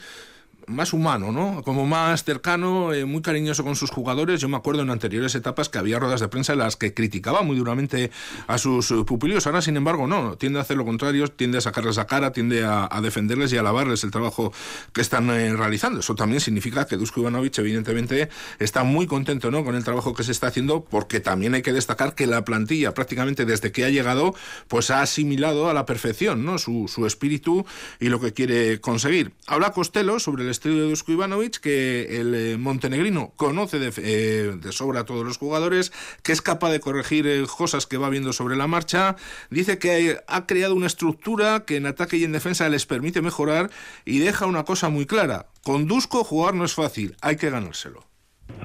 más 0.67 0.93
humano, 0.93 1.33
¿no? 1.33 1.63
Como 1.63 1.87
más 1.87 2.25
cercano, 2.25 2.93
eh, 2.93 3.05
muy 3.05 3.23
cariñoso 3.23 3.65
con 3.65 3.77
sus 3.77 3.91
jugadores. 3.91 4.41
Yo 4.41 4.49
me 4.49 4.57
acuerdo 4.57 4.83
en 4.83 4.91
anteriores 4.91 5.35
etapas 5.35 5.69
que 5.69 5.79
había 5.79 5.99
ruedas 5.99 6.21
de 6.21 6.29
prensa 6.29 6.53
en 6.53 6.61
las 6.61 6.77
que 6.77 6.95
criticaba 6.95 7.43
muy 7.43 7.57
duramente 7.57 8.11
a 8.47 8.59
sus 8.59 8.91
eh, 8.91 9.05
pupillos. 9.05 9.47
Ahora, 9.47 9.63
sin 9.63 9.77
embargo, 9.77 10.07
no. 10.07 10.37
Tiende 10.37 10.59
a 10.59 10.63
hacer 10.63 10.77
lo 10.77 10.85
contrario, 10.85 11.29
tiende 11.29 11.59
a 11.59 11.61
sacarles 11.61 11.97
la 11.97 12.07
cara, 12.07 12.33
tiende 12.33 12.65
a, 12.65 12.89
defenderles 13.03 13.53
y 13.53 13.57
a 13.57 13.61
alabarles 13.61 14.05
el 14.05 14.11
trabajo 14.11 14.53
que 14.93 15.01
están 15.01 15.31
eh, 15.31 15.55
realizando. 15.55 16.01
Eso 16.01 16.15
también 16.15 16.41
significa 16.41 16.87
que 16.87 16.97
Dusko 16.97 17.21
Ivanovic, 17.21 17.59
evidentemente, 17.59 18.29
está 18.59 18.85
muy 18.85 19.07
contento 19.07 19.51
¿no? 19.51 19.65
con 19.65 19.75
el 19.75 19.85
trabajo 19.85 20.15
que 20.15 20.23
se 20.23 20.33
está 20.33 20.49
haciendo, 20.49 20.85
porque 20.85 21.21
también 21.21 21.55
hay 21.55 21.63
que 21.63 21.73
destacar 21.73 22.15
que 22.15 22.27
la 22.27 22.45
plantilla, 22.45 22.95
prácticamente 22.95 23.45
desde 23.45 23.73
que 23.73 23.85
ha 23.85 23.91
llegado, 23.91 24.35
pues 24.69 24.91
ha 24.91 25.03
asimilado 25.03 25.69
a 25.69 25.75
la 25.75 25.87
perfección 25.87 26.45
¿no? 26.45 26.59
su, 26.59 26.89
su 26.89 27.07
espíritu 27.07 27.65
y 27.99 28.09
lo 28.09 28.21
que 28.21 28.33
quiere 28.33 28.81
conseguir. 28.81 29.33
Habla 29.47 29.73
Costello 29.73 30.19
sobre 30.19 30.45
el 30.45 30.50
estilo 30.51 30.77
de 30.77 30.89
Dusko 30.89 31.13
Ivanovic, 31.13 31.61
que 31.61 32.21
el 32.21 32.35
eh, 32.35 32.57
montenegrino 32.59 33.33
conoce 33.37 33.79
eh, 33.79 34.57
de, 34.61 34.73
sobra 34.73 35.01
a 35.01 35.05
todos 35.05 35.25
los 35.25 35.39
jugadores, 35.39 35.93
que 36.23 36.33
es 36.33 36.43
capaz 36.43 36.71
de 36.71 36.81
corregir 36.81 37.27
eh, 37.27 37.45
cosas 37.57 37.87
que 37.87 37.97
va 37.97 38.09
viendo 38.09 38.33
sobre 38.33 38.57
la 38.57 38.67
marcha. 38.67 39.17
Dice 39.51 39.79
que 39.79 40.19
ha 40.27 40.47
creado 40.47 40.75
una 40.75 40.87
estructura 40.87 41.65
que 41.67 41.77
en 41.77 41.87
ataque 41.87 42.17
y 42.17 42.25
en 42.25 42.33
defensa 42.33 42.69
les 42.69 42.87
permite 42.87 43.23
mejorar 43.23 43.71
y 44.05 44.19
deja 44.19 44.47
una 44.47 44.65
cosa 44.65 44.89
muy 44.89 45.07
clara. 45.07 45.47
Con 45.63 45.87
Dusko 45.87 46.25
jugar 46.25 46.55
no 46.55 46.65
es 46.65 46.75
fácil, 46.75 47.17
hay 47.23 47.37
que 47.37 47.51
ganárselo. 47.51 48.05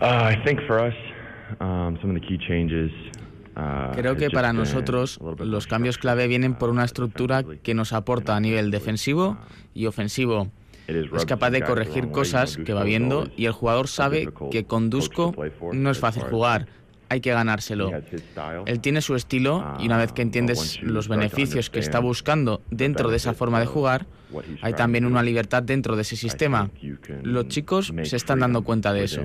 Uh, 0.01 0.29
I 0.31 0.35
think 0.43 0.59
for 0.67 0.79
us, 0.79 0.95
um, 1.59 1.97
some 2.01 2.13
of 2.13 2.19
the 2.19 2.27
key 2.27 2.37
changes 2.37 2.91
uh, 3.55 3.93
Creo 3.95 4.15
que 4.15 4.29
para 4.29 4.51
nosotros 4.51 5.19
los 5.39 5.67
cambios 5.67 5.97
clave 5.97 6.27
vienen 6.27 6.55
por 6.55 6.69
una 6.69 6.83
estructura 6.83 7.43
que 7.43 7.73
nos 7.73 7.93
aporta 7.93 8.35
a 8.35 8.39
nivel 8.39 8.71
defensivo 8.71 9.37
y 9.73 9.85
ofensivo 9.85 10.51
es 10.87 11.25
capaz 11.25 11.51
de 11.51 11.61
corregir 11.61 12.09
cosas 12.11 12.57
que 12.57 12.73
va 12.73 12.83
viendo 12.83 13.29
y 13.35 13.45
el 13.45 13.51
jugador 13.51 13.87
sabe 13.87 14.29
que 14.51 14.65
con 14.65 14.89
Dusko 14.89 15.33
no 15.73 15.89
es 15.89 15.99
fácil 15.99 16.23
jugar, 16.23 16.67
hay 17.09 17.21
que 17.21 17.31
ganárselo. 17.31 17.91
Él 18.65 18.79
tiene 18.79 19.01
su 19.01 19.15
estilo 19.15 19.75
y 19.79 19.85
una 19.85 19.97
vez 19.97 20.11
que 20.11 20.21
entiendes 20.21 20.81
los 20.81 21.07
beneficios 21.07 21.69
que 21.69 21.79
está 21.79 21.99
buscando 21.99 22.61
dentro 22.69 23.09
de 23.09 23.17
esa 23.17 23.33
forma 23.33 23.59
de 23.59 23.65
jugar, 23.65 24.05
hay 24.61 24.73
también 24.73 25.05
una 25.05 25.23
libertad 25.23 25.63
dentro 25.63 25.95
de 25.95 26.01
ese 26.01 26.15
sistema. 26.15 26.69
Los 27.23 27.47
chicos 27.47 27.93
se 28.03 28.15
están 28.15 28.39
dando 28.39 28.63
cuenta 28.63 28.93
de 28.93 29.03
eso. 29.03 29.21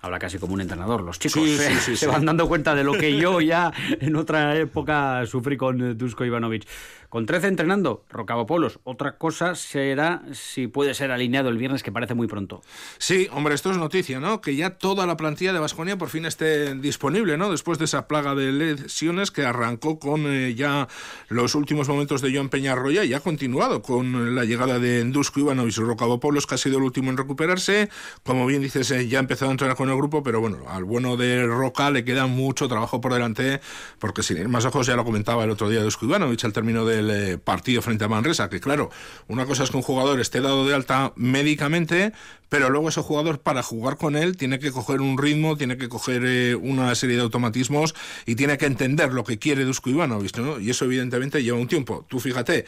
Habla 0.00 0.18
casi 0.18 0.38
como 0.38 0.54
un 0.54 0.60
entrenador. 0.60 1.02
Los 1.02 1.18
chicos 1.18 1.42
se 1.94 2.06
van 2.06 2.24
dando 2.24 2.48
cuenta 2.48 2.74
de 2.74 2.84
lo 2.84 2.92
que 2.94 3.16
yo 3.16 3.40
ya 3.40 3.72
en 4.00 4.16
otra 4.16 4.56
época 4.56 5.24
sufrí 5.26 5.56
con 5.56 5.96
Dusko 5.96 6.24
Ivanovic. 6.24 6.66
Con 7.10 7.26
13 7.26 7.48
entrenando, 7.48 8.04
Polos. 8.46 8.78
Otra 8.84 9.18
cosa 9.18 9.56
será 9.56 10.22
si 10.32 10.68
puede 10.68 10.94
ser 10.94 11.10
alineado 11.10 11.48
el 11.48 11.58
viernes, 11.58 11.82
que 11.82 11.90
parece 11.90 12.14
muy 12.14 12.28
pronto. 12.28 12.62
Sí, 12.98 13.28
hombre, 13.32 13.56
esto 13.56 13.72
es 13.72 13.78
noticia, 13.78 14.20
¿no? 14.20 14.40
Que 14.40 14.54
ya 14.54 14.78
toda 14.78 15.08
la 15.08 15.16
plantilla 15.16 15.52
de 15.52 15.58
Vasconia 15.58 15.98
por 15.98 16.08
fin 16.08 16.24
esté 16.24 16.72
disponible, 16.76 17.36
¿no? 17.36 17.50
Después 17.50 17.80
de 17.80 17.86
esa 17.86 18.06
plaga 18.06 18.36
de 18.36 18.52
lesiones 18.52 19.32
que 19.32 19.44
arrancó 19.44 19.98
con 19.98 20.24
eh, 20.32 20.54
ya 20.54 20.86
los 21.28 21.56
últimos 21.56 21.88
momentos 21.88 22.22
de 22.22 22.32
Joan 22.32 22.48
Peñarroya 22.48 23.02
y 23.02 23.12
ha 23.12 23.18
continuado 23.18 23.82
con 23.82 24.36
la 24.36 24.44
llegada 24.44 24.78
de 24.78 25.02
Dusko 25.02 25.40
Ivanovic 25.40 25.78
y 25.78 26.18
Polos, 26.18 26.46
que 26.46 26.54
ha 26.54 26.58
sido 26.58 26.78
el 26.78 26.84
último 26.84 27.10
en 27.10 27.16
recuperarse. 27.16 27.88
Como 28.22 28.46
bien 28.46 28.62
dices, 28.62 28.88
eh, 28.92 29.08
ya 29.08 29.18
ha 29.18 29.20
empezado 29.20 29.50
a 29.50 29.54
entrenar 29.54 29.76
con 29.76 29.89
grupo, 29.96 30.22
pero 30.22 30.40
bueno, 30.40 30.58
al 30.68 30.84
bueno 30.84 31.16
de 31.16 31.46
Roca 31.46 31.90
le 31.90 32.04
queda 32.04 32.26
mucho 32.26 32.68
trabajo 32.68 33.00
por 33.00 33.12
delante, 33.12 33.60
porque 33.98 34.22
sin 34.22 34.50
más 34.50 34.64
ojos, 34.64 34.86
ya 34.86 34.96
lo 34.96 35.04
comentaba 35.04 35.44
el 35.44 35.50
otro 35.50 35.68
día 35.68 35.82
Dusko 35.82 36.06
Ivanovic 36.06 36.44
al 36.44 36.52
término 36.52 36.84
de 36.84 37.00
el 37.00 37.38
partido 37.38 37.82
frente 37.82 38.04
a 38.04 38.08
Manresa, 38.08 38.48
que 38.48 38.60
claro, 38.60 38.90
una 39.28 39.46
cosa 39.46 39.64
es 39.64 39.70
que 39.70 39.76
un 39.76 39.82
jugador 39.82 40.20
esté 40.20 40.40
dado 40.40 40.66
de 40.66 40.74
alta 40.74 41.12
médicamente, 41.16 42.12
pero 42.48 42.68
luego 42.68 42.88
ese 42.88 43.00
jugador 43.00 43.40
para 43.40 43.62
jugar 43.62 43.96
con 43.96 44.16
él 44.16 44.36
tiene 44.36 44.58
que 44.58 44.72
coger 44.72 45.00
un 45.00 45.16
ritmo, 45.16 45.56
tiene 45.56 45.78
que 45.78 45.88
coger 45.88 46.22
eh, 46.24 46.54
una 46.56 46.94
serie 46.94 47.16
de 47.16 47.22
automatismos 47.22 47.94
y 48.26 48.34
tiene 48.34 48.58
que 48.58 48.66
entender 48.66 49.12
lo 49.12 49.24
que 49.24 49.38
quiere 49.38 49.64
Dusko 49.64 49.88
Ivanovic, 49.88 50.36
¿no? 50.38 50.60
Y 50.60 50.70
eso 50.70 50.84
evidentemente 50.84 51.42
lleva 51.42 51.58
un 51.58 51.68
tiempo. 51.68 52.04
Tú 52.08 52.18
fíjate, 52.18 52.66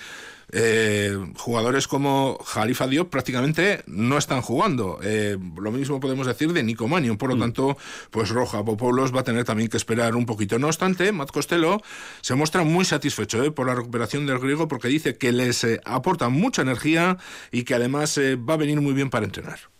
eh, 0.52 1.16
jugadores 1.38 1.88
como 1.88 2.38
Jalifa 2.44 2.86
Diop 2.86 3.10
prácticamente 3.10 3.82
no 3.86 4.18
están 4.18 4.42
jugando. 4.42 4.98
Eh, 5.02 5.38
lo 5.56 5.72
mismo 5.72 5.98
podemos 5.98 6.26
decir 6.26 6.52
de 6.52 6.62
Nico 6.62 6.88
Manion. 6.88 7.16
Por 7.16 7.30
lo 7.30 7.36
mm. 7.36 7.40
tanto, 7.40 7.78
pues 8.10 8.28
Roja 8.28 8.62
Popoulos 8.64 9.14
va 9.14 9.20
a 9.20 9.24
tener 9.24 9.44
también 9.44 9.70
que 9.70 9.78
esperar 9.78 10.14
un 10.14 10.26
poquito. 10.26 10.58
No 10.58 10.66
obstante, 10.66 11.10
Matt 11.12 11.30
Costello 11.30 11.80
se 12.20 12.34
muestra 12.34 12.64
muy 12.64 12.84
satisfecho 12.84 13.42
eh, 13.42 13.50
por 13.50 13.66
la 13.66 13.74
recuperación 13.74 14.26
del 14.26 14.38
griego 14.38 14.68
porque 14.68 14.88
dice 14.88 15.16
que 15.16 15.32
les 15.32 15.66
aporta 15.84 16.28
mucha 16.28 16.62
energía 16.62 17.16
y 17.50 17.64
que 17.64 17.74
además 17.74 18.18
va 18.18 18.54
a 18.54 18.58
venir 18.58 18.80
muy 18.80 18.92
bien 18.92 19.10
para 19.10 19.24
entrenar. 19.24 19.72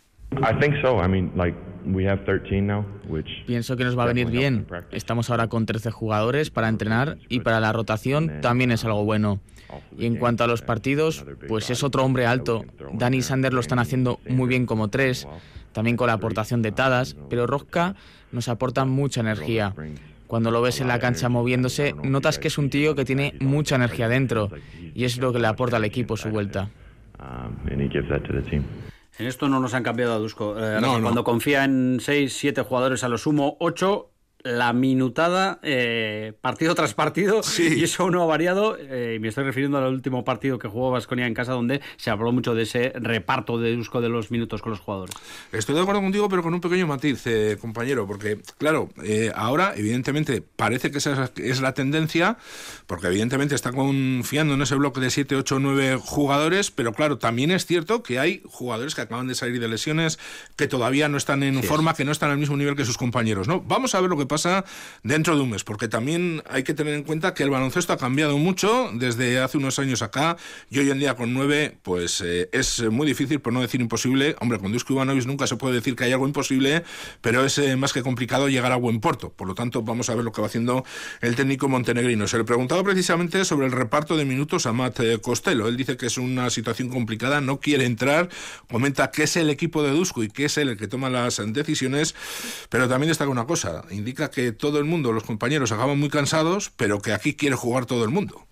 Pienso 3.47 3.77
que 3.77 3.85
nos 3.85 3.99
va 3.99 4.05
a 4.05 4.07
venir 4.07 4.29
bien. 4.29 4.67
Estamos 4.91 5.31
ahora 5.31 5.49
con 5.49 5.67
13 5.67 5.91
jugadores 5.91 6.51
para 6.51 6.69
entrenar 6.69 7.19
y 7.29 7.41
para 7.41 7.61
la 7.61 7.73
rotación 7.73 8.41
también 8.41 8.71
es 8.71 8.85
algo 8.85 9.05
bueno. 9.05 9.41
Y 9.97 10.07
en 10.07 10.17
cuanto 10.17 10.45
a 10.45 10.47
los 10.47 10.63
partidos, 10.63 11.25
pues 11.49 11.71
es 11.71 11.83
otro 11.83 12.05
hombre 12.05 12.27
alto. 12.27 12.65
Dani 12.93 13.19
y 13.19 13.23
Sander 13.23 13.53
lo 13.53 13.61
están 13.61 13.79
haciendo 13.79 14.21
muy 14.29 14.49
bien 14.49 14.67
como 14.67 14.89
tres, 14.89 15.27
también 15.73 15.97
con 15.97 16.07
la 16.07 16.15
aportación 16.15 16.63
de 16.63 16.73
Tadas, 16.73 17.17
pero 17.31 17.47
Rosca 17.47 17.95
nos 18.31 18.49
aporta 18.49 18.85
mucha 18.85 19.21
energía. 19.21 19.75
Cuando 20.27 20.51
lo 20.51 20.63
ves 20.63 20.81
en 20.81 20.89
la 20.89 20.99
cancha 20.99 21.29
moviéndose, 21.29 21.95
notas 22.03 22.39
que 22.39 22.49
es 22.49 22.59
un 22.59 22.71
tío 22.71 22.95
que 22.95 23.05
tiene 23.05 23.35
mucha 23.41 23.77
energía 23.77 24.09
dentro 24.09 24.51
y 24.95 25.05
es 25.05 25.19
lo 25.19 25.33
que 25.33 25.39
le 25.39 25.47
aporta 25.47 25.77
al 25.77 25.85
equipo 25.85 26.17
su 26.17 26.31
vuelta. 26.31 26.71
En 29.19 29.27
esto 29.27 29.49
no 29.49 29.61
nos 29.61 29.75
han 29.75 29.83
cambiado 29.83 30.15
a 30.15 30.19
Dusko. 30.19 30.57
Eh, 30.59 30.79
cuando 30.81 31.25
confía 31.25 31.65
en 31.65 31.99
6, 32.01 32.33
7 32.33 32.63
jugadores 32.63 33.05
a 33.05 33.09
lo 33.09 33.19
sumo, 33.19 33.57
8, 33.61 34.12
la 34.45 34.73
minutada 34.73 35.61
eh, 35.63 36.33
partido 36.41 36.75
tras 36.75 36.95
partido 36.95 37.43
y 37.59 37.85
eso 37.85 38.11
no 38.11 38.23
ha 38.23 38.27
variado 38.27 38.77
eh, 38.79 39.15
y 39.17 39.19
me 39.21 39.29
estoy 39.29 39.45
refiriendo 39.45 39.79
al 39.79 39.93
último 39.93 40.25
partido 40.25 40.59
que 40.59 40.69
jugó 40.69 40.91
Vasconia 40.91 41.27
en 41.27 41.35
casa 41.35 41.53
donde 41.53 41.81
se 41.97 42.11
habló 42.11 42.33
mucho 42.33 42.55
de 42.55 42.63
ese 42.63 42.93
reparto 42.97 43.59
de 43.59 43.77
Dusko 43.77 44.01
de 44.01 44.09
los 44.09 44.31
minutos 44.31 44.63
con 44.63 44.71
los 44.71 44.81
jugadores. 44.81 45.15
Estoy 45.53 45.75
de 45.75 45.83
acuerdo 45.83 46.01
contigo 46.01 46.29
pero 46.29 46.43
con 46.43 46.55
un 46.55 46.61
pequeño 46.61 46.87
matiz 46.87 47.27
eh, 47.27 47.57
compañero 47.61 48.07
porque 48.07 48.39
claro 48.59 48.89
ahora 49.35 49.75
evidentemente 49.77 50.43
parece 50.43 50.91
que 50.91 50.99
esa 50.99 51.31
es 51.37 51.61
la 51.61 51.75
tendencia 51.75 52.37
porque 52.87 53.07
evidentemente 53.07 53.55
está 53.55 53.73
confiando 53.73 54.55
en 54.55 54.63
ese 54.63 54.75
bloque 54.75 55.01
de 55.01 55.11
7, 55.11 55.37
8, 55.37 55.59
9 55.61 55.99
jugadores 56.01 56.71
pero 56.71 56.93
claro 56.93 57.19
también 57.19 57.51
es 57.51 57.67
cierto 57.67 58.03
que 58.03 58.19
hay 58.19 58.43
jugadores 58.47 58.95
que 58.95 59.03
acaban 59.03 59.29
de 59.29 59.35
salir 59.35 59.61
de 59.61 59.69
lesiones 59.69 60.19
que 60.57 60.67
todavía 60.67 61.09
no 61.09 61.17
están 61.17 61.43
en 61.43 61.63
forma 61.63 61.95
que 61.95 62.05
no 62.05 62.13
están 62.13 62.31
al 62.31 62.39
mismo 62.39 62.57
nivel 62.57 62.75
que 62.75 62.85
sus 62.85 62.99
compañeros 62.99 63.47
no 63.47 63.61
vamos 63.61 63.95
a 63.95 64.01
ver 64.01 64.11
lo 64.11 64.17
que 64.17 64.27
pasa 64.33 64.65
dentro 65.03 65.37
de 65.37 65.43
un 65.43 65.51
mes, 65.51 65.63
porque 65.63 65.89
también 65.89 66.43
hay 66.49 66.63
que 66.63 66.73
tener 66.73 66.95
en 66.95 67.03
cuenta 67.03 67.35
que 67.35 67.43
el 67.43 67.51
baloncesto 67.51 67.93
ha 67.93 67.99
cambiado 67.99 68.39
mucho 68.39 68.91
desde 68.95 69.41
hace 69.41 69.59
unos 69.59 69.79
años 69.79 70.01
acá 70.01 70.39
y 70.71 70.79
hoy 70.79 70.91
en 70.91 70.99
día 70.99 71.17
con 71.17 71.35
nueve, 71.35 71.77
pues 71.83 72.23
eh, 72.25 72.49
es 72.51 72.83
muy 72.91 73.07
difícil, 73.07 73.41
por 73.41 73.53
no 73.53 73.61
decir 73.61 73.83
imposible. 73.83 74.37
Hombre, 74.41 74.59
con 74.59 74.73
Dusko 74.73 74.95
Ivanovic 74.95 75.27
nunca 75.27 75.47
se 75.47 75.57
puede 75.57 75.75
decir 75.75 75.97
que 75.97 76.05
hay 76.05 76.13
algo 76.13 76.27
imposible, 76.27 76.83
pero 77.21 77.45
es 77.45 77.59
eh, 77.59 77.77
más 77.77 77.93
que 77.93 78.03
complicado 78.03 78.49
llegar 78.49 78.73
a 78.73 78.77
buen 78.77 79.01
puerto. 79.01 79.31
Por 79.31 79.47
lo 79.49 79.55
tanto, 79.55 79.83
vamos 79.83 80.09
a 80.09 80.15
ver 80.15 80.25
lo 80.25 80.33
que 80.33 80.41
va 80.41 80.47
haciendo 80.47 80.83
el 81.21 81.37
técnico 81.37 81.69
montenegrino. 81.69 82.27
Se 82.27 82.39
le 82.39 82.45
preguntaba 82.45 82.83
precisamente 82.83 83.45
sobre 83.45 83.67
el 83.67 83.73
reparto 83.73 84.17
de 84.17 84.25
minutos 84.25 84.65
a 84.65 84.73
Matt 84.73 85.01
eh, 85.01 85.19
Costello. 85.21 85.69
Él 85.69 85.77
dice 85.77 85.99
que 85.99 86.07
es 86.07 86.17
una 86.17 86.49
situación 86.49 86.89
complicada, 86.89 87.43
no 87.43 87.61
quiere 87.61 87.85
entrar, 87.85 88.31
comenta 88.71 89.11
que 89.11 89.25
es 89.25 89.37
el 89.37 89.51
equipo 89.51 89.83
de 89.83 89.91
Dusko 89.91 90.23
y 90.23 90.29
que 90.29 90.47
es 90.47 90.57
él 90.57 90.71
el 90.71 90.79
que 90.79 90.89
toma 90.89 91.11
las 91.11 91.39
decisiones, 91.53 92.15
pero 92.71 92.89
también 92.89 93.09
destaca 93.09 93.31
una 93.31 93.47
cosa, 93.47 93.85
indica 93.91 94.22
que 94.31 94.53
todo 94.53 94.79
el 94.79 94.85
mundo, 94.85 95.13
los 95.13 95.25
compañeros, 95.25 95.73
acaban 95.73 95.99
muy 95.99 96.09
cansados, 96.09 96.71
pero 96.77 97.01
que 97.01 97.13
aquí 97.13 97.35
quiere 97.35 97.57
jugar 97.57 97.87
todo 97.87 98.05
el 98.05 98.11
mundo. 98.11 98.47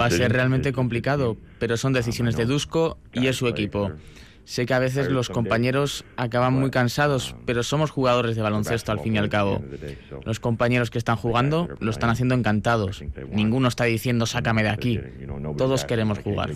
Va 0.00 0.06
a 0.06 0.10
ser 0.10 0.32
realmente 0.32 0.72
complicado, 0.72 1.36
pero 1.58 1.76
son 1.76 1.92
decisiones 1.92 2.36
de 2.36 2.46
Dusko 2.46 2.98
y 3.12 3.26
es 3.26 3.36
su 3.36 3.46
equipo. 3.48 3.92
Sé 4.50 4.66
que 4.66 4.74
a 4.74 4.80
veces 4.80 5.08
los 5.08 5.28
compañeros 5.28 6.04
acaban 6.16 6.54
muy 6.54 6.72
cansados, 6.72 7.36
pero 7.46 7.62
somos 7.62 7.92
jugadores 7.92 8.34
de 8.34 8.42
baloncesto 8.42 8.90
al 8.90 8.98
fin 8.98 9.14
y 9.14 9.18
al 9.18 9.28
cabo. 9.28 9.62
Los 10.24 10.40
compañeros 10.40 10.90
que 10.90 10.98
están 10.98 11.14
jugando 11.14 11.68
lo 11.78 11.88
están 11.88 12.10
haciendo 12.10 12.34
encantados. 12.34 13.00
Ninguno 13.30 13.68
está 13.68 13.84
diciendo 13.84 14.26
sácame 14.26 14.64
de 14.64 14.70
aquí. 14.70 15.00
Todos 15.56 15.84
queremos 15.84 16.18
jugar. 16.18 16.50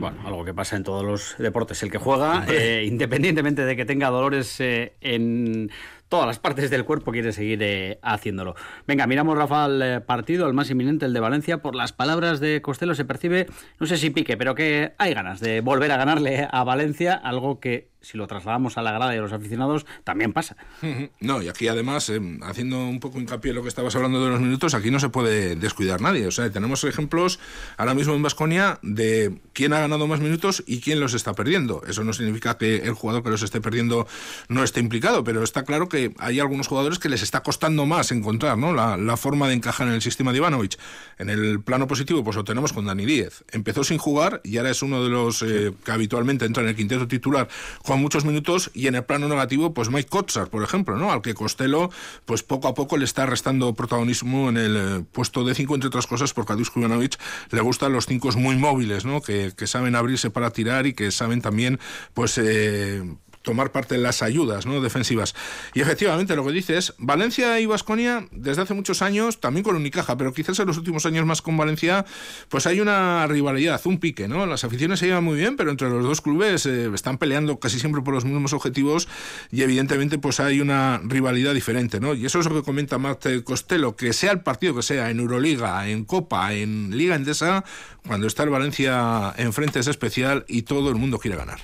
Bueno, 0.00 0.16
algo 0.26 0.44
que 0.44 0.52
pasa 0.52 0.74
en 0.74 0.82
todos 0.82 1.04
los 1.04 1.36
deportes. 1.38 1.80
El 1.84 1.92
que 1.92 1.98
juega, 1.98 2.44
eh, 2.48 2.84
independientemente 2.84 3.64
de 3.64 3.76
que 3.76 3.84
tenga 3.84 4.10
dolores 4.10 4.58
eh, 4.58 4.94
en 5.00 5.70
todas 6.08 6.26
las 6.26 6.38
partes 6.38 6.70
del 6.70 6.84
cuerpo 6.84 7.12
quiere 7.12 7.32
seguir 7.32 7.62
eh, 7.62 7.98
haciéndolo. 8.02 8.54
Venga, 8.86 9.06
miramos, 9.06 9.36
Rafa, 9.36 9.64
al 9.64 9.82
eh, 9.82 10.00
partido, 10.00 10.46
el 10.46 10.54
más 10.54 10.70
inminente, 10.70 11.06
el 11.06 11.12
de 11.12 11.20
Valencia. 11.20 11.62
Por 11.62 11.74
las 11.74 11.92
palabras 11.92 12.40
de 12.40 12.62
Costello 12.62 12.94
se 12.94 13.04
percibe, 13.04 13.46
no 13.80 13.86
sé 13.86 13.96
si 13.96 14.10
pique, 14.10 14.36
pero 14.36 14.54
que 14.54 14.94
hay 14.98 15.14
ganas 15.14 15.40
de 15.40 15.60
volver 15.60 15.92
a 15.92 15.96
ganarle 15.96 16.48
a 16.50 16.64
Valencia, 16.64 17.14
algo 17.14 17.60
que 17.60 17.93
si 18.04 18.16
lo 18.16 18.26
trasladamos 18.26 18.78
a 18.78 18.82
la 18.82 18.92
grada 18.92 19.12
de 19.12 19.18
los 19.18 19.32
aficionados, 19.32 19.86
también 20.04 20.32
pasa. 20.32 20.56
No, 21.20 21.42
y 21.42 21.48
aquí 21.48 21.68
además, 21.68 22.10
eh, 22.10 22.20
haciendo 22.42 22.86
un 22.86 23.00
poco 23.00 23.18
hincapié 23.18 23.50
en 23.50 23.56
lo 23.56 23.62
que 23.62 23.68
estabas 23.68 23.94
hablando 23.96 24.22
de 24.22 24.30
los 24.30 24.40
minutos, 24.40 24.74
aquí 24.74 24.90
no 24.90 25.00
se 25.00 25.08
puede 25.08 25.56
descuidar 25.56 26.00
nadie. 26.00 26.26
O 26.26 26.30
sea, 26.30 26.50
tenemos 26.50 26.84
ejemplos 26.84 27.38
ahora 27.76 27.94
mismo 27.94 28.14
en 28.14 28.22
Vasconia 28.22 28.78
de 28.82 29.38
quién 29.52 29.72
ha 29.72 29.80
ganado 29.80 30.06
más 30.06 30.20
minutos 30.20 30.62
y 30.66 30.80
quién 30.80 31.00
los 31.00 31.14
está 31.14 31.32
perdiendo. 31.34 31.82
Eso 31.86 32.04
no 32.04 32.12
significa 32.12 32.58
que 32.58 32.76
el 32.76 32.92
jugador 32.92 33.22
que 33.22 33.30
los 33.30 33.42
esté 33.42 33.60
perdiendo 33.60 34.06
no 34.48 34.62
esté 34.62 34.80
implicado, 34.80 35.24
pero 35.24 35.42
está 35.42 35.64
claro 35.64 35.88
que 35.88 36.14
hay 36.18 36.40
algunos 36.40 36.68
jugadores 36.68 36.98
que 36.98 37.08
les 37.08 37.22
está 37.22 37.42
costando 37.42 37.86
más 37.86 38.12
encontrar 38.12 38.58
¿no? 38.58 38.72
la, 38.72 39.16
forma 39.16 39.48
de 39.48 39.54
encajar 39.54 39.86
en 39.86 39.94
el 39.94 40.02
sistema 40.02 40.32
de 40.32 40.38
Ivanovic. 40.38 40.76
En 41.18 41.30
el 41.30 41.62
plano 41.62 41.86
positivo, 41.86 42.24
pues 42.24 42.36
lo 42.36 42.44
tenemos 42.44 42.72
con 42.72 42.86
Dani 42.86 43.06
Díez. 43.06 43.44
Empezó 43.52 43.84
sin 43.84 43.98
jugar 43.98 44.40
y 44.44 44.58
ahora 44.58 44.70
es 44.70 44.82
uno 44.82 45.02
de 45.02 45.10
los 45.10 45.42
eh, 45.42 45.72
que 45.84 45.92
habitualmente 45.92 46.44
entra 46.44 46.62
en 46.62 46.70
el 46.70 46.76
quinteto 46.76 47.06
titular 47.06 47.48
muchos 47.96 48.24
minutos 48.24 48.70
y 48.74 48.86
en 48.88 48.96
el 48.96 49.04
plano 49.04 49.28
negativo, 49.28 49.72
pues 49.72 49.90
Mike 49.90 50.08
Kotsar, 50.08 50.48
por 50.48 50.62
ejemplo, 50.62 50.96
¿no? 50.96 51.12
Al 51.12 51.22
que 51.22 51.34
Costello, 51.34 51.90
pues 52.24 52.42
poco 52.42 52.68
a 52.68 52.74
poco 52.74 52.96
le 52.96 53.04
está 53.04 53.26
restando 53.26 53.74
protagonismo 53.74 54.48
en 54.48 54.56
el 54.56 54.76
eh, 54.76 55.04
puesto 55.12 55.44
de 55.44 55.54
cinco, 55.54 55.74
entre 55.74 55.88
otras 55.88 56.06
cosas, 56.06 56.32
porque 56.32 56.52
a 56.52 56.56
Dusko 56.56 56.80
Ivanovic 56.80 57.18
le 57.50 57.60
gustan 57.60 57.92
los 57.92 58.06
cinco 58.06 58.24
muy 58.36 58.56
móviles, 58.56 59.04
¿no? 59.04 59.20
Que, 59.20 59.52
que, 59.56 59.66
saben 59.66 59.94
abrirse 59.96 60.30
para 60.30 60.50
tirar 60.50 60.86
y 60.86 60.94
que 60.94 61.10
saben 61.10 61.42
también, 61.42 61.78
pues, 62.14 62.38
eh, 62.38 63.02
tomar 63.44 63.70
parte 63.70 63.94
en 63.94 64.02
las 64.02 64.22
ayudas 64.22 64.66
¿no? 64.66 64.80
defensivas. 64.80 65.34
Y 65.74 65.80
efectivamente 65.82 66.34
lo 66.34 66.44
que 66.44 66.52
dice 66.52 66.76
es, 66.76 66.94
Valencia 66.98 67.60
y 67.60 67.66
Vasconia 67.66 68.26
desde 68.32 68.62
hace 68.62 68.74
muchos 68.74 69.02
años, 69.02 69.38
también 69.38 69.62
con 69.62 69.76
Unicaja, 69.76 70.16
pero 70.16 70.32
quizás 70.32 70.58
en 70.58 70.66
los 70.66 70.78
últimos 70.78 71.06
años 71.06 71.26
más 71.26 71.42
con 71.42 71.56
Valencia, 71.56 72.04
pues 72.48 72.66
hay 72.66 72.80
una 72.80 73.26
rivalidad, 73.28 73.80
un 73.84 73.98
pique, 73.98 74.26
¿no? 74.26 74.46
Las 74.46 74.64
aficiones 74.64 74.98
se 74.98 75.06
llevan 75.06 75.22
muy 75.22 75.36
bien, 75.36 75.56
pero 75.56 75.70
entre 75.70 75.88
los 75.90 76.02
dos 76.02 76.20
clubes 76.20 76.66
eh, 76.66 76.90
están 76.92 77.18
peleando 77.18 77.60
casi 77.60 77.78
siempre 77.78 78.02
por 78.02 78.14
los 78.14 78.24
mismos 78.24 78.52
objetivos 78.52 79.08
y 79.52 79.62
evidentemente 79.62 80.18
pues 80.18 80.40
hay 80.40 80.60
una 80.60 81.00
rivalidad 81.04 81.54
diferente, 81.54 82.00
¿no? 82.00 82.14
Y 82.14 82.24
eso 82.26 82.40
es 82.40 82.46
lo 82.46 82.54
que 82.54 82.62
comenta 82.62 82.98
Marte 82.98 83.44
Costello, 83.44 83.94
que 83.94 84.12
sea 84.12 84.32
el 84.32 84.40
partido 84.40 84.74
que 84.74 84.82
sea, 84.82 85.10
en 85.10 85.20
Euroliga, 85.20 85.86
en 85.86 86.04
Copa, 86.04 86.54
en 86.54 86.96
Liga 86.96 87.14
Endesa, 87.14 87.64
cuando 88.06 88.26
está 88.26 88.42
el 88.42 88.50
Valencia 88.50 89.34
enfrente 89.36 89.80
es 89.80 89.86
especial 89.86 90.44
y 90.48 90.62
todo 90.62 90.88
el 90.88 90.96
mundo 90.96 91.18
quiere 91.18 91.36
ganar. 91.36 91.60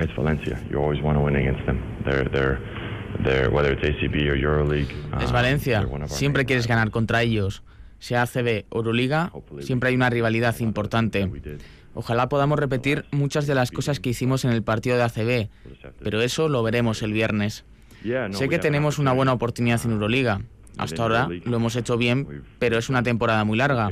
It's 0.00 0.14
Valencia. 0.16 0.58
You 0.70 0.78
always 0.78 1.02
want 1.02 1.18
to 1.18 1.24
win 1.24 1.36
against 1.36 1.64
them. 1.66 1.78
They're, 2.04 2.28
they're, 2.30 2.58
they're, 3.22 3.50
whether 3.50 3.72
it's 3.72 3.82
ACB 3.82 4.28
or 4.28 4.36
EuroLeague. 4.36 4.90
Es 5.22 5.30
uh, 5.30 5.32
Valencia. 5.32 5.86
Siempre 6.06 6.46
quieres 6.46 6.66
ganar 6.66 6.90
contra 6.90 7.22
ellos. 7.22 7.62
Sea 7.98 8.22
ACB 8.22 8.64
o 8.70 8.78
Euroliga, 8.78 9.30
siempre 9.60 9.90
hay 9.90 9.94
una 9.94 10.08
rivalidad 10.08 10.58
importante. 10.60 11.30
Ojalá 11.94 12.30
podamos 12.30 12.58
repetir 12.58 13.04
muchas 13.10 13.46
de 13.46 13.54
las 13.54 13.70
cosas 13.70 14.00
que 14.00 14.08
hicimos 14.08 14.46
en 14.46 14.52
el 14.52 14.62
partido 14.62 14.96
de 14.96 15.02
ACB, 15.02 15.50
pero 16.02 16.22
eso 16.22 16.48
lo 16.48 16.62
veremos 16.62 17.02
el 17.02 17.12
viernes. 17.12 17.66
Sé 18.30 18.48
que 18.48 18.58
tenemos 18.58 18.98
una 18.98 19.12
buena 19.12 19.34
oportunidad 19.34 19.80
en 19.84 19.92
Euroliga. 19.92 20.40
Hasta 20.78 21.02
ahora 21.02 21.28
lo 21.44 21.56
hemos 21.56 21.76
hecho 21.76 21.98
bien, 21.98 22.42
pero 22.58 22.78
es 22.78 22.88
una 22.88 23.02
temporada 23.02 23.44
muy 23.44 23.58
larga. 23.58 23.90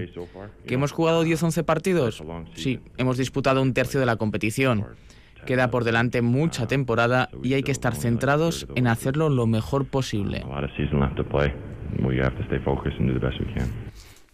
¿Que 0.66 0.75
hemos 0.75 0.92
jugado 0.92 1.23
10-11 1.23 1.64
partidos? 1.64 2.23
Sí, 2.55 2.81
hemos 2.97 3.18
disputado 3.18 3.61
un 3.61 3.75
tercio 3.75 4.01
de 4.01 4.07
la 4.07 4.16
competición. 4.16 4.87
Queda 5.46 5.70
por 5.70 5.85
delante 5.85 6.22
mucha 6.22 6.66
temporada 6.66 7.31
y 7.42 7.55
hay 7.55 7.62
que 7.62 7.72
estar 7.72 7.94
centrados 7.94 8.66
en 8.74 8.87
hacerlo 8.87 9.29
lo 9.29 9.46
mejor 9.46 9.87
posible. 9.87 10.44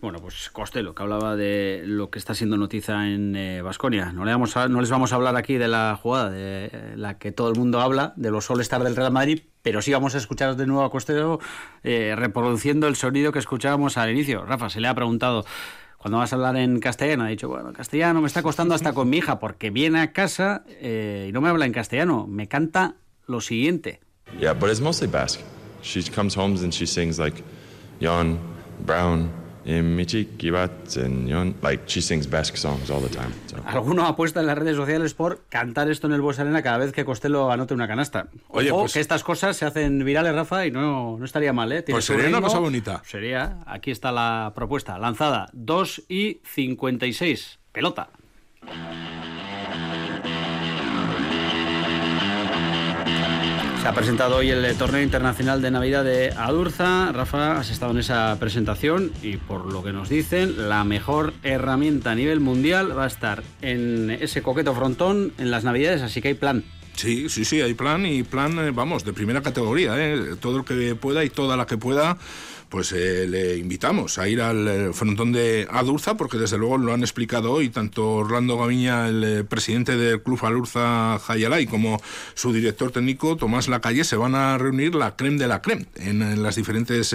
Bueno, 0.01 0.19
pues 0.19 0.51
Costello, 0.51 0.95
que 0.95 1.03
hablaba 1.03 1.35
de 1.35 1.83
lo 1.87 2.11
que 2.11 2.19
está 2.19 2.35
siendo 2.35 2.59
noticia 2.59 3.09
en 3.09 3.35
Vasconia. 3.65 4.13
no, 4.13 4.27
no 4.27 4.81
les 4.81 4.91
vamos 4.91 5.13
a 5.13 5.17
hablar 5.17 5.35
aquí 5.37 5.55
de 5.55 5.67
la 5.67 5.99
jugada 5.99 6.29
de 6.29 6.93
la 6.97 7.17
que 7.17 7.33
todo 7.33 7.49
el 7.49 7.59
mundo 7.59 7.81
habla, 7.81 8.13
de 8.17 8.31
los 8.31 8.51
All-Star 8.51 8.83
del 8.83 8.97
Real 8.97 9.13
Madrid, 9.13 9.45
pero 9.63 9.81
sí 9.81 9.95
vamos 9.95 10.15
a 10.15 10.19
escuchar 10.19 10.57
de 10.57 10.67
nuevo 10.67 10.85
a 10.85 10.91
Costello 10.91 11.39
eh, 11.85 12.13
reproduciendo 12.19 12.87
el 12.87 12.97
sonido 12.97 13.33
que 13.33 13.39
escuchábamos 13.39 13.97
al 13.97 14.11
inicio. 14.11 14.45
Rafa, 14.45 14.69
se 14.69 14.79
le 14.79 14.89
ha 14.89 14.95
preguntado 14.95 15.47
cuando 16.05 16.19
vas 16.19 16.35
a 16.35 16.37
hablar 16.37 16.59
en 16.59 16.81
castellano, 16.81 17.25
ha 17.25 17.29
dicho, 17.29 17.49
bueno, 17.49 17.73
castellano 17.73 18.21
me 18.21 18.27
está 18.27 18.43
costando 18.43 18.75
hasta 18.75 18.93
con 18.93 19.09
mi 19.09 19.17
hija, 19.17 19.39
porque 19.39 19.71
viene 19.71 20.03
a 20.03 20.13
casa 20.13 20.63
eh, 20.69 21.29
y 21.31 21.33
no 21.33 21.41
me 21.41 21.49
habla 21.49 21.65
en 21.65 21.73
castellano, 21.73 22.27
me 22.27 22.47
canta 22.47 22.97
lo 23.27 23.41
siguiente. 23.41 24.01
Yeah, 24.39 24.53
but 24.53 24.69
it's 24.69 24.83
mostly 24.83 25.09
Basque. 25.09 25.43
She 25.81 26.03
comes 26.03 26.37
home 26.37 26.63
and 26.63 26.75
she 26.75 26.85
sings 26.85 27.19
like 27.19 27.43
Jan, 28.03 28.39
Brown, 28.85 29.31
like 31.63 31.83
she 31.87 32.01
sings 32.03 32.29
Basque 32.29 32.57
songs 32.57 32.91
all 32.91 33.01
the 33.01 33.09
time. 33.09 33.31
Alguno 33.65 34.07
apuesta 34.07 34.41
en 34.41 34.47
las 34.47 34.59
redes 34.59 34.77
sociales 34.77 35.15
por 35.15 35.45
cantar 35.49 35.91
esto 35.91 36.07
en 36.07 36.13
el 36.13 36.21
Bues 36.21 36.39
Arena 36.39 36.63
cada 36.63 36.79
vez 36.79 36.93
que 36.93 37.05
Costello 37.05 37.51
anote 37.51 37.75
una 37.75 37.89
canasta. 37.89 38.29
Oye, 38.49 38.71
pues, 38.71 38.93
que 38.93 39.01
estas 39.01 39.25
cosas 39.25 39.57
se 39.57 39.65
hacen 39.65 40.05
virales, 40.05 40.35
Rafa, 40.35 40.67
y 40.67 40.71
no, 40.71 41.17
no 41.19 41.25
estaría 41.25 41.53
mal, 41.53 41.73
¿eh? 41.73 41.85
Pues 41.89 42.05
sería 42.05 42.29
una 42.29 42.41
cosa 42.41 42.59
bonita. 42.59 43.03
Sería, 43.07 43.59
aquí 43.67 43.91
está 43.91 44.13
la 44.13 44.53
propuesta, 44.55 44.99
lanzada 44.99 45.49
2 45.53 46.03
y 46.09 46.41
56, 46.45 47.59
pelota. 47.73 48.11
Se 53.85 53.89
ha 53.89 53.93
presentado 53.93 54.37
hoy 54.37 54.49
el 54.49 54.75
torneo 54.79 55.03
internacional 55.03 55.61
de 55.61 55.71
Navidad 55.71 56.05
de 56.05 56.31
Adurza. 56.31 57.13
Rafa, 57.13 57.59
has 57.59 57.69
estado 57.69 57.93
en 57.93 57.99
esa 57.99 58.35
presentación 58.41 59.13
y 59.23 59.37
por 59.37 59.71
lo 59.71 59.85
que 59.85 59.93
nos 59.93 60.09
dicen, 60.09 60.71
la 60.71 60.85
mejor 60.85 61.35
herramienta 61.43 62.13
a 62.13 62.15
nivel 62.15 62.41
mundial 62.41 62.97
va 62.97 63.05
a 63.05 63.09
estar 63.09 63.43
en 63.61 64.11
ese 64.11 64.41
coqueto 64.41 64.75
frontón 64.75 65.35
en 65.37 65.51
las 65.51 65.65
Navidades, 65.65 66.01
así 66.01 66.23
que 66.23 66.29
hay 66.29 66.35
plan. 66.35 66.65
Sí, 66.95 67.29
sí, 67.29 67.45
sí, 67.45 67.61
hay 67.61 67.75
plan 67.75 68.07
y 68.07 68.23
plan, 68.23 68.59
eh, 68.59 68.71
vamos, 68.71 69.05
de 69.05 69.13
primera 69.13 69.43
categoría, 69.43 69.93
¿eh? 69.99 70.37
todo 70.41 70.61
el 70.61 70.65
que 70.65 70.95
pueda 70.95 71.23
y 71.23 71.29
toda 71.29 71.59
la 71.59 71.67
que 71.67 71.77
pueda 71.77 72.17
pues 72.69 72.93
eh, 72.93 73.27
le 73.29 73.57
invitamos 73.57 74.19
a 74.19 74.29
ir 74.29 74.41
al 74.41 74.69
eh, 74.69 74.93
frontón 74.93 75.33
de 75.33 75.67
Adurza, 75.71 76.17
porque 76.17 76.39
desde 76.39 76.59
luego 76.59 76.79
lo 76.79 76.93
han 76.93 77.03
explicado 77.03 77.53
hoy 77.53 77.69
tanto 77.69 78.09
Orlando 78.17 78.59
Gaviña, 78.59 79.09
el 79.09 79.25
eh, 79.25 79.45
presidente 79.45 79.97
del 79.97 80.23
Club 80.23 80.45
Adurza 80.45 81.19
Jayalay, 81.19 81.67
como 81.67 82.01
su 82.35 82.53
director 82.53 82.91
técnico 82.91 83.37
Tomás 83.37 83.69
Lacalle, 83.69 84.05
se 84.05 84.17
van 84.17 84.35
a 84.35 84.59
reunir 84.59 84.95
la 84.95 85.17
creme 85.17 85.39
de 85.39 85.49
la 85.49 85.63
creme 85.63 85.87
en, 85.97 86.43
las 86.43 86.57
diferentes 86.57 87.15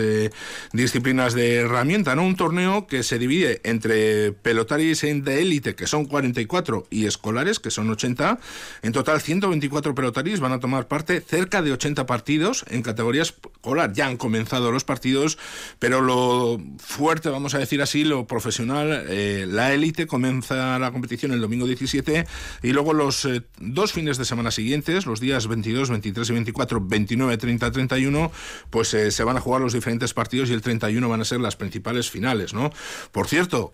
disciplinas 0.73 1.33
de 1.33 1.55
herramienta. 1.55 2.15
¿no? 2.15 2.23
Un 2.23 2.35
torneo 2.35 2.87
que 2.87 3.03
se 3.03 3.19
divide 3.19 3.61
entre 3.63 4.31
pelotaris 4.31 5.01
de 5.01 5.41
élite, 5.41 5.75
que 5.75 5.87
son 5.87 6.05
44, 6.05 6.87
y 6.89 7.05
escolares, 7.05 7.59
que 7.59 7.71
son 7.71 7.89
80. 7.89 8.39
En 8.81 8.91
total, 8.91 9.21
124 9.21 9.95
pelotaris 9.95 10.39
van 10.39 10.51
a 10.51 10.59
tomar 10.59 10.87
parte, 10.87 11.21
cerca 11.21 11.61
de 11.61 11.71
80 11.71 12.05
partidos 12.05 12.65
en 12.69 12.81
categorías 12.81 13.33
escolar. 13.59 13.93
Ya 13.93 14.07
han 14.07 14.17
comenzado 14.17 14.71
los 14.71 14.83
partidos 14.83 15.37
pero 15.79 16.01
lo 16.01 16.59
fuerte, 16.77 17.29
vamos 17.29 17.53
a 17.55 17.59
decir 17.59 17.81
así, 17.81 18.03
lo 18.03 18.27
profesional, 18.27 19.05
eh, 19.09 19.45
la 19.47 19.73
élite 19.73 20.07
comienza 20.07 20.79
la 20.79 20.91
competición 20.91 21.31
el 21.31 21.41
domingo 21.41 21.65
17 21.65 22.25
y 22.63 22.71
luego 22.71 22.93
los 22.93 23.25
eh, 23.25 23.43
dos 23.59 23.93
fines 23.93 24.17
de 24.17 24.25
semana 24.25 24.51
siguientes, 24.51 25.05
los 25.05 25.19
días 25.19 25.47
22, 25.47 25.89
23 25.89 26.29
y 26.29 26.33
24, 26.33 26.81
29, 26.81 27.37
30, 27.37 27.71
31, 27.71 28.31
pues 28.69 28.93
eh, 28.93 29.11
se 29.11 29.23
van 29.23 29.37
a 29.37 29.41
jugar 29.41 29.61
los 29.61 29.73
diferentes 29.73 30.13
partidos 30.13 30.49
y 30.49 30.53
el 30.53 30.61
31 30.61 31.07
van 31.07 31.21
a 31.21 31.25
ser 31.25 31.39
las 31.39 31.55
principales 31.55 32.09
finales, 32.09 32.53
¿no? 32.53 32.71
Por 33.11 33.27
cierto, 33.27 33.73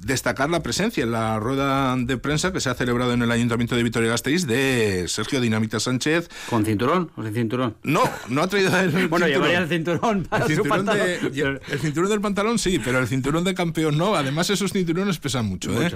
destacar 0.00 0.50
la 0.50 0.62
presencia 0.62 1.04
en 1.04 1.12
la 1.12 1.38
rueda 1.38 1.96
de 1.96 2.16
prensa 2.16 2.52
que 2.52 2.60
se 2.60 2.70
ha 2.70 2.74
celebrado 2.74 3.12
en 3.12 3.22
el 3.22 3.30
Ayuntamiento 3.30 3.76
de 3.76 3.82
Vitoria-Gasteiz 3.82 4.46
de 4.46 5.06
Sergio 5.08 5.40
Dinamita 5.40 5.80
Sánchez. 5.80 6.28
¿Con 6.48 6.64
cinturón 6.64 7.10
o 7.16 7.22
sin 7.22 7.34
cinturón? 7.34 7.76
No, 7.82 8.02
no 8.28 8.42
ha 8.42 8.48
traído 8.48 8.78
el 8.78 9.08
Bueno, 9.08 9.26
llevaría 9.26 9.58
el 9.58 9.68
cinturón 9.68 10.24
para 10.24 10.44
el 10.44 10.50
cinturón 10.50 10.86
el 10.96 11.78
cinturón 11.80 12.10
del 12.10 12.20
pantalón 12.20 12.58
sí, 12.58 12.78
pero 12.78 12.98
el 12.98 13.06
cinturón 13.06 13.44
de 13.44 13.54
campeón 13.54 13.96
no. 13.96 14.14
Además, 14.14 14.50
esos 14.50 14.72
cinturones 14.72 15.18
pesan 15.18 15.46
mucho. 15.46 15.70
¿eh? 15.82 15.90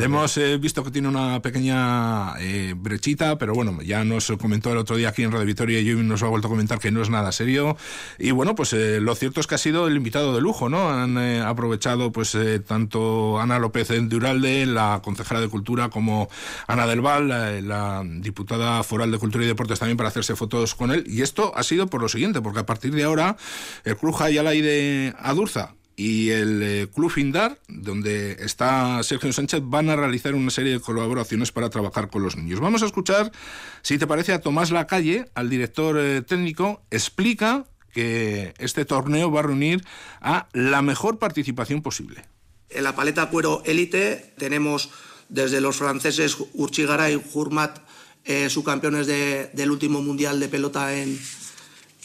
hemos 0.00 0.36
eh, 0.36 0.58
visto 0.58 0.84
que 0.84 0.90
tiene 0.90 1.08
una 1.08 1.40
pequeña 1.42 2.38
eh, 2.40 2.74
brechita, 2.76 3.38
pero 3.38 3.54
bueno, 3.54 3.80
ya 3.82 4.04
nos 4.04 4.32
comentó 4.40 4.72
el 4.72 4.78
otro 4.78 4.96
día 4.96 5.08
aquí 5.08 5.22
en 5.22 5.32
Radio 5.32 5.46
Victoria 5.46 5.80
y 5.80 5.90
hoy 5.90 6.02
nos 6.02 6.22
ha 6.22 6.26
vuelto 6.26 6.48
a 6.48 6.50
comentar 6.50 6.78
que 6.78 6.90
no 6.90 7.02
es 7.02 7.10
nada 7.10 7.32
serio. 7.32 7.76
Y 8.18 8.30
bueno, 8.30 8.54
pues 8.54 8.72
lo 8.72 9.14
cierto 9.14 9.40
es 9.40 9.46
que 9.46 9.54
ha 9.54 9.58
sido 9.58 9.86
el 9.86 9.96
invitado 9.96 10.34
de 10.34 10.40
lujo, 10.40 10.68
¿no? 10.68 10.90
Han 10.90 11.18
aprovechado 11.18 12.12
pues 12.12 12.36
tanto 12.66 13.40
Ana 13.40 13.58
López 13.58 13.88
Duralde, 14.08 14.66
la 14.66 15.00
concejala 15.02 15.40
de 15.40 15.48
Cultura, 15.48 15.88
como 15.90 16.28
Ana 16.66 16.86
del 16.86 17.00
Val, 17.00 17.28
la, 17.28 18.02
diputada 18.04 18.82
foral 18.82 19.10
de 19.10 19.18
Cultura 19.18 19.44
y 19.44 19.46
Deportes 19.46 19.78
también 19.78 19.96
para 19.96 20.08
hacerse 20.08 20.36
fotos 20.36 20.74
con 20.74 20.90
él. 20.90 21.04
Y 21.06 21.22
esto 21.22 21.52
ha 21.54 21.62
sido 21.62 21.86
por 21.86 22.02
lo 22.02 22.08
siguiente, 22.08 22.40
porque 22.40 22.60
a 22.60 22.66
partir 22.66 22.94
de 22.94 23.04
ahora 23.04 23.36
el 23.84 23.96
Club 23.96 24.14
la 24.46 24.52
de 24.52 25.12
Adurza 25.18 25.74
y 25.96 26.30
el 26.30 26.62
eh, 26.62 26.88
Club 26.94 27.12
Indar, 27.16 27.58
donde 27.66 28.36
está 28.38 29.02
Sergio 29.02 29.32
Sánchez, 29.32 29.60
van 29.64 29.90
a 29.90 29.96
realizar 29.96 30.36
una 30.36 30.50
serie 30.50 30.74
de 30.74 30.80
colaboraciones 30.80 31.50
para 31.50 31.68
trabajar 31.68 32.10
con 32.10 32.22
los 32.22 32.36
niños. 32.36 32.60
Vamos 32.60 32.84
a 32.84 32.86
escuchar, 32.86 33.32
si 33.82 33.98
te 33.98 34.06
parece, 34.06 34.32
a 34.32 34.40
Tomás 34.40 34.70
Lacalle, 34.70 35.26
al 35.34 35.50
director 35.50 35.98
eh, 35.98 36.22
técnico, 36.22 36.82
explica 36.92 37.66
que 37.92 38.54
este 38.58 38.84
torneo 38.84 39.32
va 39.32 39.40
a 39.40 39.44
reunir 39.44 39.82
a 40.20 40.46
la 40.52 40.80
mejor 40.80 41.18
participación 41.18 41.82
posible. 41.82 42.24
En 42.70 42.84
la 42.84 42.94
paleta 42.94 43.28
cuero 43.30 43.62
élite 43.64 44.32
tenemos 44.38 44.90
desde 45.28 45.60
los 45.60 45.76
franceses 45.76 46.36
Urchigara 46.54 47.10
y 47.10 47.20
Hurmat, 47.32 47.78
eh, 48.24 48.48
subcampeones 48.48 49.08
del 49.08 49.70
último 49.72 50.02
mundial 50.02 50.38
de 50.38 50.48
pelota 50.48 50.94
en, 50.94 51.18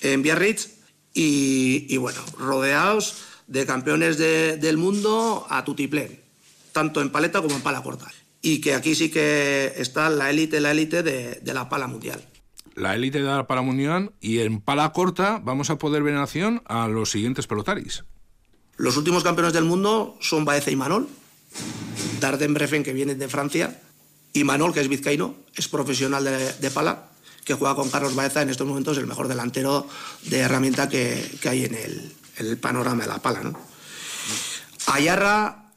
en 0.02 0.22
Biarritz, 0.24 0.81
y, 1.14 1.98
bueno, 1.98 2.20
rodeados 2.38 3.18
de 3.48 3.66
campeones 3.66 4.18
del 4.18 4.78
mundo 4.78 5.46
a 5.50 5.64
tutiplén, 5.66 6.22
tanto 6.72 7.02
en 7.02 7.10
paleta 7.10 7.42
como 7.42 7.56
en 7.56 7.62
pala 7.62 7.84
corta. 7.84 8.08
Y 8.42 8.62
que 8.62 8.74
aquí 8.74 8.96
sí 8.96 9.12
que 9.12 9.74
está 9.78 10.10
la 10.10 10.30
élite, 10.30 10.62
la 10.62 10.72
élite 10.72 11.04
de, 11.04 11.54
la 11.54 11.70
pala 11.70 11.88
mundial. 11.88 12.26
La 12.76 12.96
élite 12.96 13.20
de 13.20 13.26
la 13.26 13.46
pala 13.46 13.62
mundial 13.62 14.14
y 14.22 14.40
en 14.40 14.62
pala 14.62 14.92
corta 14.94 15.42
vamos 15.44 15.70
a 15.70 15.78
poder 15.78 16.02
ver 16.02 16.14
en 16.14 16.22
acción 16.22 16.64
a 16.66 16.88
los 16.88 17.12
siguientes 17.12 17.46
pelotaris. 17.46 18.04
Los 18.78 18.98
últimos 18.98 19.24
campeones 19.24 19.54
del 19.54 19.66
mundo 19.66 20.18
son 20.22 20.46
Baeza 20.46 20.72
y 20.72 20.76
Manol. 20.76 21.08
Darden 22.20 22.54
Brefen, 22.54 22.84
que 22.84 22.94
viene 22.94 23.16
de 23.16 23.28
Francia, 23.28 23.82
y 24.32 24.44
Manol, 24.44 24.74
que 24.74 24.80
es 24.80 24.88
vizcaíno, 24.88 25.36
es 25.56 25.68
profesional 25.68 26.24
de 26.24 26.72
pala 26.72 27.11
que 27.44 27.54
juega 27.54 27.76
con 27.76 27.90
Carlos 27.90 28.16
Baeza 28.16 28.42
en 28.42 28.50
estos 28.50 28.68
momentos 28.68 28.98
el 28.98 29.08
mejor 29.08 29.28
delantero 29.28 29.88
de 30.24 30.40
herramienta 30.40 30.90
que, 30.90 31.40
hay 31.46 31.66
en 31.66 31.76
el, 32.38 32.58
panorama 32.58 33.04
de 33.04 33.10
la 33.10 33.20
pala. 33.20 33.42
¿no? 33.42 33.58
Ayarra, 34.88 35.72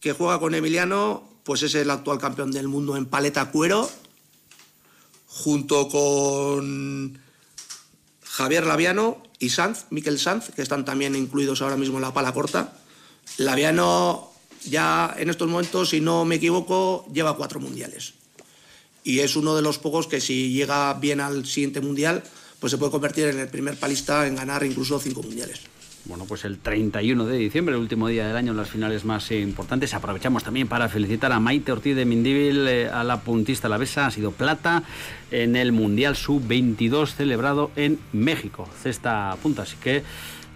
que 0.00 0.12
juega 0.12 0.38
con 0.38 0.54
Emiliano, 0.54 1.28
pues 1.44 1.62
es 1.62 1.74
el 1.74 1.90
actual 1.90 2.18
campeón 2.18 2.50
del 2.50 2.68
mundo 2.68 2.96
en 2.96 3.06
paleta 3.06 3.50
cuero, 3.50 3.88
junto 5.26 5.88
con 5.88 7.18
Javier 8.22 8.66
Laviano 8.66 9.22
y 9.38 9.50
Sanz, 9.50 9.86
Miquel 9.90 10.18
Sanz, 10.18 10.50
que 10.54 10.62
están 10.62 10.84
también 10.84 11.14
incluidos 11.14 11.62
ahora 11.62 11.76
mismo 11.76 11.98
en 11.98 12.02
la 12.02 12.12
pala 12.12 12.32
corta. 12.32 12.76
Laviano 13.36 14.32
ya 14.64 15.14
en 15.16 15.30
estos 15.30 15.48
momentos, 15.48 15.90
si 15.90 16.00
no 16.00 16.24
me 16.24 16.36
equivoco, 16.36 17.06
lleva 17.12 17.36
cuatro 17.36 17.60
mundiales 17.60 18.17
y 19.08 19.20
es 19.20 19.36
uno 19.36 19.56
de 19.56 19.62
los 19.62 19.78
pocos 19.78 20.06
que 20.06 20.20
si 20.20 20.52
llega 20.52 20.92
bien 20.92 21.20
al 21.20 21.46
siguiente 21.46 21.80
mundial, 21.80 22.22
pues 22.60 22.72
se 22.72 22.76
puede 22.76 22.92
convertir 22.92 23.28
en 23.28 23.38
el 23.38 23.48
primer 23.48 23.74
palista 23.76 24.26
en 24.26 24.36
ganar 24.36 24.62
incluso 24.64 25.00
cinco 25.00 25.22
mundiales. 25.22 25.62
Bueno, 26.04 26.26
pues 26.28 26.44
el 26.44 26.58
31 26.58 27.24
de 27.24 27.38
diciembre, 27.38 27.74
el 27.74 27.80
último 27.80 28.08
día 28.08 28.26
del 28.26 28.36
año, 28.36 28.50
en 28.50 28.58
las 28.58 28.68
finales 28.68 29.06
más 29.06 29.30
importantes. 29.30 29.94
Aprovechamos 29.94 30.44
también 30.44 30.68
para 30.68 30.90
felicitar 30.90 31.32
a 31.32 31.40
Maite 31.40 31.72
Ortiz 31.72 31.96
de 31.96 32.04
Mindíbil, 32.04 32.68
eh, 32.68 32.88
a 32.90 33.02
la 33.02 33.20
puntista 33.20 33.70
la 33.70 33.78
besa, 33.78 34.06
ha 34.06 34.10
sido 34.10 34.30
plata 34.30 34.82
en 35.30 35.56
el 35.56 35.72
Mundial 35.72 36.14
Sub-22 36.14 37.14
celebrado 37.14 37.70
en 37.76 37.98
México. 38.12 38.68
Cesta 38.82 39.34
punta, 39.42 39.62
así 39.62 39.76
que 39.82 40.02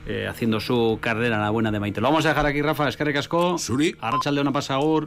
eh, 0.05 0.27
haciendo 0.29 0.59
su 0.59 0.99
carrera 1.01 1.37
a 1.37 1.43
la 1.43 1.51
buena 1.51 1.71
de 1.71 1.79
Maite. 1.79 2.01
Lo 2.01 2.09
vamos 2.09 2.27
a 2.27 2.31
dejar 2.31 2.45
aquí, 2.45 2.61
Rafa, 2.61 2.89
es 2.89 2.97
que 2.97 3.05
recascó. 3.05 3.57
Suri. 3.57 3.95
de 3.95 4.41
una 4.41 4.53
pasagur. 4.53 5.01